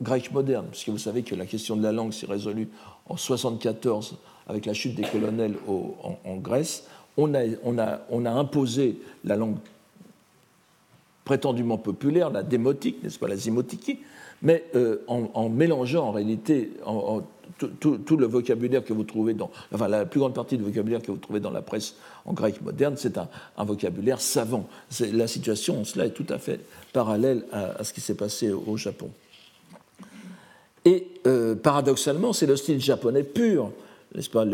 grec 0.00 0.30
moderne, 0.30 0.66
puisque 0.70 0.90
vous 0.90 0.98
savez 0.98 1.24
que 1.24 1.34
la 1.34 1.44
question 1.44 1.74
de 1.74 1.82
la 1.82 1.90
langue 1.90 2.12
s'est 2.12 2.26
résolue 2.26 2.68
en 3.06 3.14
1974 3.14 4.14
avec 4.46 4.64
la 4.66 4.74
chute 4.74 4.94
des 4.94 5.02
colonels 5.02 5.56
en, 5.66 6.36
Grèce. 6.36 6.84
On 7.16 7.34
a, 7.34 7.40
on, 7.64 7.78
a, 7.78 8.30
imposé 8.30 9.00
la 9.24 9.34
langue 9.34 9.56
prétendument 11.24 11.78
populaire, 11.78 12.30
la 12.30 12.44
démotique, 12.44 13.02
n'est-ce 13.02 13.18
pas, 13.18 13.26
la 13.26 13.36
zimotiki, 13.36 13.98
mais 14.42 14.64
euh, 14.74 14.98
en, 15.06 15.48
mélangeant 15.48 16.08
en 16.08 16.12
réalité 16.12 16.72
tout, 17.80 18.16
le 18.16 18.26
vocabulaire 18.26 18.84
que 18.84 18.92
vous 18.92 19.04
trouvez 19.04 19.34
dans, 19.34 19.50
enfin 19.72 19.88
la 19.88 20.04
plus 20.04 20.20
grande 20.20 20.34
partie 20.34 20.56
du 20.56 20.64
vocabulaire 20.64 21.00
que 21.00 21.12
vous 21.12 21.18
trouvez 21.18 21.40
dans 21.40 21.50
la 21.50 21.62
presse 21.62 21.94
en 22.24 22.32
grec 22.32 22.60
moderne, 22.60 22.94
c'est 22.96 23.18
un, 23.18 23.28
vocabulaire 23.64 24.20
savant. 24.20 24.68
La 25.12 25.28
situation 25.28 25.84
cela 25.84 26.06
est 26.06 26.10
tout 26.10 26.26
à 26.28 26.38
fait 26.38 26.60
parallèle 26.92 27.44
à, 27.52 27.84
ce 27.84 27.92
qui 27.92 28.00
s'est 28.00 28.16
passé 28.16 28.50
au, 28.50 28.76
Japon. 28.76 29.10
Et 30.84 31.06
euh, 31.28 31.54
paradoxalement, 31.54 32.32
c'est 32.32 32.46
le 32.46 32.56
style 32.56 32.80
japonais 32.80 33.22
pur, 33.22 33.70
n'est-ce 34.14 34.30
pas, 34.30 34.44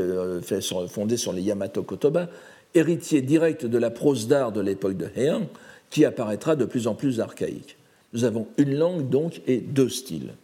fait, 0.42 0.60
fondé 0.88 1.16
sur 1.16 1.32
les 1.32 1.40
Yamato 1.40 1.82
Kotoba, 1.82 2.28
héritier 2.74 3.22
direct 3.22 3.64
de 3.64 3.78
la 3.78 3.90
prose 3.90 4.28
d'art 4.28 4.52
de 4.52 4.60
l'époque 4.60 4.98
de 4.98 5.08
Heian, 5.16 5.46
qui 5.88 6.04
apparaîtra 6.04 6.54
de 6.54 6.66
plus 6.66 6.86
en 6.86 6.94
plus 6.94 7.20
archaïque. 7.20 7.78
Nous 8.12 8.24
avons 8.24 8.46
une 8.56 8.74
langue 8.74 9.08
donc 9.08 9.42
et 9.46 9.58
deux 9.58 9.88
styles. 9.88 10.34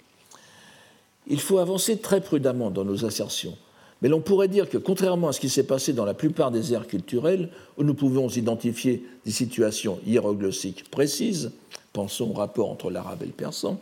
Il 1.26 1.40
faut 1.40 1.58
avancer 1.58 1.98
très 1.98 2.20
prudemment 2.20 2.70
dans 2.70 2.84
nos 2.84 3.04
assertions, 3.04 3.56
mais 4.02 4.08
l'on 4.08 4.20
pourrait 4.20 4.48
dire 4.48 4.68
que 4.68 4.76
contrairement 4.76 5.28
à 5.28 5.32
ce 5.32 5.40
qui 5.40 5.48
s'est 5.48 5.66
passé 5.66 5.94
dans 5.94 6.04
la 6.04 6.12
plupart 6.12 6.50
des 6.50 6.74
aires 6.74 6.86
culturelles, 6.86 7.48
où 7.78 7.84
nous 7.84 7.94
pouvons 7.94 8.28
identifier 8.28 9.04
des 9.24 9.30
situations 9.30 9.98
hiéroglossiques 10.06 10.90
précises, 10.90 11.52
pensons 11.94 12.30
au 12.30 12.34
rapport 12.34 12.70
entre 12.70 12.90
l'arabe 12.90 13.22
et 13.22 13.26
le 13.26 13.32
persan, 13.32 13.80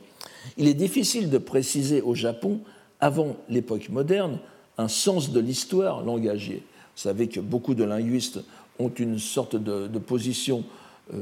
il 0.56 0.68
est 0.68 0.74
difficile 0.74 1.30
de 1.30 1.38
préciser 1.38 2.02
au 2.02 2.14
Japon, 2.14 2.60
avant 3.00 3.36
l'époque 3.48 3.88
moderne, 3.88 4.38
un 4.78 4.88
sens 4.88 5.32
de 5.32 5.40
l'histoire 5.40 6.04
langagier. 6.04 6.62
Vous 6.94 7.02
savez 7.02 7.28
que 7.28 7.40
beaucoup 7.40 7.74
de 7.74 7.84
linguistes 7.84 8.40
ont 8.78 8.90
une 8.90 9.18
sorte 9.18 9.56
de, 9.56 9.98
position 9.98 10.64
euh, 11.12 11.20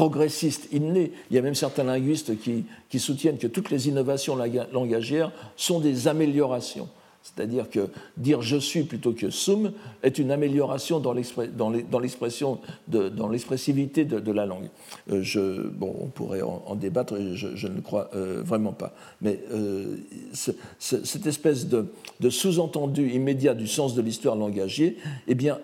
progressiste 0.00 0.72
inné. 0.72 1.12
Il 1.30 1.36
y 1.36 1.38
a 1.38 1.42
même 1.42 1.54
certains 1.54 1.84
linguistes 1.84 2.32
qui, 2.38 2.64
soutiennent 2.98 3.36
que 3.36 3.46
toutes 3.46 3.68
les 3.68 3.88
innovations 3.88 4.34
langagières 4.72 5.30
sont 5.56 5.78
des 5.78 6.08
améliorations. 6.08 6.88
C'est-à-dire 7.22 7.68
que 7.68 7.90
dire 8.16 8.40
je 8.40 8.56
suis 8.56 8.84
plutôt 8.84 9.12
que 9.12 9.28
sum 9.28 9.72
est 10.02 10.18
une 10.18 10.30
amélioration 10.30 11.00
dans 11.00 11.12
l'expressivité 11.12 14.06
de, 14.06 14.32
la 14.32 14.46
langue. 14.46 14.70
Euh, 15.10 15.22
je, 15.22 15.68
bon, 15.68 15.94
on 16.00 16.06
pourrait 16.06 16.40
en, 16.40 16.74
débattre, 16.76 17.16
je, 17.34 17.68
ne 17.68 17.82
crois 17.82 18.08
euh, 18.14 18.40
vraiment 18.42 18.72
pas. 18.72 18.94
Mais 19.20 19.38
euh, 19.52 19.96
cette 20.32 21.26
espèce 21.26 21.66
de, 21.66 21.84
sous-entendu 22.30 23.10
immédiat 23.10 23.52
du 23.52 23.66
sens 23.66 23.94
de 23.94 24.00
l'histoire 24.00 24.36
langagier 24.36 24.96
eh 25.28 25.34
bien, 25.34 25.58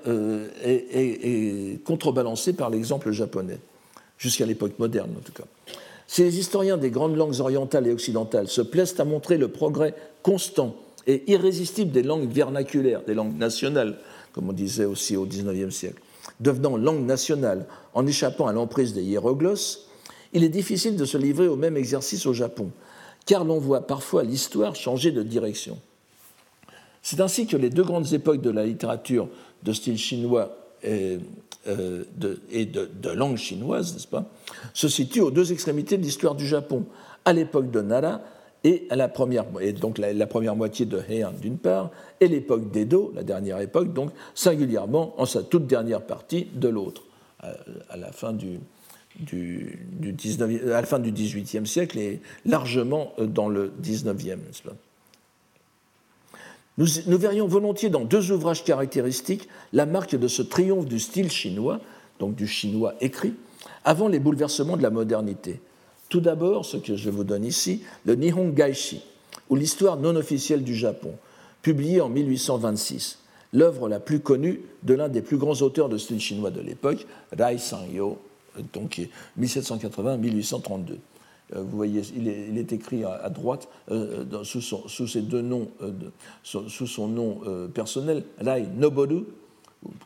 est, 0.63 0.85
est 0.93 1.83
contrebalancé 1.85 2.53
par 2.53 2.69
l'exemple 2.69 3.13
japonais 3.13 3.61
jusqu'à 4.19 4.47
l'époque 4.47 4.79
moderne 4.79 5.11
en 5.17 5.21
tout 5.21 5.33
cas. 5.33 5.45
Si 6.07 6.23
les 6.23 6.39
historiens 6.39 6.77
des 6.77 6.91
grandes 6.91 7.17
langues 7.17 7.41
orientales 7.41 7.87
et 7.87 7.93
occidentales 7.93 8.49
se 8.49 8.61
plaisent 8.61 8.99
à 9.01 9.05
montrer 9.05 9.39
le 9.39 9.49
progrès 9.49 9.95
constant 10.23 10.77
et 11.07 11.25
irrésistible 11.31 11.91
des 11.91 12.03
langues 12.03 12.31
vernaculaires, 12.31 13.03
des 13.03 13.15
langues 13.15 13.37
nationales, 13.37 13.99
comme 14.33 14.49
on 14.49 14.53
disait 14.53 14.85
aussi 14.85 15.17
au 15.17 15.25
XIXe 15.25 15.75
siècle, 15.75 16.01
devenant 16.41 16.77
langue 16.77 17.05
nationale 17.05 17.67
en 17.95 18.07
échappant 18.07 18.47
à 18.47 18.53
l'emprise 18.53 18.93
des 18.93 19.03
hiéroglosses, 19.03 19.89
il 20.33 20.45
est 20.45 20.49
difficile 20.49 20.97
de 20.97 21.05
se 21.05 21.17
livrer 21.17 21.49
au 21.49 21.57
même 21.57 21.77
exercice 21.77 22.27
au 22.27 22.33
Japon, 22.33 22.71
car 23.25 23.45
l'on 23.45 23.59
voit 23.59 23.87
parfois 23.87 24.23
l'histoire 24.23 24.75
changer 24.75 25.11
de 25.11 25.23
direction. 25.23 25.79
C'est 27.03 27.21
ainsi 27.21 27.47
que 27.47 27.57
les 27.57 27.71
deux 27.71 27.85
grandes 27.85 28.13
époques 28.13 28.43
de 28.43 28.51
la 28.51 28.67
littérature 28.67 29.29
de 29.63 29.73
style 29.73 29.99
chinois 29.99 30.57
et 30.83 31.19
euh, 31.69 32.05
et 32.51 32.67
de, 32.67 32.89
langue 33.11 33.37
chinoise, 33.37 33.95
n'est-ce 33.95 34.07
pas, 34.07 34.31
se 34.75 34.89
situe 34.89 35.21
aux 35.21 35.31
deux 35.31 35.53
extrémités 35.53 35.97
de 35.97 36.03
l'histoire 36.03 36.35
du 36.35 36.47
Japon, 36.47 36.85
à 37.25 37.33
l'époque 37.33 37.71
de 37.71 37.81
Nara 37.81 38.21
et, 38.65 38.87
à 38.91 38.97
la 38.97 39.09
première, 39.09 39.45
et 39.61 39.73
donc 39.73 39.99
la, 39.99 40.27
première 40.27 40.57
moitié 40.57 40.87
de 40.87 41.01
Heian 41.09 41.33
d'une 41.41 41.59
part, 41.59 41.91
et 42.21 42.29
l'époque 42.29 42.71
d'Edo, 42.71 43.13
la 43.15 43.23
dernière 43.23 43.61
époque, 43.61 43.93
donc 43.93 44.11
singulièrement 44.35 45.15
en 45.21 45.27
sa 45.27 45.43
toute 45.43 45.67
dernière 45.67 46.03
partie 46.03 46.49
de 46.55 46.69
l'autre, 46.69 47.03
à, 47.41 47.97
la 47.97 48.11
fin 48.13 48.33
du, 48.33 48.59
du, 49.21 49.87
du 49.93 50.13
19, 50.13 50.67
à 50.67 50.81
la 50.81 50.87
fin 50.87 50.99
du 50.99 51.13
XVIIIe 51.13 51.67
siècle 51.67 51.99
et 51.99 52.21
largement 52.45 53.13
dans 53.19 53.49
le 53.49 53.73
XIXe, 53.81 54.25
n'est-ce 54.25 54.63
pas 54.63 54.75
nous, 56.79 57.19
verrions 57.19 57.47
volontiers 57.47 57.89
dans 57.89 58.05
deux 58.05 58.33
ouvrages 58.33 58.65
caractéristiques 58.65 59.49
la 59.73 59.87
marque 59.87 60.15
de 60.15 60.29
ce 60.29 60.43
triomphe 60.43 60.87
du 60.87 61.01
style 61.01 61.31
chinois, 61.31 61.81
donc 62.19 62.35
du 62.35 62.47
chinois 62.47 62.95
écrit, 63.01 63.35
avant 63.85 64.09
les 64.09 64.19
bouleversements 64.19 64.77
de 64.77 64.83
la 64.83 64.91
modernité. 64.91 65.61
Tout 66.09 66.21
d'abord, 66.21 66.65
ce 66.65 66.77
que 66.77 66.97
je 66.97 67.11
vous 67.11 67.25
donne 67.25 67.45
ici, 67.45 67.83
le 68.05 68.15
Nihon 68.15 68.51
Gaishi, 68.51 69.03
ou 69.49 69.57
l'histoire 69.57 69.97
non 69.97 70.17
officielle 70.17 70.65
du 70.65 70.75
Japon, 70.75 71.13
publié 71.63 72.01
en 72.01 72.09
1826, 72.11 73.21
l'œuvre 73.53 73.89
la 73.89 73.99
plus 73.99 74.21
connue 74.21 74.61
de 74.83 74.95
l'un 74.95 75.09
des 75.09 75.23
plus 75.23 75.39
grands 75.39 75.63
auteurs 75.63 75.89
de 75.89 75.99
style 75.99 76.21
chinois 76.21 76.51
de 76.51 76.61
l'époque, 76.61 77.07
Rai 77.37 77.59
Sanyo, 77.59 78.19
donc 78.73 79.01
1780-1832. 79.41 80.97
Euh, 81.55 81.63
vous 81.63 81.77
voyez, 81.77 82.03
il 82.17 82.59
est, 82.59 82.73
écrit 82.73 83.05
à, 83.05 83.29
droite 83.29 83.69
euh, 83.91 84.25
sous, 84.43 84.61
sous, 84.61 85.07
ses 85.07 85.23
deux 85.23 85.43
noms, 85.43 85.69
euh, 85.83 85.93
sous, 86.43 86.87
son 86.87 87.09
nom 87.09 87.41
personnel, 87.73 88.25
Rai 88.41 88.67
Noboru, 88.77 89.25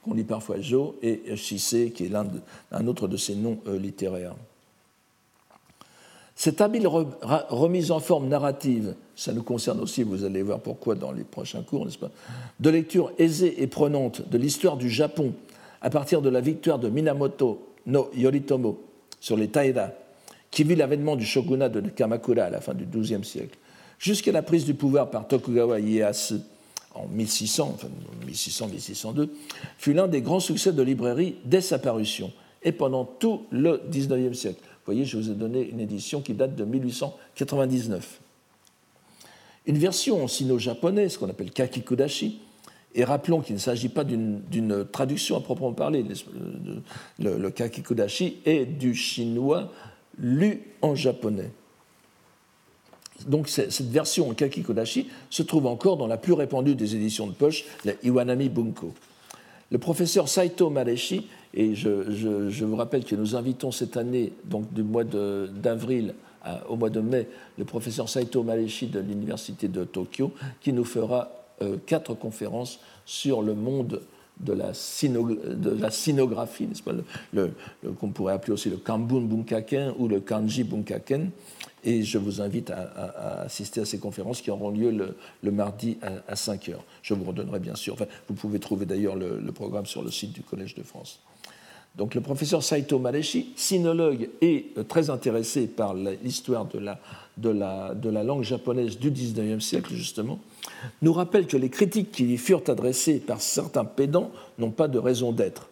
qu'on 0.03 0.15
lit 0.15 0.25
parfois 0.25 0.61
Jo, 0.61 0.97
et 1.03 1.37
Shise, 1.37 1.93
qui 1.95 2.05
est 2.05 2.13
un 2.73 2.87
autre 2.87 3.09
de 3.09 3.17
ses 3.17 3.35
noms 3.35 3.59
littéraires. 3.67 4.35
Cette 6.35 6.61
habile 6.61 6.87
remise 6.87 7.91
en 7.91 8.01
forme 8.01 8.29
narrative, 8.29 8.95
ça 9.15 9.33
nous 9.33 9.43
concerne 9.43 9.81
aussi, 9.81 10.03
vous 10.03 10.25
allez 10.25 10.43
voir 10.43 10.61
pourquoi 10.61 10.95
dans 10.95 11.13
les 11.13 11.25
prochains 11.25 11.63
cours, 11.63 11.85
n'est-ce 11.85 11.99
pas, 11.99 12.11
de 12.59 12.71
lecture 12.71 13.13
aisée 13.19 13.63
et 13.63 13.67
prenante 13.67 14.29
de 14.29 14.39
l'histoire 14.39 14.77
du 14.77 14.89
Japon 14.89 15.35
à 15.83 15.91
partir 15.91 16.23
de 16.23 16.29
la 16.29 16.41
victoire 16.41 16.79
de 16.79 16.89
Minamoto 16.89 17.67
no 17.87 18.11
Yoritomo 18.15 18.81
sur 19.21 19.37
les 19.37 19.49
Taira 19.49 19.91
qui 20.51 20.65
vit 20.65 20.77
l'avènement 20.77 21.17
du 21.17 21.25
shogunat 21.25 21.69
de 21.69 21.81
Kamakura 21.81 22.45
à 22.45 22.51
la 22.51 22.61
fin 22.61 22.75
du 22.75 22.85
XIIe 22.85 23.25
siècle, 23.25 23.57
jusqu'à 23.99 24.33
la 24.33 24.43
prise 24.43 24.65
du 24.65 24.75
pouvoir 24.75 25.11
par 25.11 25.29
Tokugawa 25.29 25.81
Ieyasu 25.81 26.37
en 26.95 27.07
1600, 27.07 27.73
enfin 27.75 27.89
1600-1602, 28.27 29.29
fut 29.79 29.93
l'un 29.93 30.09
des 30.09 30.23
grands 30.23 30.41
succès 30.41 30.73
de 30.73 30.83
librairie 30.83 31.37
dès 31.45 31.61
sa 31.61 31.79
parution 31.79 32.33
et 32.63 32.73
pendant 32.73 33.05
tout 33.05 33.47
le 33.51 33.81
XIXe 33.89 34.37
siècle. 34.37 34.61
Vous 34.61 34.95
voyez, 34.95 35.05
je 35.05 35.17
vous 35.17 35.31
ai 35.31 35.35
donné 35.35 35.69
une 35.69 35.81
édition 35.81 36.21
qui 36.21 36.35
date 36.35 36.57
de 36.57 36.65
1899. 36.65 38.21
Une 39.67 39.79
version 39.79 40.25
en 40.25 40.27
sino-japonais, 40.27 41.09
ce 41.09 41.19
qu'on 41.19 41.29
appelle 41.29 41.53
kakikudashi, 41.53 42.41
et 42.95 43.05
rappelons 43.05 43.41
qu'il 43.41 43.55
ne 43.55 43.61
s'agit 43.61 43.89
pas 43.89 44.03
d'une 44.03 44.85
traduction 44.91 45.37
à 45.37 45.41
proprement 45.41 45.73
parler. 45.73 46.05
Le, 47.21 47.39
le 47.39 47.51
kakikudashi 47.51 48.39
est 48.45 48.65
du 48.65 48.97
chinois 48.97 49.71
lu 50.21 50.63
en 50.83 50.95
japonais. 50.95 51.51
Donc 53.27 53.49
cette 53.49 53.91
version 53.91 54.31
en 54.31 54.35
kakikodashi 54.35 55.09
se 55.29 55.43
trouve 55.43 55.67
encore 55.67 55.97
dans 55.97 56.07
la 56.07 56.17
plus 56.17 56.33
répandue 56.33 56.75
des 56.75 56.95
éditions 56.95 57.27
de 57.27 57.33
poche, 57.33 57.65
la 57.85 57.93
Iwanami 58.03 58.49
Bunko. 58.49 58.95
Le 59.71 59.79
professeur 59.79 60.29
Saito 60.29 60.71
Mareshi, 60.71 61.27
et 61.55 61.75
je, 61.75 62.65
vous 62.65 62.77
rappelle 62.77 63.05
que 63.05 63.15
nous 63.15 63.37
invitons 63.37 63.73
cette 63.73 63.97
année, 63.97 64.33
donc 64.45 64.73
du 64.73 64.83
mois 64.83 65.05
d'avril 65.05 66.15
au 66.69 66.77
mois 66.77 66.91
de 66.91 67.01
mai, 67.01 67.29
le 67.59 67.65
professeur 67.65 68.09
Saito 68.09 68.43
Mareshi 68.43 68.87
de 68.87 69.01
l'Université 69.01 69.69
de 69.69 69.85
Tokyo, 69.85 70.33
qui 70.61 70.73
nous 70.73 70.85
fera 70.85 71.31
euh, 71.63 71.77
quatre 71.85 72.15
conférences 72.15 72.81
sur 73.05 73.43
le 73.43 73.55
monde 73.55 74.01
de 74.41 74.53
la, 74.53 74.73
de 74.73 75.71
la 75.71 75.91
sinographie, 75.91 76.67
n'est-ce 76.67 76.83
pas, 76.83 76.93
qu'on 77.99 78.11
pourrait 78.11 78.35
appeler 78.35 78.53
aussi 78.53 78.71
le 78.71 78.77
Kambun 78.77 79.21
Bunkaken 79.23 79.95
ou 79.99 80.09
le 80.09 80.21
Kanji 80.21 80.65
Bunkaken. 80.65 81.31
Et 81.83 82.03
je 82.03 82.19
vous 82.19 82.41
invite 82.43 82.71
à, 82.71 83.43
assister 83.43 83.81
à 83.81 83.85
ces 83.87 83.99
conférences 83.99 84.43
qui 84.43 84.51
auront 84.51 84.71
lieu 84.71 85.15
le, 85.43 85.51
mardi 85.51 85.97
à, 86.29 86.37
5 86.37 86.69
heures. 86.71 86.85
Je 87.03 87.15
vous 87.15 87.25
redonnerai 87.25 87.59
bien 87.59 87.75
sûr. 87.75 87.95
Enfin, 87.95 88.07
vous 88.29 88.35
pouvez 88.35 88.59
trouver 88.59 88.87
d'ailleurs 88.87 89.17
le, 89.17 89.53
programme 89.53 89.87
sur 89.87 90.03
le 90.03 90.11
site 90.11 90.33
du 90.33 90.43
Collège 90.43 90.75
de 90.75 90.83
France. 90.83 91.21
Donc 91.97 92.15
le 92.15 92.21
professeur 92.21 92.63
Saito 92.63 92.99
Mareshi, 92.99 93.53
sinologue 93.57 94.29
et 94.41 94.67
euh, 94.79 94.85
très 94.85 95.11
intéressé 95.11 95.67
par 95.67 95.95
l'histoire 95.95 96.67
de 96.67 96.79
la, 96.79 96.99
de, 97.37 97.51
la, 97.51 97.95
de 97.95 98.09
la 98.09 98.23
langue 98.23 98.43
japonaise 98.43 98.99
du 98.99 99.11
XIXe 99.11 99.63
siècle, 99.63 99.95
justement, 99.95 100.39
nous 101.03 101.13
rappelle 101.13 101.47
que 101.47 101.57
les 101.57 101.69
critiques 101.69 102.13
qui 102.13 102.25
lui 102.25 102.39
furent 102.39 102.63
adressées 102.69 103.19
par 103.19 103.41
certains 103.41 103.85
pédants 103.85 104.31
n'ont 104.59 104.71
pas 104.71 104.89
de 104.89 104.99
raison 104.99 105.33
d'être. 105.33 105.69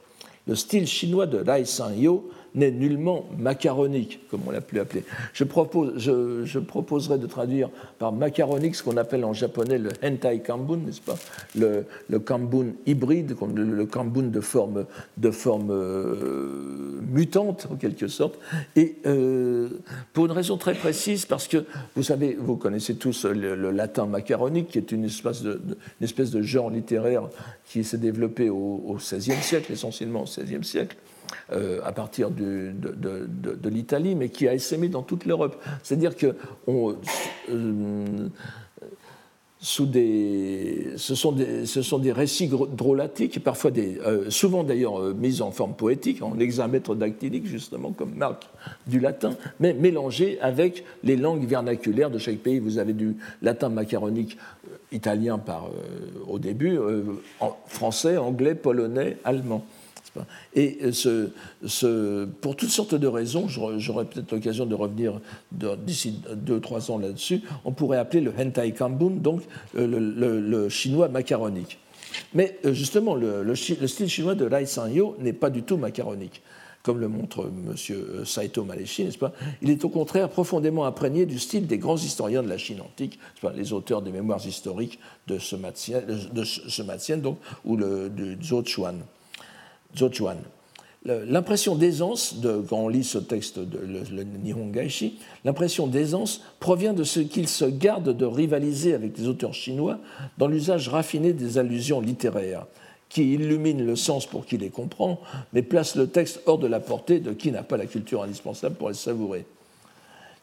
Le 0.47 0.55
style 0.55 0.87
chinois 0.87 1.27
de 1.27 1.39
Rai 1.39 1.65
San-yo 1.65 2.29
n'est 2.59 2.71
nullement 2.71 3.27
macaronique, 3.39 4.21
comme 4.31 4.43
on 4.47 4.51
l'a 4.51 4.61
pu 4.61 4.79
appeler. 4.81 5.05
Je, 5.33 5.45
propose, 5.45 5.95
je, 5.97 6.59
proposerai 6.59 7.19
de 7.19 7.27
traduire 7.27 7.71
par 7.99 8.13
macaronique 8.13 8.75
ce 8.75 8.83
qu'on 8.83 8.97
appelle 8.97 9.25
en 9.25 9.33
japonais 9.33 9.79
le 9.79 9.91
hentai 10.03 10.41
kambun, 10.41 10.79
n'est-ce 10.79 11.01
pas? 11.01 11.17
Le, 11.57 11.85
le, 12.09 12.19
kambun 12.19 12.73
hybride, 12.87 13.35
comme 13.35 13.57
le, 13.57 13.87
kambun 13.87 14.25
de 14.25 14.41
forme, 14.41 14.87
de 15.17 15.31
forme 15.31 15.71
euh, 15.71 17.01
mutante, 17.11 17.69
en 17.71 17.77
quelque 17.77 18.09
sorte. 18.09 18.39
Et 18.77 18.97
euh, 19.07 19.69
pour 20.13 20.27
une 20.27 20.33
raison 20.33 20.57
très 20.57 20.75
précise, 20.75 21.25
parce 21.25 21.49
que 21.49 21.65
vous 21.95 22.03
savez, 22.03 22.37
vous 22.39 22.57
connaissez 22.57 22.97
tous 22.97 23.25
le, 23.25 23.71
latin 23.71 24.07
macaronique, 24.07 24.69
qui 24.69 24.79
est 24.79 24.93
une 24.93 25.05
espèce 25.05 25.43
de 25.43 26.43
genre 26.43 26.71
littéraire 26.71 27.29
qui 27.67 27.85
s'est 27.85 27.99
développé 27.99 28.51
au 28.51 28.97
XVIe 28.99 29.43
siècle, 29.43 29.73
essentiellement 29.73 30.23
au 30.23 30.25
XVIe 30.25 30.65
siècle. 30.65 30.97
Euh, 31.53 31.81
à 31.83 31.93
partir 31.93 32.31
de, 32.31 32.75
l'Italie, 33.69 34.15
mais 34.15 34.29
qui 34.29 34.47
a 34.47 34.55
essaimé 34.55 34.89
dans 34.89 35.03
toute 35.03 35.25
l'Europe. 35.25 35.57
C'est-à-dire 35.83 36.15
que 36.15 36.37
euh, 36.69 36.93
ce, 39.59 41.15
sont 41.15 41.33
des, 41.33 42.13
récits 42.13 42.49
drôlatiques, 42.49 43.43
parfois 43.43 43.71
euh, 43.79 44.29
souvent 44.29 44.63
d'ailleurs 44.63 45.01
mis 45.15 45.41
en 45.41 45.51
forme 45.51 45.73
poétique, 45.75 46.23
en 46.23 46.39
hexamètre 46.39 46.95
dactylique, 46.95 47.47
justement, 47.47 47.93
comme 47.93 48.15
marque 48.15 48.47
du 48.87 49.01
latin, 49.01 49.31
mais 49.59 49.73
mélangés 49.73 50.39
avec 50.43 50.85
les 51.03 51.17
langues 51.17 51.47
vernaculaires 51.47 52.11
de 52.11 52.19
chaque 52.19 52.39
pays. 52.39 52.59
Vous 52.59 52.77
avez 52.77 52.93
du 52.93 53.17
latin 53.41 53.71
macaronique 53.71 54.37
italien 54.93 55.39
par, 55.39 55.71
au 56.27 56.39
début, 56.39 56.79
français, 57.67 58.19
anglais, 58.19 58.55
polonais, 58.55 59.17
allemand. 59.25 59.65
Et 60.55 60.79
ce, 60.93 61.31
pour 62.41 62.57
toutes 62.57 62.71
sortes 62.71 62.95
de 62.95 63.07
raisons, 63.07 63.49
j'aurai 63.49 64.05
peut-être 64.05 64.33
l'occasion 64.33 64.67
de 64.67 64.75
revenir 64.75 65.21
d'ici 65.53 66.21
deux 66.35 66.57
ou 66.57 66.61
trois 66.61 66.91
ans 66.91 66.99
là-dessus, 66.99 67.43
on 67.65 67.73
pourrait 67.73 67.99
appeler 67.99 68.21
le 68.21 68.33
hentai 68.39 68.73
kambun, 68.73 69.11
donc 69.11 69.43
euh, 69.77 69.87
le, 69.87 70.69
chinois 70.69 71.09
macaronique. 71.09 71.79
Mais 72.35 72.59
euh, 72.65 72.73
justement, 72.73 73.15
le, 73.15 73.55
style 73.55 74.09
chinois 74.09 74.35
de 74.35 74.47
Rai 74.47 74.67
Sanyo 74.67 75.17
n'est 75.21 75.33
pas 75.33 75.51
du 75.51 75.63
tout 75.63 75.77
macaronique 75.77 76.43
comme 76.85 77.01
le 77.01 77.09
montre 77.09 77.51
M. 77.51 77.75
Euh, 77.91 78.25
Saito 78.25 78.65
Maleshi, 78.65 79.05
n'est-ce 79.05 79.19
pas? 79.19 79.33
Il 79.61 79.69
est 79.69 79.85
au 79.85 79.91
contraire 79.91 80.31
profondément 80.31 80.87
imprégné 80.87 81.27
du 81.27 81.39
style 81.39 81.67
des 81.67 81.77
grands 81.77 81.97
historiens 81.97 82.43
de 82.43 82.49
la 82.49 82.57
Chine 82.57 82.81
antique, 82.81 83.19
les 83.55 83.73
auteurs 83.75 84.01
des 84.01 84.13
mémoires 84.13 84.47
historiques 84.47 84.99
de 85.27 85.39
ce 85.39 85.57
donc, 87.17 87.39
ou 87.67 87.77
le, 87.77 88.09
de 88.09 88.43
Zhou 88.43 88.65
Chuan. 88.65 89.01
Zhochuan. 89.97 90.39
L'impression 91.05 91.77
d'aisance, 91.77 92.37
quand 92.69 92.79
on 92.79 92.89
lit 92.89 93.05
ce 93.05 93.19
texte, 93.19 93.59
de, 93.59 93.79
le, 93.79 94.27
l'impression 95.45 95.87
d'aisance 95.87 96.43
provient 96.61 96.93
de 96.93 97.05
ce 97.05 97.21
qu'il 97.21 97.49
se 97.49 97.65
garde 97.65 98.15
de 98.15 98.27
rivaliser 98.27 98.95
avec 98.95 99.17
les 99.17 99.29
auteurs 99.29 99.55
chinois 99.55 100.01
dans 100.37 100.49
l'usage 100.49 100.89
raffiné 100.89 101.33
des 101.33 101.57
allusions 101.57 102.01
littéraires, 102.01 102.67
qui 103.09 103.33
illuminent 103.33 103.85
le 103.85 103.97
sens 103.97 104.27
pour 104.27 104.45
qui 104.45 104.59
les 104.59 104.71
comprend, 104.71 105.21
mais 105.53 105.63
placent 105.63 105.97
le 105.97 106.09
texte 106.09 106.43
hors 106.47 106.59
de 106.59 106.67
la 106.67 106.81
portée 106.81 107.21
de 107.21 107.33
qui 107.33 107.53
n'a 107.53 107.63
pas 107.63 107.77
la 107.77 107.87
culture 107.87 108.23
indispensable 108.23 108.75
pour 108.75 108.89
les 108.89 108.95
savourer. 108.95 109.47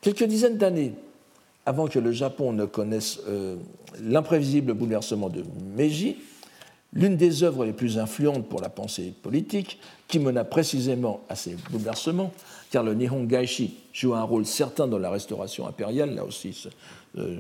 Quelques 0.02 0.24
dizaines 0.24 0.58
d'années 0.58 0.94
avant 1.66 1.88
que 1.88 2.00
le 2.00 2.12
Japon 2.12 2.54
ne 2.54 2.66
connaisse 2.66 3.20
euh, 3.28 3.56
l'imprévisible 4.02 4.74
bouleversement 4.74 5.30
de 5.30 5.44
Meiji, 5.76 6.18
L'une 6.96 7.18
des 7.18 7.44
œuvres 7.44 7.66
les 7.66 7.74
plus 7.74 7.98
influentes 7.98 8.48
pour 8.48 8.62
la 8.62 8.70
pensée 8.70 9.14
politique, 9.22 9.80
qui 10.08 10.18
mena 10.18 10.46
précisément 10.46 11.22
à 11.28 11.36
ces 11.36 11.58
bouleversements, 11.70 12.32
car 12.72 12.84
le 12.84 12.94
Nihon 12.94 13.26
Gaishi 13.26 13.76
joue 13.92 14.14
un 14.14 14.24
rôle 14.24 14.46
certain 14.46 14.88
dans 14.88 14.98
la 14.98 15.10
restauration 15.10 15.68
impériale, 15.68 16.16
là 16.16 16.24
aussi 16.24 16.68
euh, 17.18 17.38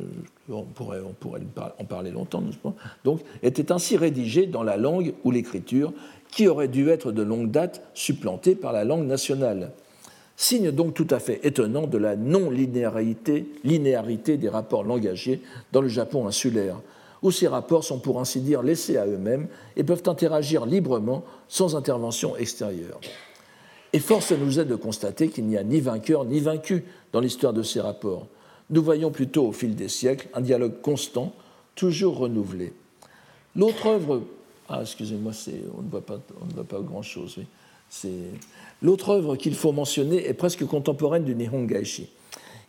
on, 0.49 0.63
pourrait, 0.63 0.99
on, 1.05 1.13
pourrait, 1.13 1.41
en 1.79 1.85
parler 1.85 2.11
longtemps, 2.11 2.43
donc, 3.03 3.21
était 3.43 3.71
ainsi 3.71 3.95
rédigé 3.97 4.45
dans 4.45 4.63
la 4.63 4.77
langue 4.77 5.13
ou 5.23 5.31
l'écriture 5.31 5.93
qui 6.31 6.47
aurait 6.47 6.67
dû 6.67 6.89
être 6.89 7.13
de 7.13 7.21
longue 7.21 7.49
date 7.49 7.81
supplantée 7.93 8.55
par 8.55 8.73
la 8.73 8.83
langue 8.83 9.05
nationale. 9.05 9.71
Signe 10.37 10.71
donc 10.71 10.93
tout 10.93 11.07
à 11.09 11.19
fait 11.19 11.39
étonnant 11.45 11.87
de 11.87 11.97
la 11.97 12.17
non-linéarité 12.17 13.47
linéarité 13.63 14.35
des 14.35 14.49
rapports 14.49 14.83
langagiers 14.83 15.41
dans 15.71 15.81
le 15.81 15.87
Japon 15.87 16.27
insulaire, 16.27 16.81
où 17.21 17.31
ces 17.31 17.47
rapports 17.47 17.83
sont 17.83 17.99
pour 17.99 18.19
ainsi 18.19 18.41
dire 18.41 18.61
laissés 18.61 18.97
à 18.97 19.05
eux-mêmes 19.05 19.47
et 19.75 19.83
peuvent 19.83 20.03
interagir 20.07 20.65
librement 20.65 21.23
sans 21.47 21.75
intervention 21.75 22.35
extérieure. 22.35 22.99
Et 23.93 23.99
force 23.99 24.31
nous 24.31 24.59
est 24.59 24.65
de 24.65 24.75
constater 24.75 25.29
qu'il 25.29 25.45
n'y 25.45 25.57
a 25.57 25.63
ni 25.63 25.79
vainqueur 25.79 26.25
ni 26.25 26.39
vaincu 26.39 26.83
dans 27.13 27.21
l'histoire 27.21 27.53
de 27.53 27.63
ces 27.63 27.79
rapports. 27.79 28.27
Nous 28.69 28.83
voyons 28.83 29.11
plutôt 29.11 29.47
au 29.47 29.51
fil 29.51 29.75
des 29.75 29.87
siècles 29.89 30.27
un 30.33 30.41
dialogue 30.41 30.81
constant, 30.81 31.33
toujours 31.75 32.17
renouvelé. 32.17 32.73
L'autre 33.55 33.87
œuvre, 33.87 34.23
ah 34.67 34.79
excusez-moi, 34.81 35.31
on 35.77 35.81
ne 35.81 35.89
voit 35.89 36.01
pas, 36.01 36.19
pas 36.67 36.79
grand-chose. 36.81 37.35
Oui. 37.37 37.45
L'autre 38.81 39.09
œuvre 39.09 39.35
qu'il 39.35 39.55
faut 39.55 39.71
mentionner 39.71 40.27
est 40.27 40.33
presque 40.33 40.65
contemporaine 40.65 41.23
du 41.23 41.35
Nihon 41.35 41.63
Gaishi. 41.63 42.09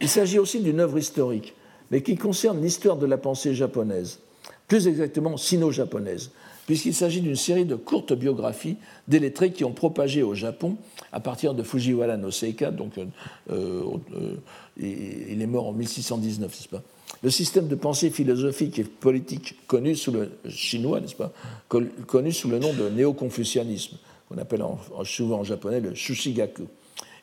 Il 0.01 0.09
s'agit 0.09 0.38
aussi 0.38 0.61
d'une 0.61 0.80
œuvre 0.80 0.99
historique, 0.99 1.55
mais 1.90 2.03
qui 2.03 2.16
concerne 2.16 2.61
l'histoire 2.61 2.97
de 2.97 3.07
la 3.07 3.18
pensée 3.18 3.55
japonaise 3.55 4.20
plus 4.68 4.88
exactement 4.88 5.36
sino-japonaise, 5.36 6.30
puisqu'il 6.66 6.94
s'agit 6.94 7.20
d'une 7.20 7.36
série 7.36 7.64
de 7.64 7.76
courtes 7.76 8.12
biographies 8.12 8.76
des 9.08 9.18
lettrés 9.18 9.52
qui 9.52 9.64
ont 9.64 9.72
propagé 9.72 10.22
au 10.22 10.34
Japon 10.34 10.76
à 11.12 11.20
partir 11.20 11.54
de 11.54 11.62
Fujiwara 11.62 12.16
no 12.16 12.30
Seika, 12.30 12.70
donc 12.70 12.98
euh, 12.98 13.04
euh, 13.50 14.34
il 14.76 15.40
est 15.40 15.46
mort 15.46 15.68
en 15.68 15.72
1619, 15.72 16.50
n'est-ce 16.50 16.68
pas? 16.68 16.82
Le 17.22 17.30
système 17.30 17.68
de 17.68 17.76
pensée 17.76 18.10
philosophique 18.10 18.78
et 18.78 18.84
politique 18.84 19.66
connu 19.66 19.94
sous 19.94 20.10
le 20.10 20.30
chinois, 20.48 21.00
n'est-ce 21.00 21.14
pas? 21.14 21.32
Connu 21.68 22.32
sous 22.32 22.48
le 22.48 22.58
nom 22.58 22.72
de 22.72 22.88
néo-confucianisme, 22.90 23.96
qu'on 24.28 24.38
appelle 24.38 24.62
souvent 25.04 25.40
en 25.40 25.44
japonais 25.44 25.80
le 25.80 25.94
Shushigaku, 25.94 26.64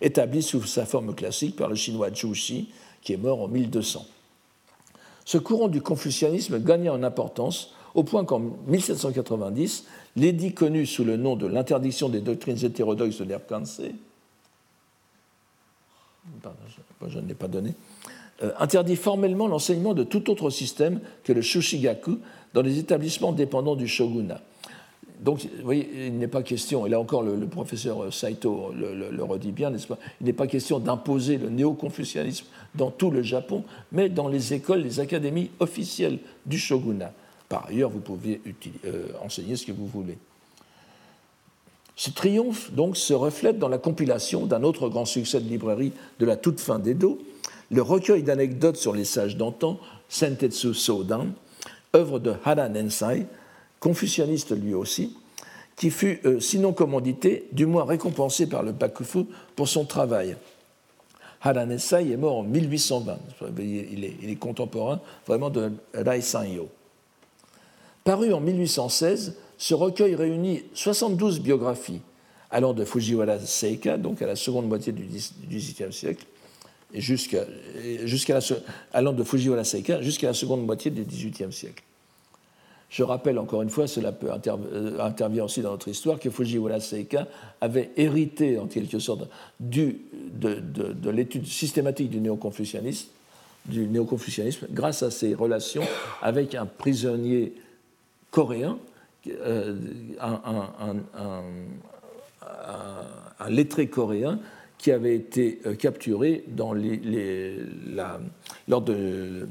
établi 0.01 0.41
sous 0.41 0.63
sa 0.63 0.85
forme 0.85 1.13
classique 1.13 1.57
par 1.57 1.69
le 1.69 1.75
chinois 1.75 2.09
Zhu 2.13 2.65
qui 3.01 3.13
est 3.13 3.17
mort 3.17 3.41
en 3.41 3.47
1200 3.49 4.05
ce 5.26 5.38
courant 5.38 5.67
du 5.67 5.82
confucianisme 5.82 6.59
gagna 6.59 6.93
en 6.93 7.03
importance 7.03 7.74
au 7.95 8.03
point 8.03 8.26
qu'en 8.26 8.41
1790, 8.67 9.86
l'édit 10.15 10.53
connu 10.53 10.86
sous 10.86 11.03
le 11.03 11.17
nom 11.17 11.36
de 11.36 11.47
l'interdiction 11.47 12.09
des 12.09 12.21
doctrines 12.21 12.63
hétérodoxes 12.63 13.19
de 13.19 13.26
pas 17.36 17.47
donné, 17.47 17.74
euh, 18.41 18.51
interdit 18.59 18.95
formellement 18.95 19.47
l'enseignement 19.47 19.93
de 19.93 20.03
tout 20.03 20.30
autre 20.30 20.49
système 20.49 21.01
que 21.24 21.34
le 21.34 21.41
Shushigaku 21.41 22.19
dans 22.53 22.61
les 22.61 22.80
établissements 22.80 23.32
dépendants 23.32 23.76
du 23.76 23.88
shogunat. 23.88 24.41
Donc, 25.24 25.39
vous 25.57 25.63
voyez, 25.63 26.07
il 26.07 26.17
n'est 26.17 26.28
pas 26.28 26.43
question, 26.43 26.86
et 26.86 26.89
là 26.89 26.99
encore 26.99 27.24
le, 27.24 27.38
professeur 27.47 28.13
Saito 28.13 28.74
le, 28.76 29.24
redit 29.24 29.53
bien, 29.53 29.69
n'est-ce 29.69 29.88
pas 29.88 29.97
Il 30.19 30.26
n'est 30.26 30.34
pas 30.34 30.47
question 30.47 30.80
d'imposer 30.80 31.38
le 31.38 31.49
néo-confucianisme 31.49 32.45
dans 32.76 32.91
tout 32.91 33.09
le 33.09 33.21
Japon, 33.21 33.63
mais 33.93 34.09
dans 34.09 34.28
les 34.28 34.53
écoles, 34.53 34.82
les 34.82 34.99
académies 34.99 35.49
officielles 35.61 36.19
du 36.45 36.57
shogunat. 36.57 37.13
Par 37.47 37.67
ailleurs, 37.67 37.89
vous 37.89 38.01
pouvez 38.01 38.41
euh, 38.86 39.07
enseigner 39.24 39.55
ce 39.55 39.65
que 39.65 39.71
vous 39.71 39.88
voulez. 39.88 40.17
Ce 41.95 42.09
triomphe, 42.09 42.74
donc, 42.74 42.97
se 42.97 43.13
reflète 43.13 43.59
dans 43.59 43.69
la 43.69 43.78
compilation 43.78 44.45
d'un 44.45 44.63
autre 44.63 44.89
grand 44.89 45.05
succès 45.05 45.39
de 45.39 45.47
librairie 45.47 45.93
de 46.19 46.26
la 46.26 46.36
toute 46.36 46.59
fin 46.59 46.80
d'Edo, 46.80 47.21
le 47.71 47.82
recueil 47.82 48.24
d'anecdotes 48.24 48.76
sur 48.76 48.93
les 48.93 49.05
sages 49.05 49.38
d'antan, 49.38 49.80
Sentetsu 50.09 50.74
Sodan, 50.74 51.28
œuvre 51.95 52.19
de 52.19 52.34
Hara 52.43 52.67
Nensai, 52.67 53.26
confucianiste 53.84 54.57
lui 54.57 54.73
aussi, 54.73 55.13
qui 55.75 55.89
fut, 55.89 56.21
euh, 56.23 56.39
sinon 56.39 56.71
commandité, 56.71 57.49
du 57.51 57.65
moins 57.65 57.84
récompensé 57.84 58.47
par 58.47 58.63
le 58.63 58.71
Bakufu 58.71 59.25
pour 59.57 59.67
son 59.67 59.84
travail. 59.84 60.38
Haranesai 61.41 62.09
est 62.09 62.15
mort 62.15 62.38
en 62.38 62.43
1820. 62.43 63.17
Il 63.59 64.05
est, 64.05 64.36
contemporain 64.36 65.01
vraiment 65.27 65.49
de 65.49 65.73
Rai 65.93 66.21
Sanyo. 66.21 66.69
Paru 68.05 68.31
en 68.31 68.39
1816, 68.39 69.36
ce 69.57 69.73
recueil 69.73 70.15
réunit 70.15 70.63
72 70.73 71.41
biographies 71.41 71.99
allant 72.51 72.73
de 72.73 72.86
Fujiwara 72.86 73.38
Seika, 73.39 73.97
donc 73.97 74.21
à 74.21 74.27
la 74.27 74.38
seconde 74.38 74.69
moitié 74.69 74.93
du 74.93 75.03
XVIIIe 75.03 75.91
siècle, 75.91 76.25
jusqu'à, 76.93 77.43
jusqu'à 78.05 78.39
allant 78.93 79.11
de 79.11 79.23
Fujiwara 79.23 79.65
Seika 79.65 80.01
jusqu'à 80.01 80.27
la 80.27 80.34
seconde 80.34 80.65
moitié 80.65 80.89
du 80.89 81.03
XVIIIe 81.03 81.51
siècle. 81.51 81.84
Je 82.93 83.01
rappelle 83.01 83.39
encore 83.39 83.63
une 83.63 83.71
fois, 83.71 83.87
cela 83.87 84.11
peut 84.11 84.29
euh, 84.29 84.99
intervient 84.99 85.45
aussi 85.45 85.61
dans 85.61 85.71
notre 85.71 85.87
histoire, 85.87 86.19
que 86.19 86.29
Fujiwara 86.29 86.79
Seika 86.79 87.27
avait 87.59 87.89
hérité 87.97 88.59
en 88.59 88.67
quelque 88.67 88.99
sorte 88.99 89.27
de, 89.59 89.95
l'étude 91.09 91.47
systématique 91.47 92.11
du 92.11 92.19
néoconfucianisme, 92.19 93.07
du 93.65 93.89
grâce 94.69 95.01
à 95.01 95.09
ses 95.09 95.33
relations 95.33 95.81
avec 96.21 96.53
un 96.53 96.67
prisonnier 96.67 97.53
coréen, 98.29 98.77
euh, 99.27 99.75
un, 100.19 100.93
lettré 103.49 103.87
coréen 103.87 104.39
qui 104.77 104.91
avait 104.91 105.15
été 105.15 105.61
capturé 105.79 106.43
dans 106.47 106.75
lors 108.67 108.81
de 108.83 109.47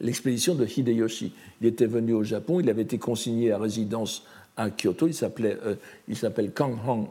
l'expédition 0.00 0.54
de 0.54 0.64
Hideyoshi. 0.64 1.32
Il 1.62 1.68
était 1.68 1.86
venu 1.86 2.12
au 2.12 2.24
Japon, 2.24 2.58
il 2.58 2.68
avait 2.68 2.82
été 2.82 2.98
consigné 2.98 3.52
à 3.52 3.58
résidence 3.58 4.26
à 4.56 4.68
Kyoto, 4.68 5.06
il 5.06 5.14
s'appelait 5.14 5.56
il 6.08 6.16
s'appelle 6.16 6.50
Kang 6.50 6.76
Hong 6.86 7.06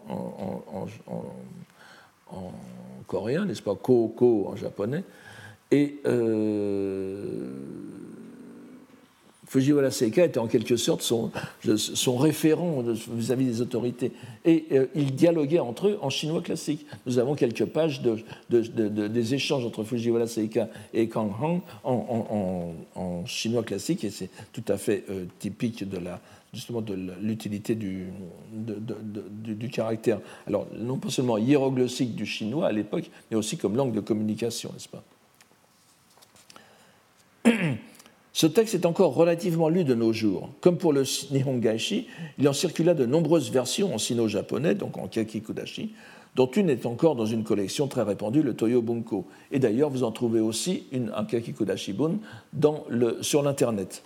en, 2.30 2.48
coréen, 3.08 3.46
n'est-ce 3.46 3.62
pas, 3.62 3.76
Ko 3.76 4.10
Ko 4.10 4.50
en 4.50 4.58
japonais, 4.58 5.06
et 5.72 6.02
Fujiwara 9.52 9.92
Seika 9.92 10.24
était 10.24 10.40
en 10.40 10.48
quelque 10.48 10.78
sorte 10.78 11.02
son, 11.02 11.30
référent 12.16 12.86
vis-à-vis 13.14 13.44
des 13.44 13.62
autorités. 13.62 14.14
Et 14.46 14.64
euh, 14.72 14.86
ils 14.96 15.14
dialoguaient 15.14 15.60
entre 15.60 15.90
eux 15.90 16.00
en 16.02 16.10
chinois 16.10 16.42
classique. 16.42 16.86
Nous 17.06 17.20
avons 17.20 17.36
quelques 17.36 17.66
pages 17.66 18.02
de, 18.02 18.24
des 18.50 19.34
échanges 19.34 19.66
entre 19.66 19.84
Fujiwara 19.84 20.26
Seika 20.26 20.70
et 20.94 21.10
Kang 21.10 21.34
Hong 21.42 21.60
en, 21.84 23.26
chinois 23.26 23.64
classique, 23.64 24.06
et 24.06 24.10
c'est 24.10 24.30
tout 24.54 24.64
à 24.70 24.78
fait 24.78 25.04
euh, 25.10 25.26
typique 25.40 25.84
de 25.88 26.00
justement 26.54 26.80
de 26.80 26.98
l'utilité 27.22 27.76
du, 27.76 28.06
du, 28.54 29.70
caractère. 29.70 30.22
Alors, 30.48 30.66
non 30.78 30.96
pas 30.96 31.10
seulement 31.10 31.38
hiéroglyphique 31.38 32.16
du 32.16 32.26
chinois 32.26 32.68
à 32.68 32.72
l'époque, 32.72 33.12
mais 33.30 33.36
aussi 33.36 33.58
comme 33.58 33.76
langue 33.76 33.94
de 33.94 34.00
communication, 34.00 34.72
n'est-ce 34.72 34.88
pas? 34.88 35.04
Ce 38.34 38.48
texte 38.48 38.76
est 38.76 38.86
encore 38.86 39.14
relativement 39.14 39.68
lu 39.68 39.84
de 39.84 39.94
nos 39.94 40.14
jours. 40.14 40.50
Comme 40.62 40.78
pour 40.78 40.94
le 40.94 41.04
Nihongaishi, 41.32 42.08
il 42.38 42.48
en 42.48 42.54
circula 42.54 42.94
de 42.94 43.06
nombreuses 43.06 43.52
versions 43.52 43.94
en 43.94 43.98
sino-japonais, 43.98 44.74
donc 44.74 44.98
en 44.98 45.08
kakikudashi, 45.08 45.92
dont 46.36 46.48
une 46.48 46.70
est 46.70 46.86
encore 46.86 47.16
dans 47.16 47.26
une 47.26 47.44
collection 47.44 47.88
très 47.88 48.04
répandue, 48.04 48.42
le 48.42 48.54
Toyo 48.54 48.82
Bunko. 48.82 49.26
Et 49.52 49.60
d'ailleurs, 49.60 49.90
vous 49.90 50.04
en 50.04 50.12
trouvez 50.12 50.40
aussi 50.40 50.86
une, 50.94 51.12
un 51.14 51.26
kakikudashi 51.26 51.92
bun 51.92 52.20
dans 52.54 52.86
sur 53.22 53.44
l'Internet. 53.44 54.04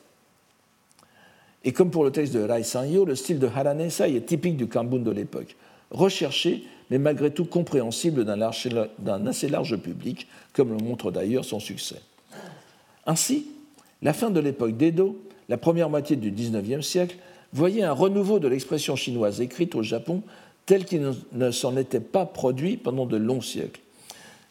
Et 1.64 1.72
comme 1.72 1.92
pour 1.92 2.04
le 2.04 2.12
texte 2.12 2.34
de 2.34 2.42
Rai 2.42 2.64
Sanyo, 2.64 3.06
le 3.06 3.16
style 3.16 3.40
de 3.40 3.48
Haranesai 3.48 4.16
est 4.16 4.26
typique 4.26 4.58
du 4.58 4.68
Kambun 4.68 5.00
de 5.00 5.12
l'époque. 5.12 5.56
Recherché, 5.92 6.64
mais 6.90 6.98
malgré 6.98 7.32
tout 7.32 7.46
compréhensible 7.46 8.26
d'un 8.26 8.42
assez 9.28 9.50
large 9.50 9.78
public, 9.78 10.28
comme 10.54 10.70
le 10.70 10.78
montre 10.78 11.12
d'ailleurs 11.12 11.46
son 11.46 11.60
succès. 11.60 12.02
Ainsi, 13.08 13.48
la 14.06 14.14
fin 14.14 14.30
de 14.30 14.40
l'époque 14.40 14.78
d'Edo, 14.78 15.20
la 15.50 15.58
première 15.58 15.90
moitié 15.90 16.16
du 16.16 16.30
XIXe 16.30 16.86
siècle, 16.86 17.18
voyait 17.54 17.82
un 17.82 17.92
renouveau 17.92 18.38
de 18.38 18.48
l'expression 18.48 18.96
chinoise 18.96 19.42
écrite 19.42 19.74
au 19.74 19.82
Japon 19.82 20.22
tel 20.68 20.86
qu'il 20.86 21.12
ne 21.34 21.52
s'en 21.52 21.76
était 21.76 22.00
pas 22.00 22.28
produit 22.28 22.78
pendant 22.78 23.08
de 23.08 23.18
longs 23.18 23.42
siècles. 23.42 23.82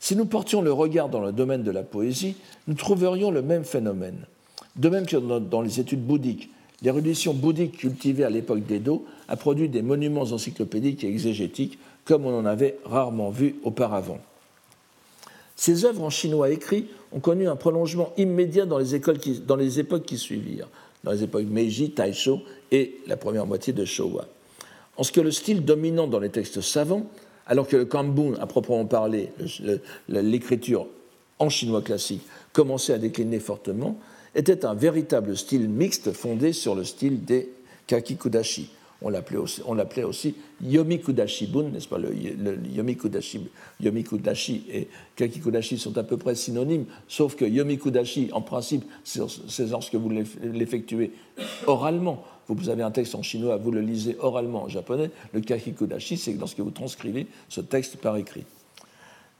Si 0.00 0.16
nous 0.16 0.24
portions 0.26 0.60
le 0.60 0.72
regard 0.72 1.08
dans 1.08 1.20
le 1.20 1.30
domaine 1.30 1.62
de 1.62 1.70
la 1.70 1.84
poésie, 1.84 2.34
nous 2.66 2.74
trouverions 2.74 3.30
le 3.30 3.42
même 3.42 3.62
phénomène. 3.62 4.26
De 4.74 4.88
même 4.88 5.06
que 5.06 5.16
dans 5.16 5.62
les 5.62 5.78
études 5.78 6.04
bouddhiques, 6.04 6.50
l'érudition 6.82 7.32
bouddhique 7.32 7.78
cultivée 7.78 8.24
à 8.24 8.30
l'époque 8.30 8.66
d'Edo 8.66 9.06
a 9.28 9.36
produit 9.36 9.68
des 9.68 9.82
monuments 9.82 10.22
encyclopédiques 10.22 11.04
et 11.04 11.08
exégétiques 11.08 11.78
comme 12.04 12.26
on 12.26 12.36
en 12.36 12.44
avait 12.44 12.78
rarement 12.84 13.30
vu 13.30 13.54
auparavant. 13.62 14.18
Ces 15.56 15.84
œuvres 15.84 16.02
en 16.02 16.10
chinois 16.10 16.50
écrit 16.50 16.88
ont 17.14 17.20
connu 17.20 17.48
un 17.48 17.56
prolongement 17.56 18.12
immédiat 18.16 18.66
dans 18.66 18.78
les, 18.78 18.94
époques 18.94 19.18
qui 20.04 20.18
suivirent, 20.18 20.68
dans 21.04 21.12
les 21.12 21.22
époques 21.22 21.44
Meiji, 21.44 21.92
Taisho 21.92 22.40
et 22.72 22.96
la 23.06 23.16
première 23.16 23.46
moitié 23.46 23.72
de 23.72 23.84
Showa. 23.84 24.26
En 24.96 25.04
ce 25.04 25.12
que 25.12 25.20
le 25.20 25.30
style 25.30 25.64
dominant 25.64 26.08
dans 26.08 26.18
les 26.18 26.28
textes 26.28 26.60
savants, 26.60 27.06
alors 27.46 27.68
que 27.68 27.76
le 27.76 27.84
Kambun, 27.84 28.34
à 28.40 28.46
proprement 28.46 28.84
parler, 28.84 29.30
l'écriture 30.08 30.86
en 31.38 31.48
chinois 31.48 31.82
classique, 31.82 32.22
commençait 32.52 32.94
à 32.94 32.98
décliner 32.98 33.38
fortement, 33.38 33.98
était 34.34 34.64
un 34.64 34.74
véritable 34.74 35.36
style 35.36 35.68
mixte 35.68 36.12
fondé 36.12 36.52
sur 36.52 36.74
le 36.74 36.84
style 36.84 37.24
des 37.24 37.50
kakikudashi, 37.86 38.70
on 39.04 39.10
l'appelait 39.10 39.36
aussi, 39.38 39.60
on 39.66 39.76
aussi 40.08 40.34
Yomikudashi-bun, 40.62 41.68
n'est-ce 41.68 41.86
pas? 41.86 41.98
Le, 41.98 42.08
Yomikudashi, 42.74 43.48
Yomikudashi 43.80 44.64
et 44.72 44.88
Kakikudashi 45.14 45.78
sont 45.78 45.96
à 45.98 46.02
peu 46.02 46.16
près 46.16 46.34
synonymes, 46.34 46.86
sauf 47.06 47.36
que 47.36 47.44
Yomikudashi, 47.44 48.30
en 48.32 48.40
principe, 48.40 48.84
c'est 49.04 49.68
lorsque 49.68 49.94
vous 49.94 50.10
l'effectuez 50.42 51.12
oralement. 51.66 52.24
Vous 52.48 52.68
avez 52.68 52.82
un 52.82 52.90
texte 52.90 53.14
en 53.14 53.22
chinois, 53.22 53.56
vous 53.56 53.70
le 53.70 53.80
lisez 53.80 54.16
oralement 54.20 54.64
en 54.64 54.68
japonais. 54.68 55.10
Le 55.32 55.40
Kakikudashi, 55.40 56.16
c'est 56.16 56.32
lorsque 56.32 56.60
vous 56.60 56.70
transcrivez 56.70 57.26
ce 57.48 57.60
texte 57.60 57.96
par 57.96 58.16
écrit. 58.16 58.44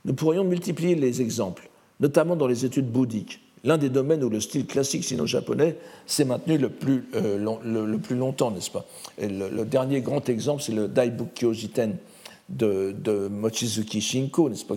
Nous 0.05 0.15
pourrions 0.15 0.45
multiplier 0.45 0.95
les 0.95 1.23
exemples, 1.23 1.71
notamment 2.01 2.37
dans 2.37 2.47
les 2.47 2.67
études 2.67 2.91
bouddhiques 2.91 3.41
l'un 3.65 3.79
des 3.79 3.89
domaines 3.89 4.23
où 4.23 4.29
le 4.29 4.41
style 4.41 4.67
classique 4.67 5.05
sino-japonais 5.05 5.77
s'est 6.07 6.25
maintenu 6.25 6.59
le 6.59 6.69
plus, 6.69 7.07
euh, 7.15 7.57
le, 7.65 7.99
plus 7.99 8.17
longtemps, 8.17 8.51
n'est-ce 8.51 8.71
pas? 8.71 8.87
Le, 9.19 9.65
dernier 9.65 10.01
grand 10.01 10.29
exemple, 10.29 10.63
c'est 10.63 10.73
le 10.73 10.87
Daibukyo 10.87 11.53
Jiten 11.53 11.97
de, 12.49 13.29
Mochizuki 13.29 14.01
Shinko, 14.01 14.51
n'est-ce 14.51 14.65
pas, 14.65 14.77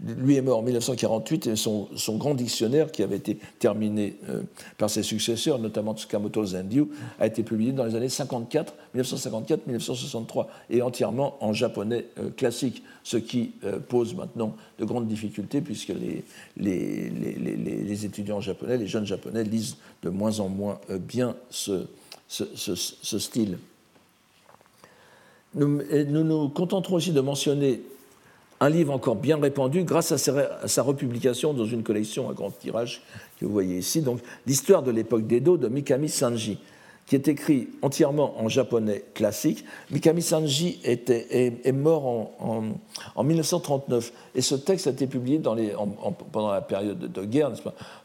lui 0.00 0.36
est 0.36 0.42
mort 0.42 0.58
en 0.58 0.62
1948 0.62 1.46
et 1.48 1.56
son, 1.56 1.88
grand 2.16 2.34
dictionnaire, 2.34 2.90
qui 2.90 3.02
avait 3.02 3.16
été 3.16 3.38
terminé 3.58 4.16
euh, 4.28 4.42
par 4.78 4.88
ses 4.88 5.02
successeurs, 5.02 5.58
notamment 5.58 5.94
Tsukamoto 5.94 6.44
Zenryu, 6.44 6.86
a 7.20 7.26
été 7.26 7.42
publié 7.42 7.72
dans 7.72 7.84
les 7.84 7.94
années 7.94 8.08
54, 8.08 8.74
1954-1963 8.96 10.46
et 10.70 10.82
entièrement 10.82 11.36
en 11.44 11.52
japonais 11.52 12.06
euh, 12.18 12.30
classique, 12.30 12.82
ce 13.04 13.18
qui 13.18 13.52
euh, 13.64 13.78
pose 13.78 14.14
maintenant 14.14 14.56
de 14.78 14.84
grandes 14.84 15.06
difficultés 15.06 15.60
puisque 15.60 15.88
les, 15.88 16.24
les, 16.56 17.10
les, 17.10 18.04
étudiants 18.06 18.40
japonais, 18.40 18.78
les 18.78 18.86
jeunes 18.86 19.06
japonais 19.06 19.44
lisent 19.44 19.76
de 20.02 20.08
moins 20.08 20.40
en 20.40 20.48
moins 20.48 20.80
bien 20.88 21.36
ce, 21.50 21.86
ce, 22.26 22.44
ce 22.54 23.18
style. 23.18 23.58
Nous, 25.54 25.82
nous, 26.06 26.48
contenterons 26.48 26.96
aussi 26.96 27.12
de 27.12 27.20
mentionner 27.20 27.82
un 28.60 28.68
livre 28.68 28.92
encore 28.92 29.16
bien 29.16 29.38
répandu 29.38 29.84
grâce 29.84 30.12
à 30.12 30.18
sa, 30.18 30.82
republication 30.82 31.52
dans 31.52 31.66
une 31.66 31.82
collection 31.82 32.30
à 32.30 32.32
grand 32.32 32.50
tirage 32.50 33.02
que 33.38 33.44
vous 33.44 33.52
voyez 33.52 33.78
ici, 33.78 34.02
donc 34.02 34.20
l'histoire 34.46 34.82
de 34.82 34.92
l'époque 34.92 35.26
d'Edo 35.26 35.56
de 35.56 35.68
Mikami 35.68 36.08
Sanji, 36.08 36.58
qui 37.06 37.16
est 37.16 37.28
écrit 37.28 37.68
entièrement 37.82 38.40
en 38.40 38.48
japonais 38.48 39.04
classique. 39.14 39.64
Mikami 39.90 40.22
Sanji 40.22 40.80
était, 40.84 41.26
est, 41.64 41.72
mort 41.72 42.06
en, 42.06 42.74
en, 43.14 43.24
1939 43.24 44.12
et 44.34 44.40
ce 44.40 44.54
texte 44.54 44.86
a 44.86 44.90
été 44.90 45.06
publié 45.06 45.38
dans 45.38 45.54
les, 45.54 45.74
pendant 46.30 46.50
la 46.50 46.60
période 46.60 46.98
de 46.98 47.24
guerre, 47.24 47.52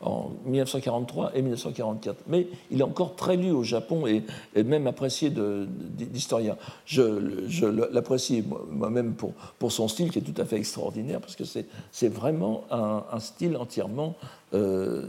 en 0.02 0.32
1943 0.46 1.32
et 1.36 1.42
1944. 1.42 2.24
Mais 2.28 2.48
il 2.72 2.80
est 2.80 2.84
encore 2.84 3.16
très 3.16 3.38
lu 3.38 3.52
au 3.52 3.64
Japon 3.64 4.08
et, 4.08 4.24
même 4.64 4.88
apprécié 4.88 5.32
d'historiens. 5.32 6.58
Je, 6.86 7.46
je 7.48 7.66
l'apprécie 7.66 8.44
moi-même 8.70 9.14
pour, 9.14 9.34
pour 9.60 9.72
son 9.72 9.88
style 9.88 10.12
qui 10.12 10.20
est 10.20 10.24
tout 10.24 10.42
à 10.42 10.46
fait 10.46 10.58
extraordinaire 10.58 11.22
parce 11.22 11.36
que 11.36 11.44
c'est 11.46 12.10
vraiment 12.10 12.66
un, 12.72 13.20
style 13.20 13.58
entièrement 13.58 14.16
euh, 14.54 15.08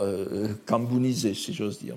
euh, 0.00 0.48
kambunisé, 0.66 1.34
si 1.34 1.52
j'ose 1.52 1.78
dire. 1.78 1.96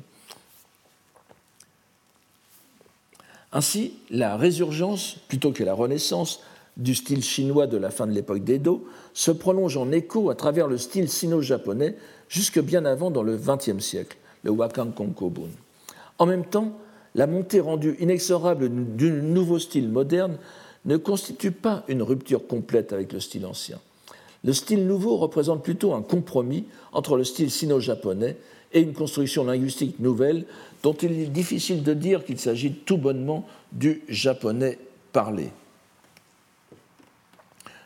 Ainsi, 3.58 3.94
la 4.12 4.38
résurgence, 4.38 5.16
plutôt 5.28 5.52
que 5.52 5.64
la 5.64 5.74
renaissance, 5.74 6.42
du 6.78 6.94
style 6.94 7.24
chinois 7.24 7.66
de 7.66 7.78
la 7.78 7.90
fin 7.90 8.06
de 8.06 8.12
l'époque 8.12 8.44
d'Edo 8.44 8.86
se 9.16 9.32
prolonge 9.32 9.78
en 9.78 9.92
écho 9.92 10.30
à 10.30 10.36
travers 10.36 10.68
le 10.68 10.78
style 10.78 11.10
sino-japonais 11.10 11.96
jusque 12.30 12.60
bien 12.60 12.86
avant 12.86 13.10
dans 13.10 13.24
le 13.24 13.36
XXe 13.36 13.80
siècle, 13.80 14.16
le 14.44 14.52
Wakan 14.52 14.92
Konkobun. 14.92 15.50
En 16.20 16.28
même 16.28 16.46
temps, 16.46 16.74
la 17.16 17.26
montée 17.26 17.60
rendue 17.60 17.98
inexorable 18.00 18.70
du 18.96 19.10
nouveau 19.10 19.58
style 19.58 19.90
moderne 19.90 20.38
ne 20.86 20.98
constitue 20.98 21.50
pas 21.50 21.84
une 21.88 22.04
rupture 22.04 22.46
complète 22.46 22.94
avec 22.94 23.12
le 23.12 23.20
style 23.20 23.48
ancien. 23.48 23.80
Le 24.44 24.54
style 24.54 24.86
nouveau 24.86 25.18
représente 25.18 25.64
plutôt 25.64 25.96
un 25.96 26.04
compromis 26.04 26.66
entre 26.94 27.18
le 27.18 27.24
style 27.24 27.50
sino-japonais 27.50 28.38
et 28.74 28.82
une 28.82 28.94
construction 28.94 29.44
linguistique 29.46 30.00
nouvelle 30.00 30.46
dont 30.84 30.94
il 30.94 31.12
est 31.12 31.28
difficile 31.28 31.84
de 31.84 31.94
dire 31.94 32.26
qu'il 32.26 32.40
s'agit 32.40 32.72
tout 32.72 32.98
bonnement 32.98 33.48
du 33.72 34.02
japonais 34.10 34.78
parlé. 35.12 35.50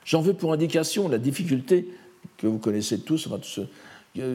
J'en 0.05 0.21
veux 0.21 0.33
pour 0.33 0.51
indication 0.51 1.07
la 1.07 1.17
difficulté 1.17 1.87
que 2.37 2.47
vous 2.47 2.57
connaissez 2.57 2.99
tous, 2.99 3.29
enfin, 4.17 4.29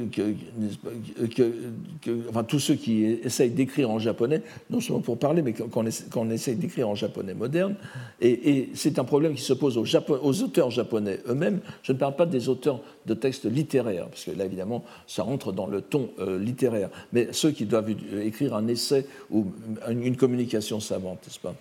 tous 2.01 2.13
enfin, 2.29 2.45
tous 2.45 2.59
ceux 2.59 2.75
qui 2.75 3.05
essayent 3.05 3.51
d'écrire 3.51 3.91
en 3.91 3.99
japonais, 3.99 4.43
non 4.71 4.81
seulement 4.81 5.03
pour 5.03 5.19
parler, 5.19 5.43
mais 5.43 5.53
qu'on 5.53 6.31
essaye 6.31 6.57
d'écrire 6.57 6.89
en 6.89 6.95
japonais 6.95 7.35
moderne. 7.35 7.77
Et, 8.21 8.71
c'est 8.75 8.99
un 8.99 9.05
problème 9.05 9.35
qui 9.35 9.43
se 9.43 9.53
pose 9.53 9.77
aux, 9.77 10.43
auteurs 10.43 10.71
japonais 10.71 11.21
eux-mêmes. 11.29 11.61
Je 11.83 11.93
ne 11.93 11.99
parle 11.99 12.17
pas 12.17 12.27
des 12.27 12.49
auteurs 12.49 12.81
de 13.05 13.15
textes 13.15 13.45
littéraires, 13.45 14.09
parce 14.09 14.25
que 14.25 14.31
là, 14.31 14.47
évidemment, 14.47 14.85
ça 15.07 15.23
rentre 15.23 15.53
dans 15.53 15.67
le 15.67 15.83
ton 15.83 16.11
euh, 16.21 16.39
littéraire. 16.39 16.91
Mais 17.13 17.29
ceux 17.33 17.51
qui 17.51 17.67
doivent 17.67 17.91
écrire 18.23 18.55
un 18.55 18.69
essai 18.69 19.07
ou 19.31 19.47
une 19.89 20.17
communication 20.17 20.81
savante, 20.81 21.21
n'est-ce 21.27 21.41
pas 21.41 21.55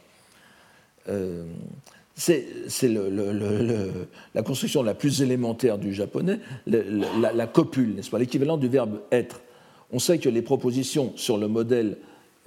euh, 1.07 1.45
c'est 2.15 2.47
la 4.33 4.43
construction 4.43 4.83
la 4.83 4.93
plus 4.93 5.21
élémentaire 5.21 5.77
du 5.77 5.93
japonais, 5.93 6.39
la, 6.65 7.47
copule, 7.47 7.95
n'est-ce 7.95 8.09
pas, 8.09 8.19
l'équivalent 8.19 8.57
du 8.57 8.69
verbe 8.69 9.01
être. 9.11 9.41
On 9.91 9.99
sait 9.99 10.17
que 10.17 10.29
les 10.29 10.41
propositions 10.41 11.13
sur 11.17 11.37
le 11.37 11.47
modèle 11.47 11.97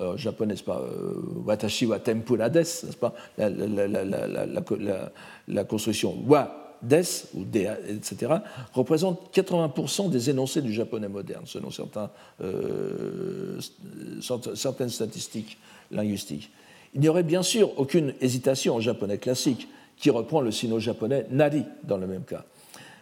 euh, 0.01 0.17
japonais, 0.17 0.55
n'est-ce 0.55 0.65
pas, 0.65 0.81
euh, 0.81 1.15
watashi 1.45 1.85
wa 1.87 1.99
tempura 1.99 2.49
des, 2.49 2.61
n'est-ce 2.61 2.97
pas, 2.97 3.15
la, 5.49 5.65
construction 5.65 6.17
wa 6.27 6.77
des, 6.81 7.03
ou 7.35 7.45
de, 7.45 7.77
etc., 7.89 8.37
représente 8.73 9.35
80% 9.37 10.09
des 10.11 10.31
énoncés 10.31 10.63
du 10.63 10.73
japonais 10.73 11.09
moderne, 11.09 11.45
selon 11.47 11.69
euh, 12.41 13.59
certaines 14.55 14.89
statistiques 14.89 15.59
linguistiques. 15.91 16.51
Il 16.95 17.01
n'y 17.01 17.09
aurait 17.09 17.23
bien 17.23 17.43
sûr 17.43 17.79
aucune 17.79 18.15
hésitation 18.21 18.77
en 18.77 18.81
japonais 18.81 19.19
classique, 19.19 19.69
qui 19.97 20.11
reprend 20.11 20.41
le 20.41 20.51
sino-japonais 20.51 21.27
nari 21.31 21.65
dans 21.85 21.99
le 21.99 22.07
même 22.07 22.23
cas. 22.23 22.45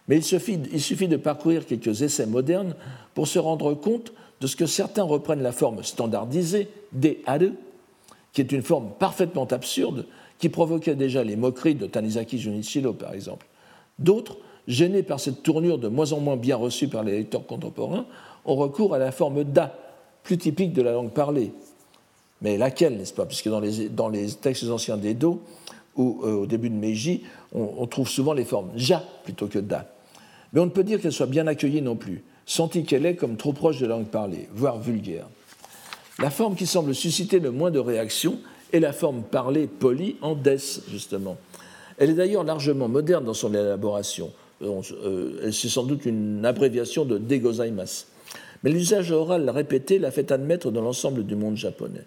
Mais 0.07 0.17
il 0.17 0.23
suffit, 0.23 1.07
de 1.07 1.17
parcourir 1.17 1.65
quelques 1.65 2.01
essais 2.01 2.25
modernes 2.25 2.75
pour 3.13 3.27
se 3.27 3.39
rendre 3.39 3.73
compte 3.73 4.13
de 4.39 4.47
ce 4.47 4.55
que 4.55 4.65
certains 4.65 5.03
reprennent 5.03 5.41
la 5.41 5.51
forme 5.51 5.83
standardisée 5.83 6.69
des 6.93 7.21
aru, 7.25 7.53
qui 8.33 8.41
est 8.41 8.51
une 8.51 8.61
forme 8.61 8.91
parfaitement 8.99 9.45
absurde, 9.45 10.05
qui 10.39 10.49
provoquait 10.49 10.95
déjà 10.95 11.23
les 11.23 11.35
moqueries 11.35 11.75
de 11.75 11.87
Tanizaki 11.87 12.37
Junichiro, 12.37 12.93
par 12.93 13.13
exemple. 13.13 13.47
D'autres, 13.99 14.37
gênés 14.67 15.03
par 15.03 15.19
cette 15.19 15.43
tournure 15.43 15.79
de 15.79 15.87
moins 15.87 16.13
en 16.13 16.19
moins 16.19 16.37
bien 16.37 16.55
reçue 16.55 16.87
par 16.87 17.03
les 17.03 17.17
lecteurs 17.17 17.45
contemporains, 17.45 18.05
ont 18.45 18.55
recours 18.55 18.93
à 18.93 18.99
la 18.99 19.11
forme 19.11 19.43
da, 19.43 19.75
plus 20.23 20.37
typique 20.37 20.73
de 20.73 20.81
la 20.81 20.93
langue 20.93 21.11
parlée, 21.11 21.51
mais 22.41 22.57
laquelle, 22.57 22.97
n'est-ce 22.97 23.13
pas? 23.13 23.25
Puisque 23.25 23.49
dans 23.49 23.59
les, 23.59 23.89
dans 23.89 24.09
les, 24.09 24.31
textes 24.31 24.69
anciens 24.69 24.97
d'Edo, 24.97 25.41
ou 25.95 26.21
euh, 26.23 26.33
au 26.33 26.45
début 26.45 26.69
de 26.69 26.75
Meiji, 26.75 27.23
on, 27.53 27.87
trouve 27.87 28.07
souvent 28.07 28.33
les 28.33 28.45
formes 28.45 28.69
ja 28.75 29.03
plutôt 29.23 29.47
que 29.47 29.59
da. 29.59 29.91
Mais 30.53 30.59
on 30.59 30.65
ne 30.65 30.71
peut 30.71 30.83
dire 30.83 31.01
qu'elle 31.01 31.11
soit 31.11 31.25
bien 31.25 31.47
accueillie 31.47 31.81
non 31.81 31.95
plus, 31.95 32.23
senti 32.45 32.83
qu'elle 32.83 33.05
est 33.05 33.15
comme 33.15 33.35
trop 33.35 33.53
proche 33.53 33.79
de 33.79 33.87
la 33.87 33.95
langue 33.95 34.07
parlée, 34.07 34.47
voire 34.53 34.79
vulgaire. 34.79 35.27
La 36.19 36.29
forme 36.29 36.55
qui 36.55 36.67
semble 36.67 36.93
susciter 36.93 37.39
le 37.39 37.51
moins 37.51 37.71
de 37.71 37.79
réactions 37.79 38.39
est 38.73 38.79
la 38.79 38.93
forme 38.93 39.23
parlée 39.23 39.67
polie 39.67 40.17
en 40.21 40.35
des, 40.35 40.57
justement. 40.89 41.37
Elle 41.97 42.11
est 42.11 42.15
d'ailleurs 42.15 42.43
largement 42.43 42.87
moderne 42.87 43.25
dans 43.25 43.33
son 43.33 43.53
élaboration. 43.53 44.31
Euh, 44.61 44.81
euh, 45.03 45.51
c'est 45.51 45.69
sans 45.69 45.83
doute 45.83 46.05
une 46.05 46.45
abréviation 46.45 47.05
de 47.05 47.17
degozaimasu. 47.17 48.05
Mais 48.63 48.71
l'usage 48.71 49.11
oral 49.11 49.49
répété 49.49 49.99
l'a 49.99 50.11
fait 50.11 50.31
admettre 50.31 50.71
dans 50.71 50.81
l'ensemble 50.81 51.23
du 51.23 51.35
monde 51.35 51.55
japonais 51.55 52.05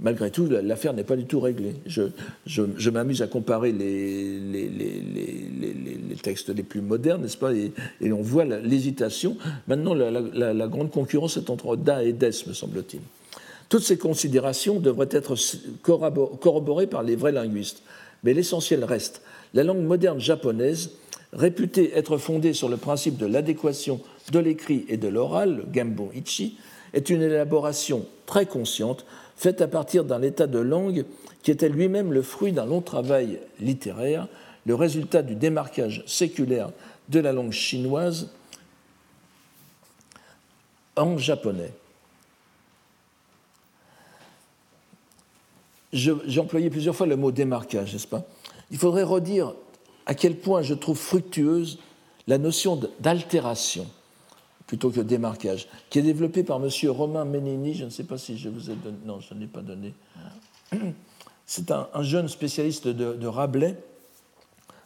malgré 0.00 0.30
tout, 0.30 0.46
l'affaire 0.46 0.92
n'est 0.92 1.04
pas 1.04 1.16
du 1.16 1.24
tout 1.24 1.40
réglée. 1.40 1.74
Je, 1.86 2.90
m'amuse 2.90 3.22
à 3.22 3.26
comparer 3.26 3.72
les, 3.72 4.40
textes 6.22 6.50
les 6.50 6.62
plus 6.62 6.80
modernes, 6.80 7.22
n'est-ce 7.22 7.36
pas 7.36 7.52
et, 7.54 7.72
on 8.12 8.22
voit 8.22 8.44
l'hésitation. 8.44 9.36
Maintenant, 9.68 9.94
la, 9.94 10.68
grande 10.68 10.90
concurrence 10.90 11.36
est 11.36 11.50
entre 11.50 11.76
Da 11.76 12.02
et 12.02 12.12
Des, 12.12 12.30
me 12.46 12.52
semble-t-il. 12.52 13.00
Toutes 13.68 13.82
ces 13.82 13.98
considérations 13.98 14.78
devraient 14.78 15.08
être 15.10 15.34
corroborées 15.82 16.86
par 16.86 17.02
les 17.02 17.16
vrais 17.16 17.32
linguistes. 17.32 17.82
Mais 18.22 18.32
l'essentiel 18.32 18.84
reste. 18.84 19.22
La 19.54 19.64
langue 19.64 19.82
moderne 19.82 20.20
japonaise, 20.20 20.90
réputée 21.32 21.96
être 21.96 22.18
fondée 22.18 22.52
sur 22.52 22.68
le 22.68 22.76
principe 22.76 23.16
de 23.16 23.26
l'adéquation 23.26 24.00
de 24.32 24.38
l'écrit 24.38 24.84
et 24.88 24.96
de 24.96 25.08
l'oral, 25.08 25.56
le 25.56 25.64
Gambon 25.64 26.10
Ichi, 26.14 26.56
est 26.96 27.10
une 27.10 27.22
élaboration 27.22 28.06
très 28.24 28.46
consciente 28.46 29.04
faite 29.36 29.60
à 29.60 29.68
partir 29.68 30.04
d'un 30.04 30.22
état 30.22 30.46
de 30.46 30.58
langue 30.58 31.04
qui 31.42 31.50
était 31.50 31.68
lui-même 31.68 32.12
le 32.12 32.22
fruit 32.22 32.52
d'un 32.52 32.64
long 32.64 32.80
travail 32.80 33.38
littéraire, 33.60 34.26
le 34.64 34.74
résultat 34.74 35.22
du 35.22 35.34
démarquage 35.34 36.02
séculaire 36.06 36.70
de 37.10 37.20
la 37.20 37.34
langue 37.34 37.52
chinoise 37.52 38.30
en 40.96 41.18
japonais. 41.18 41.72
J'ai 45.92 46.40
employé 46.40 46.70
plusieurs 46.70 46.96
fois 46.96 47.06
le 47.06 47.16
mot 47.16 47.30
démarquage, 47.30 47.92
n'est-ce 47.92 48.06
pas? 48.06 48.24
Il 48.70 48.78
faudrait 48.78 49.02
redire 49.02 49.54
à 50.06 50.14
quel 50.14 50.36
point 50.36 50.62
je 50.62 50.74
trouve 50.74 50.98
fructueuse 50.98 51.78
la 52.26 52.38
notion 52.38 52.80
d'altération 53.00 53.86
plutôt 54.66 54.90
que 54.90 55.00
démarquage, 55.00 55.68
qui 55.90 55.98
est 55.98 56.02
développé 56.02 56.42
par 56.42 56.62
M. 56.62 56.68
Romain 56.88 57.24
Menini. 57.24 57.74
Je 57.74 57.84
ne 57.84 57.90
sais 57.90 58.04
pas 58.04 58.18
si 58.18 58.36
je 58.36 58.48
vous 58.48 58.70
ai 58.70 58.74
donné. 58.74 58.96
Non, 59.04 59.20
je 59.20 59.34
n'ai 59.34 59.46
pas 59.46 59.62
donné. 59.62 59.94
C'est 61.46 61.70
un, 61.70 61.88
jeune 62.00 62.28
spécialiste 62.28 62.88
de, 62.88 63.26
Rabelais, 63.26 63.76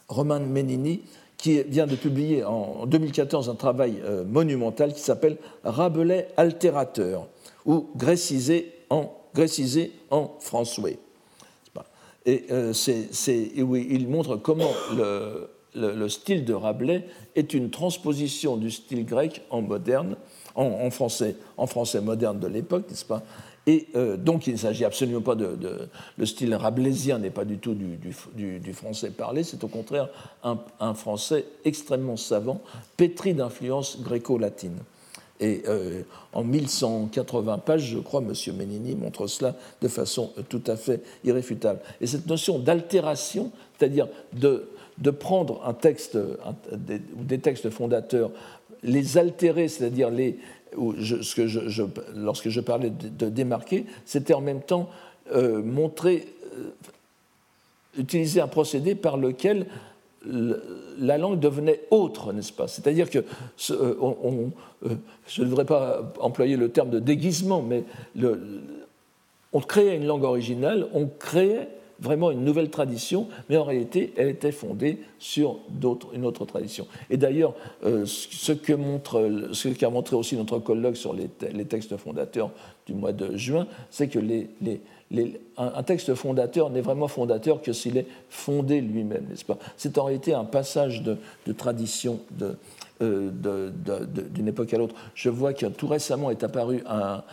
Romain 0.07 0.39
Menini, 0.39 1.01
qui 1.37 1.63
vient 1.63 1.87
de 1.87 1.95
publier 1.95 2.43
en 2.43 2.85
2014 2.85 3.49
un 3.49 3.55
travail 3.55 3.99
euh, 4.03 4.23
monumental 4.23 4.93
qui 4.93 4.99
s'appelle 4.99 5.37
Rabelais 5.63 6.27
altérateur 6.37 7.27
ou 7.65 7.89
Grécisé 7.95 8.73
en, 8.91 9.11
Grécisé 9.33 9.91
en 10.11 10.35
François. 10.39 10.91
Et 12.27 12.45
euh, 12.51 12.73
oui, 13.63 13.87
il 13.89 14.07
montre 14.07 14.35
comment 14.35 14.69
le, 14.95 15.49
le, 15.75 16.09
style 16.09 16.45
de 16.45 16.53
Rabelais 16.53 17.05
est 17.35 17.53
une 17.53 17.69
transposition 17.69 18.57
du 18.57 18.71
style 18.71 19.05
grec 19.05 19.41
en 19.49 19.61
moderne, 19.61 20.15
en, 20.55 20.89
français, 20.91 21.35
en 21.57 21.67
français 21.67 22.01
moderne 22.01 22.39
de 22.39 22.47
l'époque, 22.47 22.89
n'est-ce 22.89 23.05
pas? 23.05 23.23
Et 23.67 23.87
euh, 23.95 24.17
donc 24.17 24.47
il 24.47 24.53
ne 24.53 24.57
s'agit 24.57 24.85
absolument 24.85 25.21
pas 25.21 25.35
de, 25.35 25.87
Le 26.17 26.25
style 26.25 26.53
rabelaisien 26.55 27.19
n'est 27.19 27.29
pas 27.29 27.45
du 27.45 27.59
tout 27.59 27.75
du, 27.75 28.73
français 28.73 29.11
parlé, 29.11 29.43
c'est 29.43 29.63
au 29.63 29.67
contraire 29.67 30.09
un, 30.43 30.93
français 30.93 31.45
extrêmement 31.63 32.17
savant, 32.17 32.61
pétri 32.97 33.33
d'influence 33.33 34.01
gréco-latine. 34.01 34.77
Et 35.39 35.63
euh, 35.67 36.03
en 36.33 36.43
1180 36.43 37.59
pages, 37.59 37.85
je 37.85 37.97
crois, 37.97 38.21
M. 38.21 38.33
Ménini 38.55 38.95
montre 38.95 39.25
cela 39.25 39.55
de 39.81 39.87
façon 39.87 40.31
tout 40.49 40.61
à 40.67 40.75
fait 40.75 41.03
irréfutable. 41.23 41.79
Et 41.99 42.05
cette 42.05 42.27
notion 42.27 42.59
d'altération, 42.59 43.51
c'est-à-dire 43.77 44.07
de, 44.33 44.69
de 44.97 45.11
prendre 45.11 45.61
un 45.65 45.73
texte, 45.73 46.15
ou 46.15 47.23
des, 47.23 47.39
textes 47.39 47.69
fondateurs, 47.69 48.31
les 48.83 49.17
altérer, 49.17 49.67
c'est-à-dire 49.67 50.09
les, 50.09 50.37
lorsque 50.75 52.49
je 52.49 52.59
parlais 52.59 52.89
de, 52.89 53.29
démarquer, 53.29 53.85
c'était 54.05 54.33
en 54.33 54.41
même 54.41 54.61
temps 54.61 54.89
euh, 55.33 55.61
montrer, 55.61 56.27
euh, 56.57 56.71
utiliser 57.97 58.41
un 58.41 58.47
procédé 58.47 58.95
par 58.95 59.17
lequel 59.17 59.65
la 60.99 61.17
langue 61.17 61.39
devenait 61.39 61.81
autre, 61.89 62.31
n'est-ce 62.31 62.53
pas? 62.53 62.67
C'est-à-dire 62.67 63.09
que, 63.09 63.19
euh, 63.71 63.95
on, 63.99 64.51
je 65.27 65.41
ne 65.41 65.47
devrais 65.47 65.65
pas 65.65 66.13
employer 66.19 66.57
le 66.57 66.69
terme 66.69 66.91
de 66.91 66.99
déguisement, 66.99 67.63
mais 67.63 67.83
on 69.53 69.59
créait 69.61 69.95
une 69.95 70.05
langue 70.05 70.23
originale, 70.23 70.87
on 70.93 71.07
créait 71.07 71.69
vraiment 72.01 72.31
une 72.31 72.43
nouvelle 72.43 72.69
tradition, 72.69 73.27
mais 73.49 73.57
en 73.57 73.63
réalité, 73.63 74.13
elle 74.17 74.27
était 74.27 74.51
fondée 74.51 74.97
sur 75.19 75.59
une 76.13 76.25
autre 76.25 76.45
tradition. 76.45 76.87
Et 77.09 77.17
d'ailleurs, 77.17 77.53
euh, 77.85 78.05
ce 78.05 78.51
qu'a 78.51 78.75
ce 78.75 79.85
montré 79.89 80.15
aussi 80.15 80.35
notre 80.35 80.59
colloque 80.59 80.97
sur 80.97 81.13
les, 81.13 81.29
textes 81.65 81.95
fondateurs 81.97 82.51
du 82.87 82.93
mois 82.93 83.13
de 83.13 83.37
juin, 83.37 83.67
c'est 83.91 84.07
que 84.07 84.19
les, 84.19 84.49
un, 85.57 85.83
texte 85.83 86.13
fondateur 86.15 86.69
n'est 86.69 86.81
vraiment 86.81 87.07
fondateur 87.07 87.61
que 87.61 87.73
s'il 87.73 87.97
est 87.97 88.07
fondé 88.29 88.81
lui-même, 88.81 89.25
n'est-ce 89.29 89.45
pas? 89.45 89.57
C'est 89.77 89.97
en 89.97 90.05
réalité 90.05 90.33
un 90.33 90.45
passage 90.45 91.03
de, 91.03 91.17
tradition 91.53 92.19
euh, 93.01 93.69
d'une 94.33 94.47
époque 94.47 94.73
à 94.73 94.77
l'autre. 94.77 94.95
Je 95.15 95.29
vois 95.29 95.53
que 95.53 95.65
tout 95.65 95.87
récemment 95.87 96.31
est 96.31 96.43
apparu 96.43 96.83
un, 96.87 97.23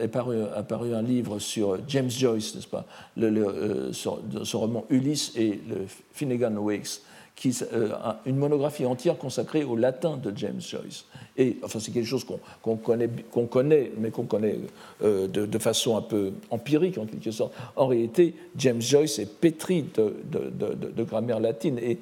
est 0.00 0.08
paru, 0.08 0.38
apparu 0.54 0.94
un 0.94 1.02
livre 1.02 1.38
sur 1.38 1.78
James 1.88 2.10
Joyce, 2.10 2.54
n'est-ce 2.54 2.68
pas, 2.68 2.84
le, 3.16 3.28
euh, 3.28 3.92
son, 3.92 4.20
roman 4.54 4.84
Ulysse 4.90 5.32
et 5.36 5.60
le 5.68 5.86
Finnegan 6.12 6.56
Wakes, 6.56 7.02
qui, 7.38 7.56
euh, 7.72 7.90
une 8.26 8.36
monographie 8.36 8.84
entière 8.84 9.16
consacrée 9.16 9.64
au 9.64 9.76
latin 9.76 10.16
de 10.16 10.32
James 10.36 10.60
Joyce. 10.60 11.04
Et 11.36 11.56
enfin, 11.62 11.78
c'est 11.78 11.92
quelque 11.92 12.06
chose 12.06 12.26
qu'on 12.62 12.76
connaît, 12.76 13.08
connaît, 13.50 13.92
mais 13.96 14.10
qu'on 14.10 14.24
connaît 14.24 14.56
euh, 15.02 15.28
de, 15.28 15.58
façon 15.58 15.96
un 15.96 16.02
peu 16.02 16.32
empirique 16.50 16.98
en 16.98 17.06
quelque 17.06 17.30
sorte. 17.30 17.54
En 17.76 17.86
réalité, 17.86 18.34
James 18.56 18.82
Joyce 18.82 19.20
est 19.20 19.40
pétri 19.40 19.84
de, 19.94 20.14
de 20.30 21.04
grammaire 21.04 21.38
latine 21.38 21.78
et 21.78 21.98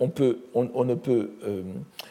on, 0.00 0.08
peut, 0.08 0.38
on, 0.54 0.84
ne 0.84 0.94
peut 0.94 1.30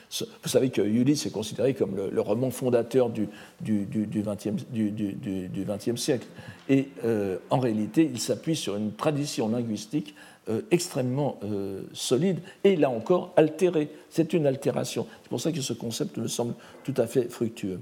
vous 0.09 0.49
savez 0.49 0.69
que 0.69 0.81
Ulysse 0.81 1.25
est 1.25 1.31
considéré 1.31 1.73
comme 1.73 1.95
le, 1.95 2.21
roman 2.21 2.49
fondateur 2.49 3.09
du, 3.09 3.27
du, 3.59 3.85
du, 3.85 4.23
20e, 4.23 5.97
siècle. 5.97 6.27
Et 6.69 6.87
euh, 7.03 7.37
en 7.49 7.59
réalité, 7.59 8.09
il 8.11 8.19
s'appuie 8.19 8.55
sur 8.55 8.77
une 8.77 8.93
tradition 8.93 9.49
linguistique 9.49 10.15
euh, 10.49 10.61
extrêmement 10.71 11.39
euh, 11.43 11.83
solide 11.93 12.39
et 12.63 12.75
là 12.75 12.89
encore 12.89 13.33
altérée. 13.35 13.89
C'est 14.09 14.33
une 14.33 14.45
altération. 14.45 15.05
C'est 15.23 15.29
pour 15.29 15.41
ça 15.41 15.51
que 15.51 15.61
ce 15.61 15.73
concept 15.73 16.17
me 16.17 16.27
semble 16.27 16.53
tout 16.83 16.93
à 16.97 17.07
fait 17.07 17.29
fructueux. 17.29 17.81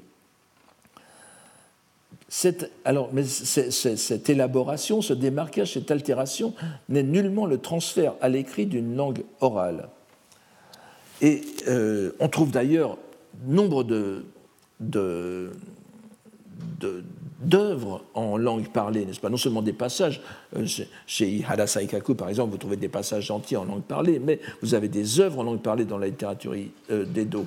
Cette, 2.28 2.72
alors, 2.84 3.10
mais 3.14 3.24
cette 3.24 4.30
élaboration, 4.30 5.02
ce 5.02 5.14
démarquage, 5.14 5.74
cette 5.74 5.92
altération 5.92 6.54
n'est 6.90 7.04
nullement 7.04 7.46
le 7.46 7.60
transfert 7.60 8.16
à 8.20 8.30
l'écrit 8.30 8.66
d'une 8.66 8.96
langue 8.96 9.24
orale. 9.42 9.90
Et 11.22 11.44
euh, 11.68 12.12
on 12.20 12.28
trouve 12.28 12.52
d'ailleurs 12.52 12.98
nombre 13.46 13.84
de, 13.84 14.26
de, 14.80 15.52
d'œuvres 17.46 18.04
en 18.14 18.38
langue 18.38 18.70
parlée, 18.70 19.06
n'est-ce 19.06 19.20
pas? 19.20 19.30
Non 19.30 19.38
seulement 19.38 19.62
des 19.62 19.74
passages, 19.74 20.22
euh, 20.56 20.66
chez 21.08 21.30
Ihara 21.30 21.68
Saikaku 21.68 22.16
par 22.16 22.30
exemple, 22.30 22.52
vous 22.52 22.58
trouvez 22.58 22.78
des 22.78 22.90
passages 22.90 23.32
entiers 23.32 23.58
en 23.58 23.66
langue 23.66 23.84
parlée, 23.84 24.20
mais 24.20 24.40
vous 24.62 24.74
avez 24.74 24.88
des 24.88 25.20
œuvres 25.20 25.40
en 25.40 25.44
langue 25.44 25.62
parlée 25.62 25.86
dans 25.86 25.98
la 25.98 26.08
littérature 26.08 26.54
euh, 26.92 27.06
d'Edo, 27.06 27.46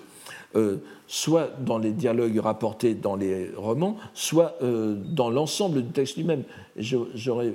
euh, 0.56 0.76
soit 1.06 1.50
dans 1.60 1.78
les 1.78 1.92
dialogues 1.92 2.38
rapportés 2.38 2.94
dans 2.94 3.16
les 3.16 3.50
romans, 3.56 3.96
soit 4.12 4.58
dans 4.60 5.30
l'ensemble 5.30 5.82
du 5.82 5.90
texte 5.90 6.16
lui-même. 6.16 6.44
J'aurais, 6.76 7.54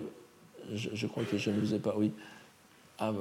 je, 0.74 1.08
crois 1.08 1.24
que 1.24 1.38
je 1.38 1.52
ne 1.52 1.60
vous 1.60 1.74
ai 1.76 1.80
pas, 1.80 1.94
oui. 1.96 2.12
Ah, 2.98 3.14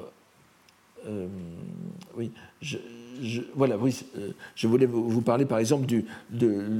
oui, 2.16 2.30
je, 2.62 2.78
voilà, 3.54 3.76
oui, 3.76 3.98
euh, 4.18 4.30
je 4.54 4.66
voulais 4.66 4.86
vous, 4.86 5.20
parler 5.22 5.44
par 5.44 5.58
exemple 5.58 5.86
du 5.86 6.04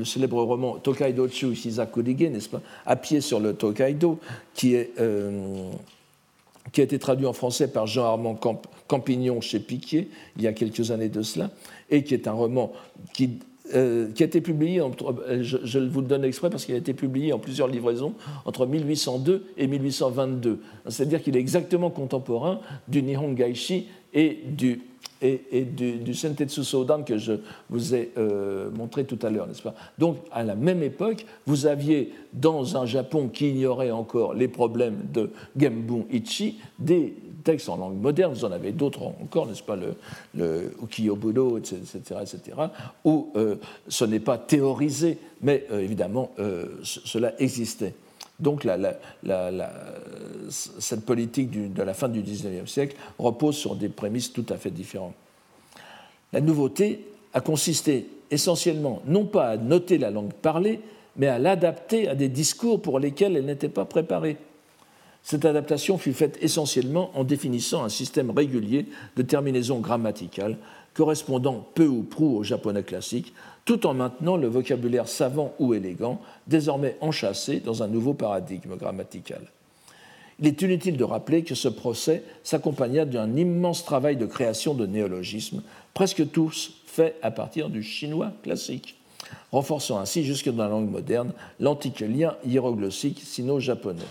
célèbre 0.05 0.43
roman 0.43 0.77
Tokaido 0.79 1.29
Chu 1.29 1.55
Shizakurige, 1.55 2.31
n'est-ce 2.31 2.49
pas 2.49 2.63
À 2.87 2.97
pied 2.97 3.21
sur 3.21 3.41
le 3.41 3.55
Tokaido, 3.55 4.19
qui, 4.55 4.77
euh, 4.77 5.71
a 6.77 6.81
été 6.81 6.99
traduit 6.99 7.27
en 7.27 7.33
français 7.33 7.69
par 7.69 7.87
Jean-Armand 7.87 8.39
Campignon 8.87 9.41
chez 9.41 9.61
Piquier, 9.61 10.09
il 10.37 10.43
y 10.43 10.47
a 10.47 10.53
quelques 10.53 10.91
années 10.91 11.09
de 11.09 11.23
cela, 11.23 11.51
et 11.91 12.05
qui 12.05 12.15
est 12.15 12.27
un 12.29 12.33
roman 12.33 12.73
qui 13.13 13.39
euh, 13.75 14.09
a 14.19 14.25
été 14.25 14.41
publié, 14.41 14.83
je, 15.41 15.59
je, 15.63 15.79
vous 15.79 16.01
le 16.01 16.07
donne 16.07 16.25
exprès 16.25 16.51
parce 16.51 16.65
qu'il 16.65 16.75
a 16.75 16.79
été 16.79 16.95
publié 16.95 17.33
en 17.33 17.39
plusieurs 17.39 17.69
livraisons 17.69 18.15
entre 18.45 18.67
1802 18.67 19.47
et 19.57 19.67
1822. 19.67 20.61
C'est-à-dire 20.89 21.23
qu'il 21.23 21.37
est 21.37 21.41
exactement 21.41 21.91
contemporain 21.91 22.61
du 22.89 23.03
Nihon 23.03 23.33
Gaishi 23.33 23.87
et 24.13 24.41
du 24.47 24.83
et, 25.23 25.63
du, 25.65 25.99
du, 25.99 26.15
Sentetsu 26.15 26.65
Sodan 26.65 27.03
que 27.03 27.17
je 27.17 27.35
vous 27.71 27.95
ai 27.95 28.11
euh, 28.19 28.71
montré 28.71 29.05
tout 29.05 29.19
à 29.23 29.31
l'heure, 29.31 29.47
n'est-ce 29.47 29.63
pas? 29.63 29.75
Donc, 29.99 30.17
à 30.33 30.43
la 30.43 30.57
même 30.57 30.83
époque, 30.83 31.25
vous 31.47 31.67
aviez 31.67 32.13
dans 32.33 32.77
un 32.77 32.87
Japon 32.87 33.29
qui 33.29 33.51
ignorait 33.51 33.93
encore 33.93 34.35
les 34.35 34.49
problèmes 34.49 35.07
de 35.13 35.31
Gembun 35.57 36.05
Ichi 36.11 36.59
des 36.79 37.15
textes 37.45 37.69
en 37.69 37.77
langue 37.77 38.01
moderne, 38.01 38.33
vous 38.33 38.45
en 38.45 38.53
avez 38.53 38.73
d'autres 38.73 39.03
encore, 39.03 39.47
n'est-ce 39.47 39.63
pas, 39.63 39.77
le, 39.77 39.95
le 40.35 40.75
Ukiyobudo, 40.83 41.59
etc., 41.59 41.89
etc., 42.21 42.41
où 43.05 43.31
euh, 43.37 43.57
ce 43.89 44.05
n'est 44.05 44.21
pas 44.21 44.39
théorisé, 44.39 45.19
mais 45.41 45.67
euh, 45.71 45.81
évidemment, 45.81 46.31
cela 46.83 47.33
existait. 47.41 47.95
Donc 48.43 48.67
cette 50.51 51.07
politique 51.07 51.73
de 51.73 51.83
la 51.83 51.95
fin 51.95 52.09
du 52.09 52.21
XIXe 52.21 52.71
siècle 52.71 52.97
repose 53.19 53.57
sur 53.57 53.77
des 53.77 53.89
prémices 53.89 54.33
tout 54.33 54.45
à 54.49 54.57
fait 54.57 54.73
différentes. 54.73 55.15
La 56.33 56.41
nouveauté 56.41 57.07
a 57.35 57.41
consisté 57.41 58.09
essentiellement 58.31 59.01
non 59.07 59.27
pas 59.27 59.51
à 59.51 59.57
noter 59.57 59.97
la 59.97 60.11
langue 60.11 60.33
parlée, 60.33 60.81
mais 61.17 61.29
à 61.29 61.39
l'adapter 61.39 62.09
à 62.09 62.15
des 62.15 62.29
discours 62.29 62.83
pour 62.83 62.99
lesquels 62.99 63.37
elle 63.37 63.47
n'était 63.47 63.69
pas 63.69 63.85
préparée. 63.85 64.39
Cette 65.23 65.45
adaptation 65.45 65.99
fut 65.99 66.15
faite 66.15 66.37
essentiellement 66.41 67.13
en 67.15 67.23
définissant 67.23 67.85
un 67.85 67.89
système 67.89 68.31
régulier 68.31 68.87
de 69.17 69.23
terminaison 69.23 69.79
grammaticale 69.79 70.57
correspondant 70.95 71.65
peu 71.75 71.87
ou 71.87 72.03
prou 72.03 72.39
au 72.39 72.43
japonais 72.43 72.83
classique, 72.83 73.33
tout 73.65 73.87
en 73.87 73.95
maintenant 73.95 74.37
le 74.37 74.49
vocabulaire 74.49 75.09
savant 75.09 75.55
ou 75.59 75.75
élégant, 75.75 76.21
désormais 76.47 76.97
enchâssé 77.01 77.61
dans 77.61 77.83
un 77.83 77.89
nouveau 77.89 78.15
paradigme 78.15 78.77
grammatical. 78.77 79.43
Il 80.41 80.47
est 80.47 80.63
inutile 80.63 80.97
de 80.97 81.05
rappeler 81.05 81.45
que 81.45 81.55
ce 81.55 81.69
procès 81.69 82.25
s'accompagna 82.43 83.05
d'un 83.05 83.37
immense 83.37 83.85
travail 83.85 84.17
de 84.17 84.27
création 84.27 84.75
de 84.75 84.87
néologismes, 84.87 85.63
presque 85.95 86.31
tous 86.33 86.83
faits 86.87 87.17
à 87.23 87.31
partir 87.31 87.69
du 87.69 87.83
chinois 87.83 88.33
classique, 88.43 88.97
renforçant 89.53 89.99
ainsi 89.99 90.25
jusque 90.25 90.49
dans 90.49 90.65
la 90.65 90.71
langue 90.71 90.91
moderne 90.91 91.33
l'antique 91.61 92.01
lien 92.01 92.35
hiéroglossique 92.45 93.21
sino-japonais. 93.25 94.03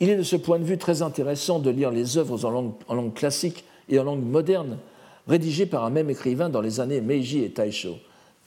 Il 0.00 0.10
est 0.10 0.16
de 0.16 0.22
ce 0.22 0.36
point 0.36 0.58
de 0.58 0.64
vue 0.64 0.78
très 0.78 1.02
intéressant 1.02 1.58
de 1.58 1.70
lire 1.70 1.90
les 1.90 2.18
œuvres 2.18 2.44
en 2.44 2.50
langue, 2.50 2.72
en 2.88 2.94
langue 2.94 3.14
classique 3.14 3.64
et 3.88 3.98
en 3.98 4.04
langue 4.04 4.24
moderne, 4.24 4.78
rédigées 5.26 5.66
par 5.66 5.84
un 5.84 5.90
même 5.90 6.10
écrivain 6.10 6.48
dans 6.48 6.60
les 6.60 6.80
années 6.80 7.00
Meiji 7.00 7.44
et 7.44 7.50
Taisho, 7.50 7.98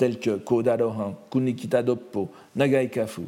tels 0.01 0.19
que 0.19 0.31
Kodarohan, 0.31 1.15
Kunikita 1.29 1.83
Doppo, 1.83 2.31
Nagai 2.55 2.89
Kafu, 2.89 3.21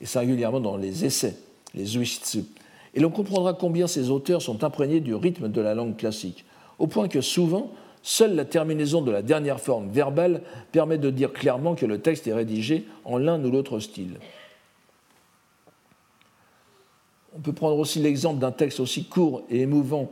et 0.00 0.06
singulièrement 0.06 0.58
dans 0.58 0.76
les 0.76 1.04
essais, 1.04 1.36
les 1.72 1.96
uishitsu. 1.96 2.46
Et 2.94 2.98
l'on 2.98 3.10
comprendra 3.10 3.54
combien 3.54 3.86
ces 3.86 4.10
auteurs 4.10 4.42
sont 4.42 4.64
imprégnés 4.64 4.98
du 4.98 5.14
rythme 5.14 5.48
de 5.48 5.60
la 5.60 5.76
langue 5.76 5.96
classique, 5.96 6.44
au 6.80 6.88
point 6.88 7.06
que 7.06 7.20
souvent, 7.20 7.70
seule 8.02 8.34
la 8.34 8.44
terminaison 8.44 9.02
de 9.02 9.12
la 9.12 9.22
dernière 9.22 9.60
forme 9.60 9.88
verbale 9.90 10.42
permet 10.72 10.98
de 10.98 11.10
dire 11.10 11.32
clairement 11.32 11.76
que 11.76 11.86
le 11.86 12.00
texte 12.00 12.26
est 12.26 12.34
rédigé 12.34 12.86
en 13.04 13.18
l'un 13.18 13.40
ou 13.44 13.52
l'autre 13.52 13.78
style. 13.78 14.18
On 17.36 17.40
peut 17.40 17.52
prendre 17.52 17.78
aussi 17.78 18.00
l'exemple 18.00 18.40
d'un 18.40 18.50
texte 18.50 18.80
aussi 18.80 19.04
court 19.04 19.44
et 19.48 19.60
émouvant 19.60 20.10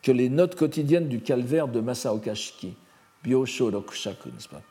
que 0.00 0.12
les 0.12 0.28
notes 0.28 0.54
quotidiennes 0.54 1.08
du 1.08 1.18
calvaire 1.18 1.66
de 1.66 1.80
Masaoka 1.80 2.36
Shiki, 2.36 2.74
Byosho 3.24 3.68
Rokushaku, 3.72 4.28
n'est-ce 4.28 4.48
pas? 4.48 4.62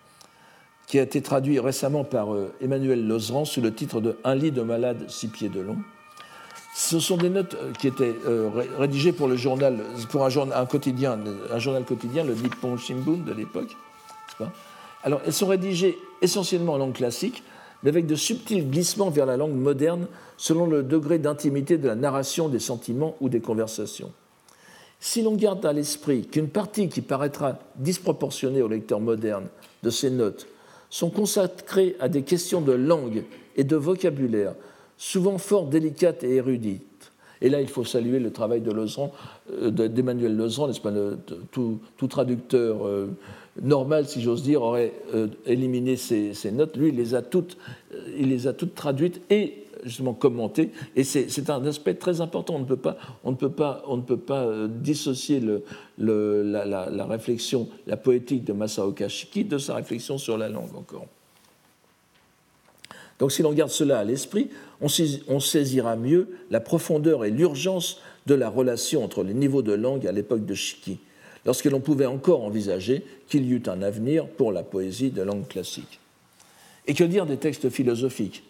Qui 0.89 0.97
a 0.97 1.03
été 1.03 1.21
traduit 1.21 1.59
récemment 1.59 2.03
par 2.03 2.33
euh, 2.33 2.51
Emmanuel 2.61 3.07
Lozeran 3.07 3.45
sous 3.45 3.61
le 3.61 3.71
titre 3.71 4.01
de 4.01 4.17
Un 4.23 4.33
lit 4.33 4.51
de 4.51 4.63
malade 4.63 5.05
six 5.07 5.27
pieds 5.27 5.47
de 5.47 5.61
long. 5.61 5.77
Ce 6.75 6.99
sont 6.99 7.15
des 7.15 7.29
notes 7.29 7.53
euh, 7.53 7.71
qui 7.73 7.87
étaient 7.87 8.15
euh, 8.25 8.49
rédigées 8.77 9.13
pour 9.13 9.27
le 9.27 9.37
journal, 9.37 9.77
pour 10.09 10.25
un, 10.25 10.29
journal, 10.29 10.57
un 10.59 10.65
quotidien, 10.65 11.19
un 11.53 11.59
journal 11.59 11.85
quotidien, 11.85 12.23
le 12.23 12.33
Nippon 12.33 12.75
Shimbun 12.75 13.23
de 13.23 13.33
l'époque. 13.33 13.77
Alors, 15.03 15.21
elles 15.25 15.33
sont 15.33 15.47
rédigées 15.47 15.97
essentiellement 16.23 16.73
en 16.73 16.77
langue 16.79 16.93
classique, 16.93 17.43
mais 17.83 17.89
avec 17.89 18.07
de 18.07 18.15
subtils 18.15 18.67
glissements 18.67 19.11
vers 19.11 19.27
la 19.27 19.37
langue 19.37 19.55
moderne 19.55 20.07
selon 20.37 20.65
le 20.65 20.81
degré 20.81 21.19
d'intimité 21.19 21.77
de 21.77 21.87
la 21.87 21.95
narration 21.95 22.49
des 22.49 22.59
sentiments 22.59 23.15
ou 23.21 23.29
des 23.29 23.41
conversations. 23.41 24.11
Si 24.99 25.21
l'on 25.21 25.35
garde 25.35 25.63
à 25.65 25.71
l'esprit 25.71 26.25
qu'une 26.25 26.49
partie 26.49 26.89
qui 26.89 27.01
paraîtra 27.01 27.59
disproportionnée 27.75 28.63
au 28.63 28.67
lecteur 28.67 28.99
moderne 28.99 29.47
de 29.83 29.89
ces 29.91 30.09
notes 30.09 30.47
sont 30.89 31.09
consacrés 31.09 31.95
à 31.99 32.09
des 32.09 32.23
questions 32.23 32.61
de 32.61 32.71
langue 32.71 33.23
et 33.55 33.63
de 33.63 33.75
vocabulaire, 33.75 34.53
souvent 34.97 35.37
fort 35.37 35.67
délicates 35.67 36.23
et 36.23 36.35
érudites. 36.35 36.83
Et 37.41 37.49
là, 37.49 37.61
il 37.61 37.67
faut 37.67 37.85
saluer 37.85 38.19
le 38.19 38.31
travail 38.31 38.61
de 38.61 38.71
euh, 38.71 39.69
d'Emmanuel 39.69 40.35
Lozran, 40.35 40.67
n'est-ce 40.67 40.81
pas 40.81 40.91
tout, 41.51 41.79
traducteur 42.09 42.85
euh, 42.85 43.07
normal, 43.61 44.07
si 44.07 44.21
j'ose 44.21 44.43
dire, 44.43 44.61
aurait 44.61 44.93
euh, 45.15 45.27
éliminé 45.45 45.95
ces, 45.95 46.33
notes. 46.51 46.75
Lui, 46.75 46.89
il 46.89 46.95
les 46.95 47.15
a 47.15 47.21
toutes, 47.21 47.57
il 48.17 48.29
les 48.29 48.47
a 48.47 48.53
toutes 48.53 48.75
traduites 48.75 49.21
et 49.29 49.65
justement 49.83 50.13
commenté. 50.13 50.71
Et 50.95 51.03
c'est 51.03 51.49
un 51.49 51.65
aspect 51.65 51.95
très 51.95 52.21
important. 52.21 52.55
On 52.55 53.31
ne 53.31 53.35
peut 53.35 54.17
pas, 54.17 54.47
dissocier 54.67 55.41
la, 55.97 57.05
réflexion, 57.05 57.67
la 57.87 57.97
poétique 57.97 58.43
de 58.45 58.53
Masao 58.53 58.91
Kashiki 58.91 59.43
de 59.43 59.57
sa 59.57 59.75
réflexion 59.75 60.17
sur 60.17 60.37
la 60.37 60.49
langue 60.49 60.75
encore. 60.75 61.05
Donc 63.19 63.33
si 63.33 63.41
l'on 63.41 63.51
garde 63.51 63.69
cela 63.69 63.99
à 63.99 64.03
l'esprit, 64.03 64.49
on 64.79 65.39
saisira 65.39 65.95
mieux 65.97 66.29
la 66.49 66.61
profondeur 66.61 67.25
et 67.25 67.31
l'urgence 67.31 67.99
de 68.27 68.33
la 68.33 68.49
relation 68.49 69.03
entre 69.03 69.23
les 69.23 69.33
niveaux 69.33 69.61
de 69.61 69.73
langue 69.73 70.07
à 70.07 70.11
l'époque 70.11 70.45
de 70.45 70.53
Shiki, 70.53 70.99
lorsque 71.45 71.65
l'on 71.65 71.81
pouvait 71.81 72.05
encore 72.05 72.43
envisager 72.43 73.03
qu'il 73.27 73.45
y 73.45 73.51
eût 73.51 73.63
un 73.67 73.81
avenir 73.81 74.27
pour 74.27 74.51
la 74.53 74.63
poésie 74.63 75.11
de 75.11 75.21
langue 75.21 75.47
classique. 75.47 75.99
Et 76.87 76.93
que 76.93 77.03
dire 77.03 77.25
des 77.25 77.37
textes 77.37 77.69
philosophiques? 77.69 78.43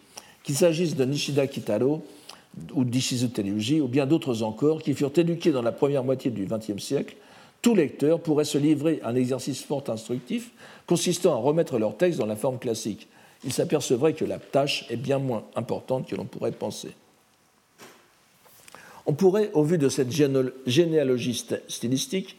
Qu'il 0.49 0.57
s'agisse 0.57 0.95
de 0.95 1.05
Nishida 1.05 1.45
Kitaro 1.45 2.03
ou 2.73 2.83
d'Ishizu 2.83 3.29
Teruji, 3.29 3.81
ou 3.81 3.87
bien 3.87 4.07
d'autres 4.07 4.41
encore, 4.41 4.81
qui 4.81 4.95
furent 4.95 5.11
éduqués 5.15 5.51
dans 5.51 5.61
la 5.61 5.71
première 5.71 6.03
moitié 6.03 6.31
du 6.31 6.47
XXe 6.47 6.83
siècle, 6.83 7.17
tout 7.61 7.75
lecteur 7.75 8.19
pourrait 8.19 8.45
se 8.45 8.57
livrer 8.57 8.99
à 9.03 9.09
un 9.09 9.15
exercice 9.15 9.61
fort 9.61 9.83
instructif 9.89 10.49
consistant 10.87 11.33
à 11.33 11.35
remettre 11.35 11.77
leur 11.77 11.95
texte 11.97 12.17
dans 12.17 12.25
la 12.25 12.35
forme 12.35 12.57
classique. 12.57 13.07
Il 13.43 13.53
s'apercevrait 13.53 14.13
que 14.13 14.25
la 14.25 14.39
tâche 14.39 14.87
est 14.89 14.97
bien 14.97 15.19
moins 15.19 15.43
importante 15.55 16.07
que 16.07 16.15
l'on 16.15 16.25
pourrait 16.25 16.51
penser. 16.51 16.93
On 19.05 19.13
pourrait, 19.13 19.51
au 19.53 19.61
vu 19.61 19.77
de 19.77 19.87
cette 19.87 20.11
généalogie 20.65 21.45
stylistique, 21.67 22.37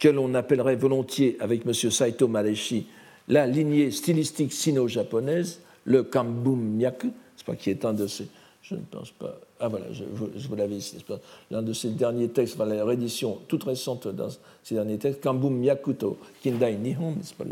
que 0.00 0.08
l'on 0.08 0.34
appellerait 0.34 0.74
volontiers 0.74 1.36
avec 1.38 1.64
M. 1.64 1.72
Saito 1.72 2.26
Mareshi 2.26 2.88
la 3.28 3.46
lignée 3.46 3.92
stylistique 3.92 4.52
sino-japonaise, 4.52 5.60
le 5.90 6.04
Kambum 6.04 6.60
Myaku, 6.60 7.08
pas, 7.44 7.56
qui 7.56 7.70
est 7.70 7.84
un 7.84 7.92
de 7.92 8.06
ces. 8.06 8.28
Je 8.62 8.74
ne 8.76 8.80
pense 8.80 9.10
pas. 9.10 9.40
Ah 9.58 9.68
voilà, 9.68 9.86
je, 9.92 10.04
vous 10.04 10.56
l'avais 10.56 10.76
ici, 10.76 11.04
l'un 11.50 11.62
de 11.62 11.72
ces 11.72 11.88
derniers 11.88 12.28
textes, 12.28 12.56
la 12.58 12.84
réédition 12.84 13.38
toute 13.48 13.64
récente 13.64 14.06
dans 14.06 14.28
ces 14.62 14.74
derniers 14.74 14.98
textes, 14.98 15.20
Kambum 15.22 15.54
Myakuto 15.56 16.18
Kindai 16.42 16.76
Nihon, 16.76 17.16
pas, 17.36 17.44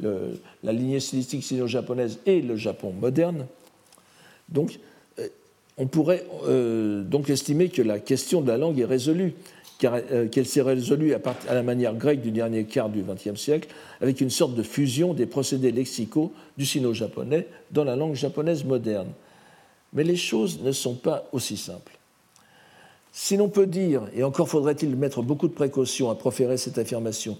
le, 0.00 0.38
la 0.62 0.72
lignée 0.72 1.00
stylistique 1.00 1.42
sino-japonaise 1.42 2.18
et 2.26 2.42
le 2.42 2.56
Japon 2.56 2.92
moderne. 2.92 3.46
Donc, 4.48 4.78
euh, 5.18 5.28
on 5.78 5.86
pourrait 5.86 6.24
euh, 6.46 7.02
donc 7.02 7.30
estimer 7.30 7.68
que 7.68 7.82
la 7.82 7.98
question 7.98 8.42
de 8.42 8.48
la 8.48 8.58
langue 8.58 8.78
est 8.78 8.84
résolue, 8.84 9.34
qu'elle 9.78 10.46
s'est 10.46 10.62
résolue 10.62 11.14
à, 11.14 11.20
à, 11.48 11.54
la 11.54 11.62
manière 11.62 11.94
grecque 11.94 12.22
du 12.22 12.30
dernier 12.30 12.64
quart 12.64 12.88
du 12.88 13.02
XXe 13.02 13.38
siècle, 13.38 13.68
avec 14.00 14.20
une 14.20 14.30
sorte 14.30 14.54
de 14.54 14.62
fusion 14.62 15.14
des 15.14 15.26
procédés 15.26 15.72
lexicaux 15.72 16.32
du 16.56 16.64
sino-japonais 16.64 17.46
dans 17.72 17.84
la 17.84 17.96
langue 17.96 18.14
japonaise 18.14 18.64
moderne. 18.64 19.08
Mais 19.92 20.04
les 20.04 20.16
choses 20.16 20.60
ne 20.62 20.72
sont 20.72 20.94
pas 20.94 21.28
aussi 21.32 21.56
simples. 21.56 21.98
Si 23.12 23.36
l'on 23.36 23.48
peut 23.48 23.66
dire, 23.66 24.02
et 24.14 24.22
encore 24.24 24.48
faudrait-il 24.48 24.94
mettre 24.94 25.22
beaucoup 25.22 25.48
de 25.48 25.54
précautions 25.54 26.10
à 26.10 26.14
proférer 26.14 26.58
cette 26.58 26.78
affirmation, 26.78 27.38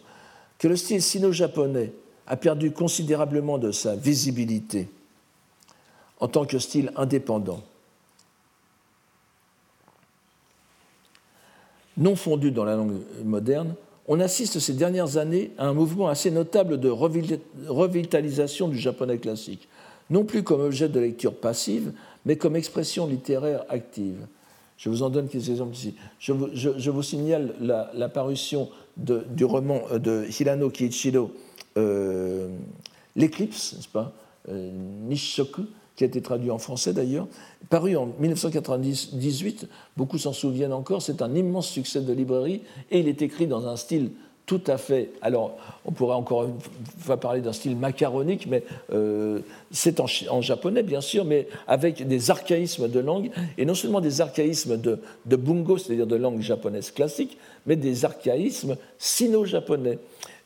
que 0.59 0.69
le 0.69 0.77
style 0.77 1.03
sino-japonais 1.03 1.93
a 2.27 2.37
perdu 2.37 2.71
considérablement 2.71 3.59
de 3.59 3.73
sa 3.73 3.95
visibilité 3.95 4.89
en 6.19 6.29
tant 6.29 6.47
que 6.47 6.59
style 6.59 6.93
indépendant, 6.97 7.63
non 11.97 12.17
fondu 12.17 12.51
dans 12.51 12.65
la 12.65 12.77
langue 12.77 12.99
moderne, 13.25 13.75
on 14.09 14.21
assiste 14.21 14.61
ces 14.61 14.75
dernières 14.75 15.17
années 15.17 15.51
à 15.59 15.67
un 15.67 15.73
mouvement 15.73 16.09
assez 16.09 16.31
notable 16.31 16.79
de 16.79 16.89
revitalisation 16.89 18.69
du 18.69 18.79
japonais 18.79 19.19
classique, 19.19 19.69
non 20.11 20.25
plus 20.25 20.43
comme 20.43 20.61
objet 20.61 20.89
de 20.89 21.01
lecture 21.01 21.35
passive, 21.35 21.93
mais 22.25 22.37
comme 22.37 22.57
expression 22.57 23.07
littéraire 23.07 23.65
active. 23.69 24.27
Je 24.77 24.91
vous 24.91 25.03
en 25.03 25.11
donne 25.11 25.29
quelques 25.29 25.49
exemples 25.49 25.75
ici. 25.75 25.95
Je 26.19 26.33
vous, 26.91 27.03
signale 27.03 27.55
la, 27.61 28.09
parution 28.09 28.69
du 28.97 29.45
roman 29.45 29.83
euh, 29.91 29.99
de 29.99 30.27
Hirano 30.39 30.71
Kiichiro, 30.71 31.31
euh, 31.79 32.49
L'éclipse, 33.15 33.75
n'est-ce 33.75 33.89
pas 33.89 34.13
euh, 34.51 34.71
Nishoku, 35.09 35.63
qui 35.97 36.05
a 36.05 36.07
été 36.07 36.21
traduit 36.21 36.51
en 36.51 36.59
français 36.59 36.93
d'ailleurs, 36.93 37.27
paru 37.69 37.97
en 37.97 38.07
1998, 38.19 39.67
beaucoup 39.97 40.19
s'en 40.19 40.33
souviennent 40.33 40.73
encore, 40.73 41.03
c'est 41.03 41.23
un 41.23 41.35
immense 41.35 41.69
succès 41.69 42.01
de 42.01 42.13
librairie, 42.13 42.61
et 42.91 43.01
il 43.01 43.09
est 43.09 43.23
écrit 43.23 43.47
dans 43.47 43.67
un 43.67 43.77
style 43.77 44.11
tout 44.47 44.61
à 44.69 44.79
fait. 44.79 45.11
Alors, 45.23 45.57
on 45.85 45.91
pourrait 45.91 46.15
encore 46.15 46.47
fois 47.01 47.19
parler 47.19 47.41
d'un 47.41 47.53
style 47.53 47.77
macaronique, 47.77 48.47
mais 48.49 48.63
euh, 48.93 49.41
c'est 49.73 49.99
en, 49.99 50.41
japonais, 50.41 50.85
bien 50.85 51.01
sûr, 51.01 51.25
mais 51.25 51.49
avec 51.67 52.07
des 52.07 52.31
archaïsmes 52.31 52.89
de 52.89 53.01
langue, 53.01 53.31
et 53.59 53.65
non 53.65 53.75
seulement 53.75 54.01
des 54.01 54.21
archaïsmes 54.21 54.81
de, 54.81 55.01
de 55.27 55.37
bungo, 55.37 55.79
c'est-à-dire 55.79 56.07
de 56.07 56.15
langue 56.15 56.41
japonaise 56.41 56.93
classique, 56.93 57.37
mais 57.67 57.75
des 57.75 58.05
archaïsmes 58.05 58.77
sino-japonais 58.99 59.99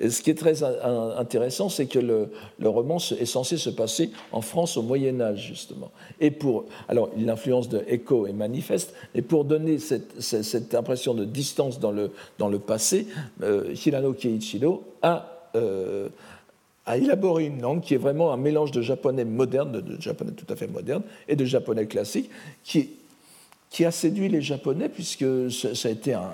ce 0.09 0.23
qui 0.23 0.31
est 0.31 0.35
très 0.35 0.63
intéressant, 0.63 1.69
c'est 1.69 1.87
que 1.87 1.99
le, 1.99 2.31
roman 2.69 2.97
est 2.97 3.27
censé 3.27 3.57
se 3.59 3.71
passer 3.71 4.11
en 4.33 4.41
France 4.41 4.77
au 4.77 4.83
Moyen 4.83 5.21
Âge, 5.21 5.47
justement. 5.49 5.91
Et 6.21 6.31
pour, 6.31 6.65
alors, 6.89 7.11
l'influence 7.19 7.69
de 7.69 7.83
Echo 7.87 8.27
est 8.27 8.33
manifeste, 8.33 8.95
et 9.15 9.23
pour 9.23 9.45
donner 9.45 9.79
cette, 9.79 10.75
impression 10.75 11.15
de 11.15 11.25
distance 11.25 11.79
dans 11.81 11.93
le, 11.93 12.59
passé, 12.59 13.07
euh, 13.43 13.75
Hirano 13.85 14.13
Keiichiro 14.13 14.85
a, 15.03 15.51
euh, 15.57 16.09
a 16.87 16.97
élaboré 16.97 17.45
une 17.45 17.61
langue 17.61 17.83
qui 17.83 17.95
est 17.95 17.99
vraiment 17.99 18.33
un 18.33 18.37
mélange 18.37 18.71
de 18.71 18.81
japonais 18.81 19.25
moderne, 19.25 19.73
de, 19.73 19.81
de 19.81 20.01
japonais 20.01 20.33
tout 20.33 20.51
à 20.51 20.57
fait 20.57 20.69
moderne, 20.69 21.03
et 21.29 21.37
de 21.37 21.45
japonais 21.45 21.87
classique, 21.87 22.31
qui 22.65 22.91
qui 23.71 23.85
a 23.85 23.93
séduit 23.93 24.29
les 24.29 24.43
Japonais 24.43 24.89
puisque 24.89 25.25
ça 25.51 25.89
a 25.89 25.91
été 25.91 26.13
un, 26.13 26.29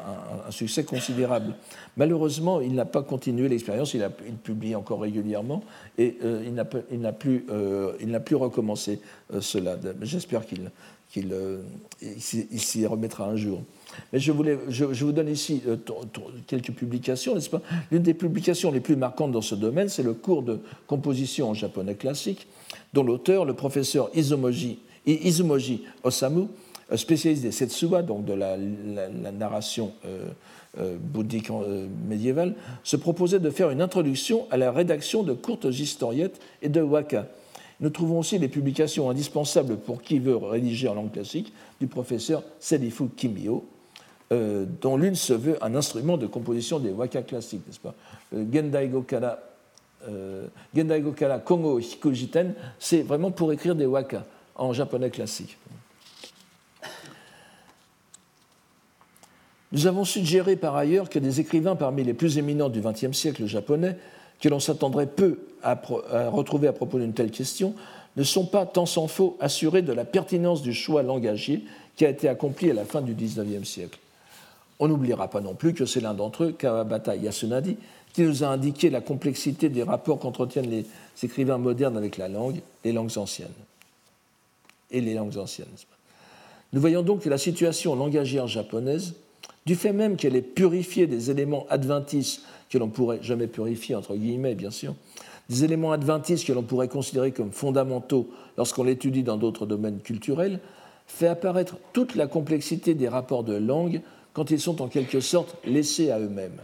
succès 0.50 0.84
considérable. 0.84 1.54
Malheureusement, 1.98 2.62
il 2.62 2.74
n'a 2.74 2.86
pas 2.86 3.02
continué 3.02 3.48
l'expérience, 3.48 3.92
il, 3.92 4.02
publie 4.42 4.74
encore 4.74 5.02
régulièrement 5.02 5.62
et 5.98 6.16
euh, 6.24 6.42
il 6.90 7.00
n'a 7.00 7.12
plus, 7.12 7.44
euh, 7.50 7.92
recommencé 8.32 9.00
euh, 9.34 9.42
cela. 9.42 9.76
J'espère 10.00 10.46
qu'il 10.46 10.70
s'y 12.18 12.86
remettra 12.86 13.26
un 13.26 13.36
jour. 13.36 13.62
Mais 14.12 14.18
je, 14.18 14.32
vous 14.32 15.12
donne 15.12 15.28
ici 15.28 15.62
quelques 16.46 16.72
publications, 16.72 17.34
n'est-ce 17.34 17.50
pas? 17.50 17.62
L'une 17.90 18.02
des 18.02 18.14
publications 18.14 18.70
les 18.70 18.80
plus 18.80 18.96
marquantes 18.96 19.32
dans 19.32 19.42
ce 19.42 19.54
domaine, 19.54 19.90
c'est 19.90 20.02
le 20.02 20.14
cours 20.14 20.42
de 20.42 20.58
composition 20.86 21.50
en 21.50 21.54
japonais 21.54 21.94
classique, 21.94 22.46
dont 22.94 23.04
l'auteur, 23.04 23.44
le 23.44 23.54
professeur 23.54 24.10
Izumoji, 24.14 24.78
Izumoji 25.06 25.84
Osamu, 26.02 26.48
spécialiste 26.94 27.42
des 27.42 27.52
Setsuba, 27.52 28.02
donc 28.02 28.24
de 28.24 28.32
la, 28.32 28.56
narration 29.32 29.92
euh, 30.04 30.28
euh, 30.78 30.96
bouddhique 31.00 31.50
euh, 31.50 31.88
médiévale, 32.08 32.54
se 32.84 32.96
proposait 32.96 33.40
de 33.40 33.50
faire 33.50 33.70
une 33.70 33.80
introduction 33.80 34.46
à 34.50 34.56
la 34.56 34.70
rédaction 34.70 35.22
de 35.22 35.32
courtes 35.32 35.64
historiettes 35.64 36.40
et 36.62 36.68
de 36.68 36.80
waka. 36.80 37.26
Nous 37.80 37.90
trouvons 37.90 38.20
aussi 38.20 38.38
les 38.38 38.48
publications 38.48 39.10
indispensables 39.10 39.76
pour 39.76 40.00
qui 40.00 40.18
veut 40.18 40.36
rédiger 40.36 40.88
en 40.88 40.94
langue 40.94 41.12
classique 41.12 41.52
du 41.80 41.88
professeur 41.88 42.42
Selifu 42.60 43.08
Kimio, 43.14 43.66
dont 44.30 44.96
l'une 44.96 45.14
se 45.14 45.34
veut 45.34 45.62
un 45.62 45.74
instrument 45.74 46.16
de 46.16 46.26
composition 46.26 46.78
des 46.78 46.90
waka 46.90 47.20
classiques, 47.20 47.66
n'est-ce 47.66 47.80
pas? 47.80 47.94
Gendai 48.32 48.88
Gokara, 48.88 49.38
Gendai 50.74 51.02
Gokara 51.02 51.38
Kongo 51.38 51.78
Hikujiten, 51.78 52.54
c'est 52.78 53.02
vraiment 53.02 53.30
pour 53.30 53.52
écrire 53.52 53.74
des 53.74 53.84
waka 53.84 54.24
en 54.54 54.72
japonais 54.72 55.10
classique. 55.10 55.58
Nous 59.72 59.86
avons 59.86 60.04
suggéré 60.04 60.56
par 60.56 60.76
ailleurs 60.76 61.08
que 61.08 61.18
des 61.18 61.40
écrivains 61.40 61.76
parmi 61.76 62.04
les 62.04 62.14
plus 62.14 62.38
éminents 62.38 62.68
du 62.68 62.80
XXe 62.80 63.16
siècle 63.16 63.46
japonais, 63.46 63.96
que 64.40 64.48
l'on 64.48 64.60
s'attendrait 64.60 65.06
peu 65.06 65.38
à, 65.62 65.80
retrouver 66.28 66.68
à 66.68 66.72
propos 66.72 66.98
d'une 66.98 67.14
telle 67.14 67.30
question, 67.30 67.74
ne 68.16 68.22
sont 68.22 68.46
pas, 68.46 68.64
tant 68.64 68.86
s'en 68.86 69.08
faut, 69.08 69.36
assurés 69.40 69.82
de 69.82 69.92
la 69.92 70.04
pertinence 70.04 70.62
du 70.62 70.72
choix 70.72 71.02
langagier 71.02 71.64
qui 71.96 72.04
a 72.04 72.10
été 72.10 72.28
accompli 72.28 72.70
à 72.70 72.74
la 72.74 72.84
fin 72.84 73.00
du 73.00 73.14
XIXe 73.14 73.66
siècle. 73.66 73.98
On 74.78 74.88
n'oubliera 74.88 75.28
pas 75.28 75.40
non 75.40 75.54
plus 75.54 75.74
que 75.74 75.86
c'est 75.86 76.00
l'un 76.00 76.14
d'entre 76.14 76.44
eux, 76.44 76.52
Kawabata 76.52 77.16
Yasunadi, 77.16 77.76
qui 78.12 78.22
nous 78.22 78.44
a 78.44 78.48
indiqué 78.48 78.88
la 78.90 79.00
complexité 79.00 79.68
des 79.68 79.82
rapports 79.82 80.18
qu'entretiennent 80.18 80.70
les 80.70 80.86
écrivains 81.22 81.58
modernes 81.58 81.96
avec 81.96 82.18
la 82.18 82.28
langue, 82.28 82.60
les 82.84 82.92
langues 82.92 83.16
anciennes. 83.16 83.48
Et 84.90 85.00
les 85.00 85.14
langues 85.14 85.36
anciennes. 85.36 85.66
Nous 86.72 86.80
voyons 86.80 87.02
donc 87.02 87.22
que 87.22 87.28
la 87.28 87.38
situation 87.38 87.94
langagière 87.94 88.46
japonaise 88.46 89.14
du 89.66 89.74
fait 89.74 89.92
même 89.92 90.16
qu'elle 90.16 90.36
est 90.36 90.42
purifiée 90.42 91.06
des 91.06 91.30
éléments 91.30 91.66
adventices 91.68 92.42
que 92.70 92.78
l'on 92.78 92.88
pourrait 92.88 93.18
jamais 93.22 93.48
purifier, 93.48 93.94
entre 93.94 94.14
guillemets, 94.14 94.54
bien 94.54 94.70
sûr, 94.70 94.94
des 95.48 95.64
éléments 95.64 95.92
adventices 95.92 96.44
que 96.44 96.52
l'on 96.52 96.62
pourrait 96.62 96.88
considérer 96.88 97.32
comme 97.32 97.52
fondamentaux 97.52 98.28
lorsqu'on 98.56 98.84
l'étudie 98.84 99.22
dans 99.22 99.36
d'autres 99.36 99.66
domaines 99.66 100.00
culturels, 100.00 100.60
fait 101.06 101.28
apparaître 101.28 101.76
toute 101.92 102.14
la 102.14 102.26
complexité 102.26 102.94
des 102.94 103.08
rapports 103.08 103.44
de 103.44 103.54
langue 103.54 104.00
quand 104.32 104.50
ils 104.50 104.60
sont 104.60 104.82
en 104.82 104.88
quelque 104.88 105.20
sorte 105.20 105.56
laissés 105.64 106.10
à 106.10 106.18
eux-mêmes. 106.18 106.60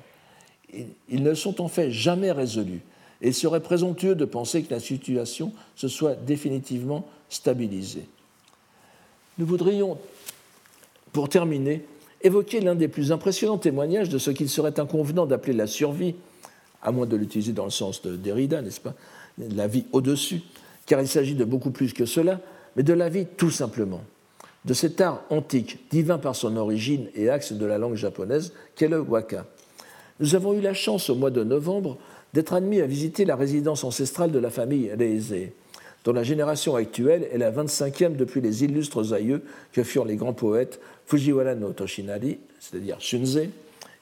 Ils 1.08 1.22
ne 1.22 1.34
sont 1.34 1.60
en 1.60 1.68
fait 1.68 1.90
jamais 1.90 2.32
résolus, 2.32 2.82
et 3.20 3.28
il 3.28 3.34
serait 3.34 3.60
présomptueux 3.60 4.14
de 4.14 4.24
penser 4.24 4.62
que 4.62 4.72
la 4.72 4.80
situation 4.80 5.52
se 5.76 5.88
soit 5.88 6.14
définitivement 6.14 7.06
stabilisée. 7.28 8.06
Nous 9.38 9.46
voudrions, 9.46 9.98
pour 11.12 11.28
terminer, 11.28 11.84
évoquer 12.22 12.60
l'un 12.60 12.74
des 12.74 12.88
plus 12.88 13.12
impressionnants 13.12 13.58
témoignages 13.58 14.08
de 14.08 14.18
ce 14.18 14.30
qu'il 14.30 14.48
serait 14.48 14.78
inconvenant 14.78 15.26
d'appeler 15.26 15.52
la 15.52 15.66
survie, 15.66 16.14
à 16.82 16.92
moins 16.92 17.06
de 17.06 17.16
l'utiliser 17.16 17.52
dans 17.52 17.64
le 17.64 17.70
sens 17.70 18.02
de 18.02 18.16
Derrida, 18.16 18.62
n'est-ce 18.62 18.80
pas 18.80 18.94
La 19.38 19.66
vie 19.66 19.84
au-dessus, 19.92 20.42
car 20.86 21.00
il 21.00 21.08
s'agit 21.08 21.34
de 21.34 21.44
beaucoup 21.44 21.70
plus 21.70 21.92
que 21.92 22.06
cela, 22.06 22.40
mais 22.76 22.82
de 22.82 22.92
la 22.92 23.08
vie 23.08 23.26
tout 23.36 23.50
simplement, 23.50 24.02
de 24.64 24.74
cet 24.74 25.00
art 25.00 25.22
antique, 25.30 25.78
divin 25.90 26.18
par 26.18 26.36
son 26.36 26.56
origine 26.56 27.08
et 27.14 27.30
axe 27.30 27.52
de 27.52 27.66
la 27.66 27.78
langue 27.78 27.96
japonaise, 27.96 28.52
qu'est 28.76 28.88
le 28.88 29.00
waka. 29.00 29.46
Nous 30.20 30.34
avons 30.34 30.54
eu 30.54 30.60
la 30.60 30.74
chance 30.74 31.10
au 31.10 31.14
mois 31.14 31.30
de 31.30 31.42
novembre 31.42 31.98
d'être 32.32 32.54
admis 32.54 32.80
à 32.80 32.86
visiter 32.86 33.24
la 33.24 33.36
résidence 33.36 33.84
ancestrale 33.84 34.30
de 34.30 34.38
la 34.38 34.50
famille 34.50 34.90
Reise, 34.92 35.34
dont 36.04 36.12
la 36.12 36.22
génération 36.22 36.76
actuelle 36.76 37.28
est 37.32 37.38
la 37.38 37.52
25e 37.52 38.16
depuis 38.16 38.40
les 38.40 38.64
illustres 38.64 39.12
aïeux 39.12 39.42
que 39.72 39.82
furent 39.82 40.04
les 40.04 40.16
grands 40.16 40.32
poètes 40.32 40.80
Fujiwara 41.06 41.54
no 41.54 41.72
Toshinari, 41.72 42.38
c'est-à-dire 42.58 43.00
Shunzei, 43.00 43.50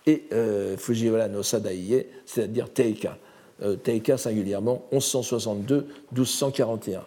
et 0.07 0.25
euh, 0.33 0.77
Fujiwara 0.77 1.29
no 1.29 1.43
Sadaiye, 1.43 2.07
c'est-à-dire 2.27 2.73
Teika. 2.73 3.19
Euh, 3.63 3.77
Teika 3.77 4.17
singulièrement, 4.17 4.87
1162-1241, 4.93 7.01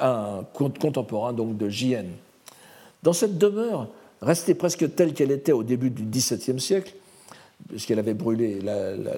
un 0.00 0.44
contemporain 0.54 1.32
donc 1.32 1.56
de 1.56 1.68
Jien. 1.68 2.04
Dans 3.02 3.12
cette 3.12 3.38
demeure, 3.38 3.88
restée 4.20 4.54
presque 4.54 4.94
telle 4.94 5.14
qu'elle 5.14 5.30
était 5.30 5.52
au 5.52 5.62
début 5.62 5.90
du 5.90 6.02
XVIIe 6.02 6.60
siècle, 6.60 6.94
puisqu'elle 7.68 7.98
avait 7.98 8.14
brûlé, 8.14 8.58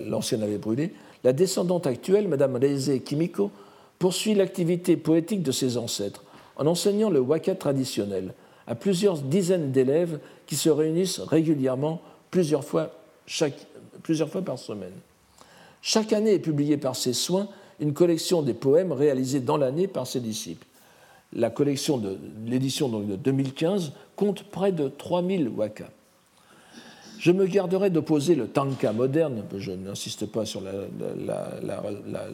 l'ancienne 0.06 0.42
avait 0.42 0.58
brûlé, 0.58 0.92
la 1.24 1.32
descendante 1.32 1.86
actuelle, 1.86 2.28
Madame 2.28 2.56
Reise 2.56 2.92
Kimiko, 3.04 3.50
poursuit 3.98 4.34
l'activité 4.34 4.96
poétique 4.96 5.42
de 5.42 5.52
ses 5.52 5.76
ancêtres 5.76 6.24
en 6.56 6.66
enseignant 6.66 7.10
le 7.10 7.20
waka 7.20 7.54
traditionnel 7.54 8.34
à 8.68 8.74
plusieurs 8.74 9.18
dizaines 9.18 9.72
d'élèves 9.72 10.20
qui 10.46 10.54
se 10.54 10.68
réunissent 10.68 11.20
régulièrement 11.20 12.02
plusieurs 12.30 12.64
fois, 12.64 12.92
plusieurs 14.02 14.28
fois 14.28 14.42
par 14.42 14.58
semaine. 14.58 14.92
Chaque 15.80 16.12
année 16.12 16.34
est 16.34 16.38
publiée 16.38 16.76
par 16.76 16.94
ses 16.94 17.14
soins 17.14 17.48
une 17.80 17.94
collection 17.94 18.42
des 18.42 18.54
poèmes 18.54 18.92
réalisés 18.92 19.40
dans 19.40 19.56
l'année 19.56 19.88
par 19.88 20.06
ses 20.06 20.20
disciples. 20.20 20.66
la 21.34 21.50
collection 21.50 21.98
de 21.98 22.18
l'édition 22.46 22.88
de 22.88 23.16
2015 23.16 23.92
compte 24.16 24.44
près 24.44 24.72
de 24.72 24.88
3000 24.88 25.48
wakas. 25.48 25.90
Je 27.18 27.32
me 27.32 27.46
garderai 27.46 27.90
d'opposer 27.90 28.34
le 28.34 28.48
tanka 28.48 28.92
moderne, 28.92 29.44
je 29.56 29.72
n'insiste 29.72 30.26
pas 30.26 30.46
sur 30.46 30.62
la, 30.62 32.24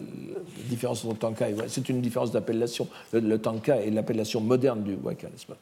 différence 0.68 1.05
entre 1.05 1.18
tanka 1.18 1.51
et 1.51 1.57
c'est 1.68 1.89
une 1.89 2.01
différence 2.01 2.30
d'appellation. 2.30 2.87
Le, 3.12 3.39
tanka 3.39 3.76
est 3.76 3.91
l'appellation 3.91 4.41
moderne 4.41 4.82
du 4.82 4.95
waka, 4.95 5.28
n'est-ce 5.28 5.47
pas? 5.47 5.57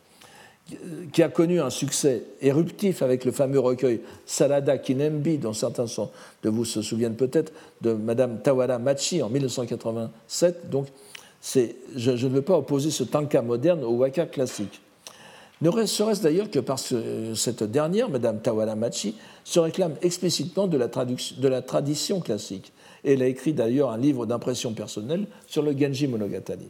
Qui 1.13 1.23
a 1.23 1.29
connu 1.29 1.61
un 1.61 1.71
succès 1.71 2.23
éruptif 2.41 3.03
avec 3.03 3.25
le 3.25 3.33
fameux 3.33 3.59
recueil 3.59 4.01
Salada 4.27 4.79
Kinembi, 4.79 5.39
dont 5.39 5.53
certains 5.53 5.87
de 6.43 6.49
vous 6.49 6.65
se 6.65 6.83
souviennent 6.83 7.17
peut-être, 7.17 7.53
de 7.81 7.93
Madame 7.93 8.41
Tawara 8.41 8.79
Machi 8.79 9.23
en 9.23 9.29
1987. 9.29 10.71
Donc, 10.71 10.87
je, 11.43 12.11
ne 12.11 12.29
veux 12.29 12.43
pas 12.43 12.57
opposer 12.57 12.91
ce 12.91 13.05
tanka 13.05 13.43
moderne 13.43 13.83
au 13.85 13.93
waka 13.93 14.27
classique. 14.27 14.81
Ne 15.61 15.71
serait-ce 15.87 16.23
d'ailleurs 16.23 16.51
que 16.51 16.59
parce 16.59 16.89
que 16.89 17.35
cette 17.35 17.63
dernière, 17.63 18.09
Madame 18.09 18.41
Machi, 18.77 19.17
se 19.45 19.61
réclame 19.61 19.95
explicitement 20.03 20.67
de 20.67 20.77
la, 20.77 20.89
de 20.89 21.49
la 21.49 21.63
tradition 21.63 22.21
classique. 22.21 22.73
Elle 23.05 23.23
a 23.23 23.27
écrit 23.27 23.53
d'ailleurs 23.53 23.91
un 23.91 23.99
livre 23.99 24.27
d'impression 24.27 24.73
personnelle 24.75 25.27
sur 25.47 25.63
le 25.63 25.77
Genji 25.77 26.07
Monogatari. 26.07 26.69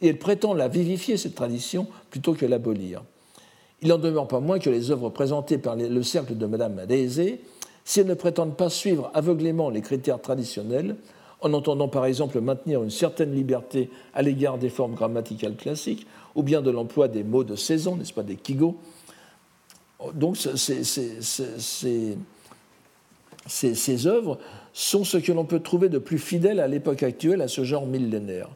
Et 0.00 0.08
elle 0.08 0.18
prétend 0.18 0.54
la 0.54 0.68
vivifier, 0.68 1.16
cette 1.16 1.34
tradition, 1.34 1.86
plutôt 2.10 2.34
que 2.34 2.46
l'abolir. 2.46 3.02
Il 3.82 3.88
n'en 3.88 3.98
demeure 3.98 4.28
pas 4.28 4.40
moins 4.40 4.58
que 4.60 4.70
les 4.70 4.90
œuvres 4.92 5.10
présentées 5.10 5.58
par 5.58 5.76
le 5.76 6.02
cercle 6.02 6.36
de 6.36 6.46
Madame 6.46 6.86
Deizé, 6.86 7.40
si 7.84 8.00
elles 8.00 8.06
ne 8.06 8.14
prétendent 8.14 8.56
pas 8.56 8.70
suivre 8.70 9.10
aveuglément 9.12 9.68
les 9.70 9.82
critères 9.82 10.20
traditionnels, 10.20 10.96
en 11.40 11.52
entendant 11.52 11.88
par 11.88 12.06
exemple 12.06 12.40
maintenir 12.40 12.84
une 12.84 12.90
certaine 12.90 13.34
liberté 13.34 13.90
à 14.14 14.22
l'égard 14.22 14.58
des 14.58 14.68
formes 14.68 14.94
grammaticales 14.94 15.56
classiques, 15.56 16.06
ou 16.36 16.44
bien 16.44 16.62
de 16.62 16.70
l'emploi 16.70 17.08
des 17.08 17.24
mots 17.24 17.42
de 17.42 17.56
saison, 17.56 17.96
n'est-ce 17.96 18.12
pas, 18.12 18.22
des 18.22 18.36
kigo. 18.36 18.76
Donc 20.14 20.36
ces, 20.36 20.84
ces, 23.46 24.06
œuvres 24.06 24.38
sont 24.72 25.04
ce 25.04 25.16
que 25.18 25.32
l'on 25.32 25.44
peut 25.44 25.60
trouver 25.60 25.88
de 25.88 25.98
plus 25.98 26.18
fidèle 26.18 26.60
à 26.60 26.68
l'époque 26.68 27.02
actuelle 27.02 27.42
à 27.42 27.48
ce 27.48 27.64
genre 27.64 27.86
millénaire. 27.86 28.48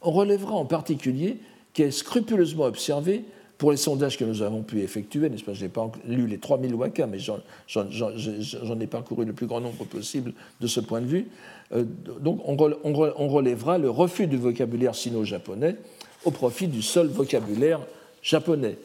On 0.00 0.10
relèvera 0.10 0.54
en 0.54 0.64
particulier 0.64 1.40
qu'est 1.74 1.90
scrupuleusement 1.90 2.64
observé 2.64 3.24
pour 3.62 3.70
les 3.70 3.76
sondages 3.76 4.18
que 4.18 4.24
nous 4.24 4.42
avons 4.42 4.62
pu 4.62 4.80
effectuer, 4.80 5.30
n'est-ce 5.30 5.44
pas, 5.44 5.52
je 5.52 5.62
n'ai 5.62 5.68
pas 5.68 5.88
lu 6.08 6.26
les 6.26 6.38
3000 6.38 6.74
wakas, 6.74 7.06
mais 7.06 7.20
j'en 7.20 8.80
ai 8.80 8.86
parcouru 8.88 9.24
le 9.24 9.32
plus 9.34 9.46
grand 9.46 9.60
nombre 9.60 9.84
possible 9.84 10.32
de 10.60 10.66
ce 10.66 10.80
point 10.80 11.00
de 11.00 11.06
vue. 11.06 11.28
Euh, 11.72 11.84
donc 12.18 12.40
on, 12.44 13.28
relèvera 13.28 13.78
le 13.78 13.88
refus 13.88 14.26
du 14.26 14.36
vocabulaire 14.36 14.96
sino-japonais 14.96 15.76
au 16.24 16.32
profit 16.32 16.66
du 16.66 16.82
seul 16.82 17.06
vocabulaire 17.06 17.78
japonais. 18.20 18.78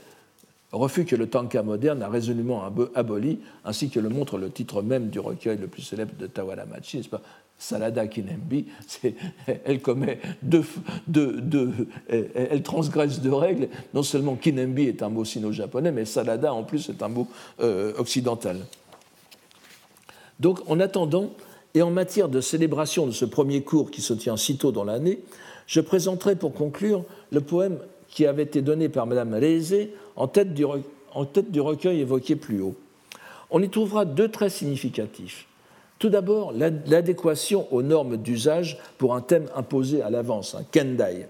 Refus 0.71 1.05
que 1.05 1.15
le 1.15 1.28
tanka 1.28 1.63
moderne 1.63 2.03
a 2.03 2.07
résolument 2.07 2.61
aboli, 2.93 3.39
ainsi 3.65 3.89
que 3.89 3.99
le 3.99 4.09
montre 4.09 4.38
le 4.38 4.51
titre 4.51 4.84
même 4.84 5.09
du 5.09 5.19
recueil 5.19 5.57
le 5.57 5.65
plus 5.65 5.82
célèbre 5.82 6.13
de 6.19 6.30
Machi, 6.69 6.97
n'est-ce 6.97 7.09
pas 7.09 7.23
Salada 7.60 8.05
Kinembi, 8.08 8.66
elle 9.66 9.82
commet 9.82 10.20
deux, 10.43 10.64
elle 11.99 12.62
transgresse 12.64 13.20
deux 13.20 13.34
règles. 13.34 13.70
Non 13.93 14.03
seulement 14.03 14.36
Kinembi 14.36 14.84
est 14.84 15.01
un 15.01 15.10
mot 15.10 15.26
sino-japonais, 15.26 15.91
mais 15.91 16.05
Salada 16.05 16.53
en 16.53 16.64
plus 16.64 16.89
est 16.89 17.01
un 17.01 17.08
mot 17.08 17.28
euh, 17.60 17.93
occidental. 17.97 18.60
Donc 20.39 20.60
en 20.70 20.80
attendant, 20.80 21.32
et 21.74 21.82
en 21.82 21.91
matière 21.91 22.30
de 22.30 22.41
célébration 22.41 23.05
de 23.05 23.12
ce 23.12 23.26
premier 23.26 23.62
cours 23.62 23.91
qui 23.91 24.01
se 24.01 24.14
tient 24.14 24.38
si 24.38 24.58
tôt 24.58 24.72
dans 24.72 24.84
l'année, 24.84 25.20
je 25.66 25.82
présenterai 25.82 26.36
pour 26.36 26.53
conclure 26.53 27.03
le 27.32 27.41
poème 27.41 27.80
qui 28.08 28.26
avait 28.26 28.43
été 28.43 28.62
donné 28.62 28.89
par 28.89 29.05
tête, 30.28 30.53
du, 30.53 30.66
en 31.14 31.26
tête 31.26 31.51
du 31.51 31.60
recueil 31.60 31.99
évoqué 32.01 32.36
plus 32.36 32.62
haut. 32.62 32.76
On 33.49 33.62
y 33.62 33.70
trouvera 33.70 34.05
deux 34.05 34.30
traits 34.30 34.51
significatifs. 34.51 35.46
Tout 35.99 36.09
d'abord, 36.09 36.53
l'adéquation 36.53 37.67
aux 37.73 37.81
normes 37.81 38.17
d'usage 38.17 38.77
pour 38.97 39.15
un 39.15 39.21
thème 39.21 39.47
imposé 39.55 40.01
à 40.01 40.09
l'avance, 40.09 40.53
un 40.53 40.63
kendai, 40.63 41.27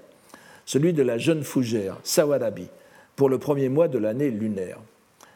celui 0.66 0.92
de 0.92 1.04
la 1.04 1.18
jeune 1.18 1.44
fougère, 1.44 1.98
Sawarabi, 2.04 2.68
pour 3.16 3.30
le 3.30 3.38
premier 3.38 3.70
mois 3.70 3.88
de 3.88 3.98
l'année 3.98 4.30
lunaire. 4.30 4.80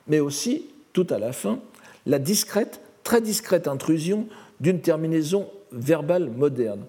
Mais 0.07 0.19
aussi, 0.19 0.65
tout 0.91 1.07
à 1.09 1.17
la 1.17 1.31
fin, 1.31 1.59
la 2.05 2.19
discrète, 2.19 2.81
très 3.03 3.21
discrète 3.21 3.67
intrusion 3.67 4.27
d'une 4.59 4.81
terminaison 4.81 5.47
verbale 5.71 6.29
moderne, 6.29 6.83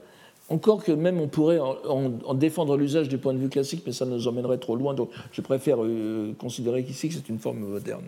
encore 0.49 0.83
que 0.83 0.93
même 0.93 1.21
on 1.21 1.29
pourrait 1.29 1.61
en, 1.61 2.35
défendre 2.35 2.77
l'usage 2.77 3.09
du 3.09 3.19
point 3.19 3.33
de 3.33 3.39
vue 3.39 3.49
classique, 3.49 3.85
mais 3.87 3.93
ça 3.93 4.05
nous 4.05 4.27
emmènerait 4.27 4.59
trop 4.59 4.77
loin, 4.77 4.93
donc 4.93 5.11
je 5.31 5.41
préfère 5.41 5.83
euh, 5.83 6.33
considérer 6.39 6.85
qu'ici 6.85 7.09
que 7.09 7.15
c'est 7.15 7.29
une 7.29 7.39
forme 7.39 7.61
moderne. 7.61 8.05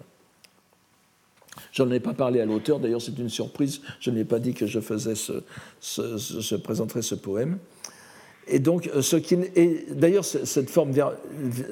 Je 1.75 1.83
n'en 1.83 1.91
ai 1.91 2.01
pas 2.01 2.15
parlé 2.15 2.41
à 2.41 2.47
l'auteur, 2.47 2.79
d'ailleurs 2.79 3.03
c'est 3.03 3.19
une 3.19 3.29
surprise, 3.29 3.81
je 4.01 4.11
n'ai 4.11 4.25
pas 4.25 4.39
dit 4.39 4.55
que 4.55 4.67
je 4.67 4.81
faisais 4.81 5.15
ce, 5.17 6.55
présenterais 6.55 7.03
ce 7.03 7.15
poème. 7.15 7.59
Et 8.47 8.59
donc, 8.59 8.91
euh, 8.95 9.03
ce 9.03 9.17
qui 9.17 9.37
d'ailleurs, 9.91 10.25
cette, 10.25 10.71
forme, 10.71 10.93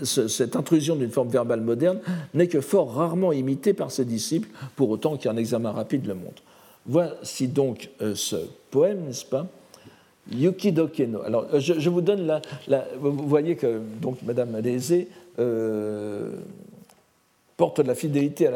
cette 0.02 0.56
intrusion 0.56 0.96
d'une 0.96 1.10
forme 1.10 1.28
verbale 1.28 1.60
moderne 1.60 2.00
n'est 2.34 2.48
que 2.48 2.60
fort 2.60 2.94
rarement 2.94 3.32
imitée 3.32 3.74
par 3.74 3.90
ses 3.90 4.04
disciples, 4.04 4.48
pour 4.74 4.90
autant 4.90 5.16
qu'un 5.16 5.36
examen 5.36 5.70
rapide 5.70 6.06
le 6.06 6.14
montre. 6.14 6.42
Voici 6.86 7.46
donc 7.46 7.90
euh, 8.00 8.14
ce 8.14 8.36
poème, 8.70 9.04
n'est-ce 9.06 9.24
pas? 9.24 9.46
Yukidokeno. 10.30 11.22
Alors, 11.22 11.46
euh, 11.52 11.60
je, 11.60 11.88
vous 11.88 12.00
donne 12.00 12.26
la, 12.26 12.88
Vous 13.00 13.12
voyez 13.28 13.56
que 13.56 13.80
donc, 14.00 14.18
Madame 14.22 14.60
euh, 15.38 16.30
porte 17.56 17.80
de 17.80 17.88
la 17.88 17.94
fidélité 17.94 18.46
à 18.46 18.50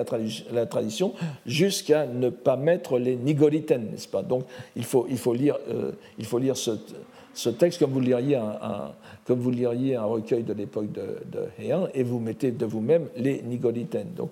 la, 0.52 0.66
tradition 0.66 1.14
jusqu'à 1.44 2.06
ne 2.06 2.30
pas 2.30 2.56
mettre 2.56 2.98
les 2.98 3.16
nigoliten, 3.16 3.90
n'est-ce 3.90 4.08
pas? 4.08 4.22
Donc, 4.22 4.46
il 4.74 4.84
faut, 4.84 5.06
il 5.08 5.18
faut 5.18 5.34
lire, 5.34 5.58
euh, 5.68 5.92
il 6.18 6.24
faut 6.24 6.38
lire 6.38 6.56
ce, 6.56 7.50
texte 7.50 7.78
comme 7.78 7.92
vous 7.92 8.00
liriez 8.00 8.36
un, 8.36 8.92
comme 9.26 9.40
vous 9.40 9.50
liriez 9.50 9.96
un 9.96 10.04
recueil 10.04 10.42
de 10.42 10.52
l'époque 10.52 10.90
de, 10.92 11.18
de 11.30 11.46
Heian 11.58 11.88
et 11.94 12.02
vous 12.02 12.18
mettez 12.18 12.50
de 12.50 12.64
vous-même 12.64 13.08
les 13.16 13.42
nigoliten. 13.42 14.08
Donc, 14.16 14.30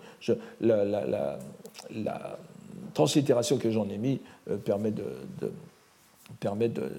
la, 0.60 0.84
la, 0.84 2.38
translittération 2.94 3.58
que 3.58 3.70
j'en 3.70 3.88
ai 3.88 3.98
mis 3.98 4.20
permet 4.64 4.92
de 4.92 5.04
permet 6.40 6.68
de, 6.68 6.90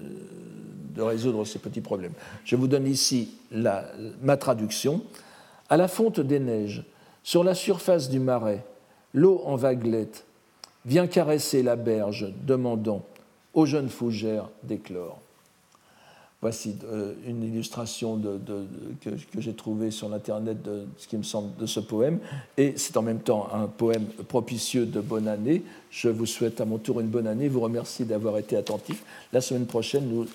résoudre 0.98 1.44
ces 1.44 1.58
petits 1.58 1.80
problèmes. 1.80 2.12
Je 2.44 2.56
vous 2.56 2.68
donne 2.68 2.86
ici 2.86 3.34
ma 3.52 4.36
traduction. 4.36 5.02
À 5.68 5.76
la 5.76 5.88
fonte 5.88 6.20
des 6.20 6.40
neiges, 6.40 6.84
sur 7.26 7.42
la 7.42 7.56
surface 7.56 8.08
du 8.08 8.20
marais, 8.20 8.64
l'eau 9.12 9.42
en 9.46 9.56
vaguelette 9.56 10.24
vient 10.84 11.08
caresser 11.08 11.64
la 11.64 11.74
berge, 11.74 12.32
demandant 12.46 13.02
aux 13.52 13.66
jeunes 13.66 13.88
fougères 13.88 14.48
d'éclore. 14.62 15.18
Voici 16.40 16.76
euh, 16.84 17.14
une 17.26 17.42
illustration 17.42 18.22
que, 19.00 19.10
j'ai 19.38 19.54
trouvée 19.54 19.90
sur 19.90 20.08
l'Internet 20.08 20.62
de 20.62 20.86
ce 20.98 21.08
qui 21.08 21.16
me 21.16 21.24
semble 21.24 21.56
de 21.56 21.66
ce 21.66 21.80
poème. 21.80 22.20
Et 22.56 22.74
c'est 22.76 22.96
en 22.96 23.02
même 23.02 23.18
temps 23.18 23.48
un 23.52 23.66
poème 23.66 24.04
propitieux 24.28 24.86
de 24.86 25.00
bonne 25.00 25.26
année. 25.26 25.64
Je 25.90 26.08
vous 26.08 26.26
souhaite 26.26 26.60
à 26.60 26.64
mon 26.64 26.78
tour 26.78 27.00
une 27.00 27.08
bonne 27.08 27.26
année. 27.26 27.48
Vous 27.48 27.60
remercie 27.60 28.04
d'avoir 28.04 28.38
été 28.38 28.56
attentif. 28.56 29.02
La 29.32 29.40
semaine 29.40 29.66
prochaine, 29.66 30.08
nous, 30.08 30.26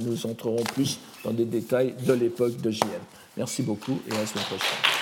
nous 0.00 0.26
entrerons 0.26 0.64
plus 0.74 0.98
dans 1.22 1.30
des 1.30 1.44
détails 1.44 1.94
de 2.04 2.14
l'époque 2.14 2.56
de 2.56 2.72
JM. 2.72 2.88
Merci 3.36 3.62
beaucoup 3.62 4.00
et 4.10 4.12
à 4.12 4.18
la 4.18 4.26
semaine 4.26 4.44
prochaine. 4.46 5.01